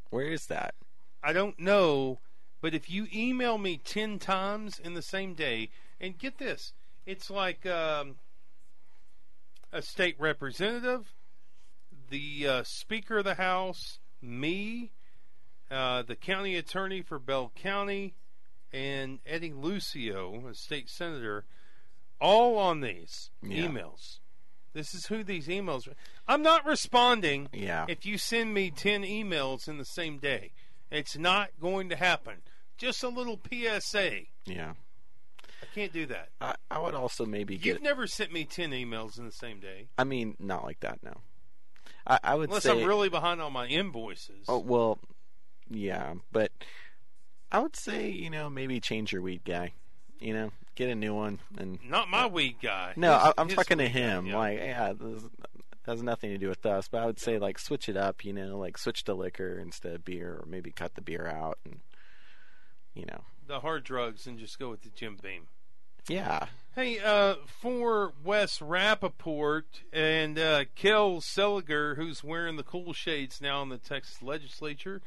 Where 0.09 0.29
is 0.29 0.47
that? 0.47 0.73
I 1.21 1.33
don't 1.33 1.59
know, 1.59 2.21
but 2.61 2.73
if 2.73 2.89
you 2.89 3.05
email 3.13 3.59
me 3.59 3.77
10 3.77 4.17
times 4.17 4.79
in 4.79 4.95
the 4.95 5.03
same 5.03 5.35
day, 5.35 5.69
and 5.99 6.17
get 6.17 6.39
this, 6.39 6.73
it's 7.05 7.29
like 7.29 7.65
um, 7.65 8.15
a 9.71 9.81
state 9.81 10.15
representative, 10.19 11.13
the 12.09 12.47
uh, 12.47 12.63
Speaker 12.63 13.19
of 13.19 13.25
the 13.25 13.35
House, 13.35 13.99
me, 14.21 14.91
uh, 15.69 16.03
the 16.03 16.15
county 16.15 16.55
attorney 16.55 17.01
for 17.01 17.19
Bell 17.19 17.51
County, 17.55 18.15
and 18.71 19.19
Eddie 19.25 19.53
Lucio, 19.53 20.47
a 20.49 20.53
state 20.53 20.89
senator, 20.89 21.45
all 22.19 22.57
on 22.57 22.81
these 22.81 23.29
Yeah. 23.41 23.67
emails. 23.67 24.19
This 24.73 24.93
is 24.93 25.05
who 25.05 25.23
these 25.23 25.47
emails 25.47 25.87
are. 25.87 25.95
I'm 26.27 26.41
not 26.41 26.65
responding 26.65 27.47
Yeah. 27.53 27.85
if 27.87 28.05
you 28.05 28.17
send 28.17 28.53
me 28.53 28.71
10 28.71 29.03
emails 29.03 29.67
in 29.69 29.77
the 29.77 29.85
same 29.85 30.17
day. 30.17 30.51
It's 30.91 31.17
not 31.17 31.51
going 31.59 31.89
to 31.89 31.95
happen. 31.95 32.41
Just 32.77 33.01
a 33.03 33.07
little 33.07 33.37
PSA. 33.49 34.23
Yeah. 34.45 34.73
I 35.71 35.75
can't 35.75 35.91
do 35.93 36.05
that. 36.07 36.29
I, 36.41 36.55
I 36.69 36.79
would 36.79 36.93
also 36.95 37.25
maybe 37.25 37.55
You've 37.55 37.63
get. 37.77 37.81
never 37.83 38.07
sent 38.07 38.31
me 38.31 38.45
10 38.45 38.71
emails 38.71 39.17
in 39.17 39.25
the 39.25 39.31
same 39.31 39.59
day. 39.59 39.87
I 39.97 40.03
mean, 40.03 40.35
not 40.39 40.63
like 40.63 40.79
that. 40.81 40.99
No. 41.03 41.13
I, 42.07 42.19
I 42.23 42.35
would 42.35 42.49
Unless 42.49 42.63
say. 42.63 42.71
I'm 42.81 42.87
really 42.87 43.09
behind 43.09 43.41
on 43.41 43.51
my 43.53 43.65
invoices. 43.67 44.45
Oh 44.47 44.59
well, 44.59 44.99
yeah, 45.69 46.13
but 46.31 46.51
I 47.51 47.59
would 47.59 47.75
say 47.75 48.09
you 48.09 48.29
know 48.29 48.49
maybe 48.49 48.79
change 48.79 49.11
your 49.11 49.21
weed 49.23 49.41
guy. 49.43 49.73
You 50.19 50.33
know, 50.33 50.51
get 50.75 50.89
a 50.89 50.95
new 50.95 51.15
one 51.15 51.39
and. 51.57 51.79
Not 51.87 52.09
my 52.09 52.27
weed 52.27 52.57
guy. 52.61 52.93
No, 52.95 53.13
His- 53.13 53.23
I, 53.23 53.33
I'm 53.39 53.47
talking 53.49 53.79
to 53.79 53.85
weed 53.85 53.93
guy, 53.93 53.99
him. 53.99 54.25
yeah. 54.27 54.37
Like, 54.37 54.59
yeah, 54.59 54.93
this 54.99 55.23
has 55.87 56.03
nothing 56.03 56.29
to 56.29 56.37
do 56.37 56.47
with 56.47 56.63
us. 56.65 56.87
But 56.87 57.01
I 57.01 57.05
would 57.07 57.19
say 57.19 57.39
like 57.39 57.57
switch 57.57 57.89
it 57.89 57.97
up. 57.97 58.23
You 58.23 58.33
know, 58.33 58.57
like 58.59 58.77
switch 58.77 59.03
to 59.05 59.15
liquor 59.15 59.57
instead 59.59 59.93
of 59.95 60.05
beer, 60.05 60.29
or 60.41 60.45
maybe 60.47 60.69
cut 60.71 60.93
the 60.93 61.01
beer 61.01 61.25
out, 61.27 61.57
and 61.65 61.79
you 62.93 63.05
know, 63.07 63.21
the 63.47 63.61
hard 63.61 63.83
drugs 63.83 64.27
and 64.27 64.37
just 64.37 64.59
go 64.59 64.69
with 64.69 64.83
the 64.83 64.89
Jim 64.89 65.17
Beam. 65.21 65.47
Yeah, 66.07 66.47
Hey, 66.75 66.99
uh, 66.99 67.35
for 67.47 68.11
Wes 68.21 68.59
Rappaport 68.59 69.63
and 69.93 70.37
uh, 70.37 70.65
Kel 70.75 71.21
Seliger, 71.21 71.95
who's 71.95 72.21
wearing 72.21 72.57
the 72.57 72.63
cool 72.63 72.91
shades 72.91 73.39
now 73.39 73.61
in 73.61 73.69
the 73.69 73.77
Texas 73.77 74.21
legislature, 74.21 75.01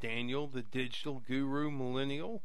Daniel, 0.00 0.48
the 0.48 0.62
digital 0.62 1.22
guru 1.24 1.70
millennial, 1.70 2.42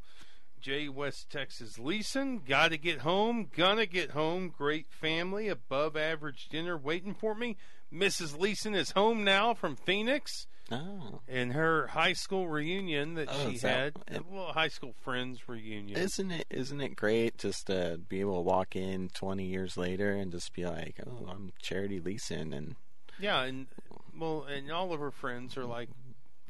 Jay 0.61 0.87
West 0.87 1.31
Texas 1.31 1.79
Leeson, 1.79 2.43
gotta 2.47 2.77
get 2.77 2.99
home, 2.99 3.49
gonna 3.51 3.87
get 3.87 4.11
home, 4.11 4.53
great 4.55 4.91
family, 4.91 5.47
above 5.47 5.97
average 5.97 6.47
dinner 6.47 6.77
waiting 6.77 7.15
for 7.15 7.33
me. 7.33 7.57
Mrs. 7.91 8.37
Leeson 8.37 8.75
is 8.75 8.91
home 8.91 9.23
now 9.23 9.55
from 9.55 9.75
Phoenix 9.75 10.45
oh, 10.71 11.21
and 11.27 11.53
her 11.53 11.87
high 11.87 12.13
school 12.13 12.47
reunion 12.47 13.13
that 13.15 13.27
Oh, 13.31 13.49
she 13.51 13.57
that- 13.59 13.93
had. 14.07 14.17
Uh, 14.17 14.23
well, 14.29 14.45
high 14.53 14.67
school 14.67 14.93
friends 15.01 15.47
reunion. 15.47 15.97
isn't 15.97 16.31
it? 16.31 16.45
Isn't 16.49 16.81
it 16.81 16.95
great 16.95 17.37
just 17.37 17.67
to 17.67 17.99
be 18.09 18.19
able 18.19 18.35
to 18.35 18.41
walk 18.41 18.75
in 18.75 19.09
20 19.09 19.45
years 19.45 19.77
later 19.77 20.11
and 20.11 20.31
just 20.31 20.53
be 20.53 20.65
like, 20.65 20.99
oh, 21.05 21.27
I'm 21.29 21.53
Charity 21.61 21.99
Leeson, 21.99 22.53
and 22.53 22.75
Yeah, 23.19 23.41
and 23.43 23.67
well, 24.17 24.43
and 24.43 24.71
all 24.71 24.93
of 24.93 24.99
her 24.99 25.11
friends 25.11 25.57
are 25.57 25.65
like, 25.65 25.89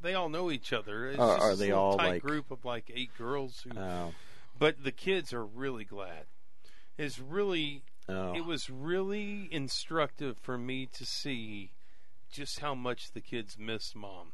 they 0.01 0.13
all 0.13 0.29
know 0.29 0.51
each 0.51 0.71
other. 0.73 1.09
It's 1.09 1.19
Are- 1.19 1.37
just 1.37 1.43
are 1.45 1.55
they 1.55 1.71
all, 1.71 1.97
tight 1.97 2.07
like- 2.09 2.21
group 2.21 2.51
of 2.51 2.63
like 2.65 2.91
eight 2.93 3.11
girls 3.17 3.61
who? 3.63 3.77
oh, 3.79 4.13
but 4.57 4.83
the 4.83 4.91
kids 4.91 5.33
are 5.33 5.45
really 5.45 5.83
glad. 5.85 6.25
It's 6.97 7.19
really, 7.19 7.83
oh, 8.09 8.33
it 8.33 8.43
was 8.45 8.69
really 8.69 9.47
instructive 9.51 10.37
for 10.39 10.57
me 10.57 10.87
to 10.93 11.05
see 11.05 11.71
just 12.31 12.59
how 12.59 12.75
much 12.75 13.11
the 13.11 13.21
kids 13.21 13.57
miss 13.59 13.93
mom. 13.95 14.33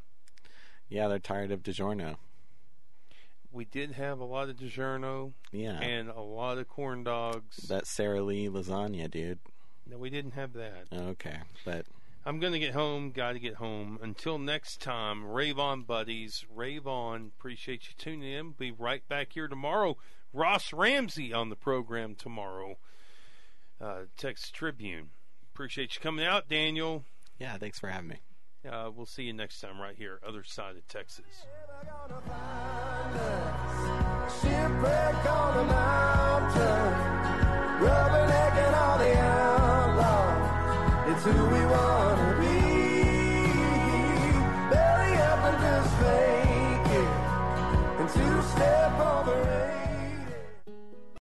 yeah, 0.90 1.08
they're 1.08 1.20
tired 1.20 1.52
of 1.52 1.64
DiGiorno. 1.64 2.18
We 3.52 3.66
did 3.66 3.92
have 3.92 4.20
a 4.20 4.26
lot 4.26 4.50
of 4.50 4.58
DiGiorno 4.58 5.34
Yeah, 5.52 5.80
and 5.80 6.10
a 6.10 6.22
lot 6.22 6.58
of 6.58 6.68
corn 6.68 7.04
dogs. 7.04 7.58
that 7.68 7.86
Sara 7.88 8.22
Lee 8.22 8.48
lasagna, 8.48 9.10
dude. 9.10 9.40
no, 9.88 9.98
we 9.98 10.10
didn't 10.10 10.32
have 10.32 10.54
that. 10.54 10.86
Okay, 10.92 11.38
but 11.64 11.86
I'm 12.26 12.40
gonna 12.40 12.58
get 12.60 12.74
home. 12.74 13.12
Got 13.12 13.34
to 13.34 13.40
get 13.40 13.56
home. 13.56 14.00
Until 14.02 14.40
next 14.40 14.82
time, 14.82 15.26
rave 15.26 15.60
on, 15.60 15.84
buddies. 15.84 16.46
Rave 16.50 16.88
on. 16.88 17.32
Appreciate 17.38 17.84
you 17.88 17.94
tuning 17.98 18.32
in. 18.32 18.52
Be 18.52 18.72
right 18.72 19.08
back 19.08 19.34
here 19.34 19.48
tomorrow. 19.48 19.98
Ross 20.32 20.74
Ramsey 20.74 21.32
on 21.32 21.50
the 21.50 21.56
program 21.56 22.16
tomorrow. 22.16 22.78
Uh, 23.80 24.04
Texas 24.18 24.50
Tribune. 24.50 25.10
Appreciate 25.54 25.94
you 25.96 26.02
coming 26.02 26.26
out, 26.26 26.50
Daniel. 26.50 27.04
Yeah, 27.44 27.58
thanks 27.58 27.78
for 27.78 27.90
having 27.90 28.08
me. 28.08 28.22
Uh, 28.66 28.90
we'll 28.96 29.06
see 29.06 29.24
you 29.24 29.34
next 29.34 29.60
time 29.60 29.78
right 29.78 29.98
here, 29.98 30.18
other 30.26 30.46
side 30.46 30.78
of 30.78 30.88
Texas. 30.88 31.26
It's 41.06 41.24
who 41.26 41.32
we 41.32 41.66
want 41.66 42.18
to 42.18 42.38
be. 42.40 42.62
Belly 44.72 45.18
up 45.18 45.44
and 45.44 45.60
just 45.68 46.02
it. 46.96 47.10
And 48.00 48.10
two 48.10 48.42
step 48.52 49.00
over 49.00 49.50
it. 49.50 49.73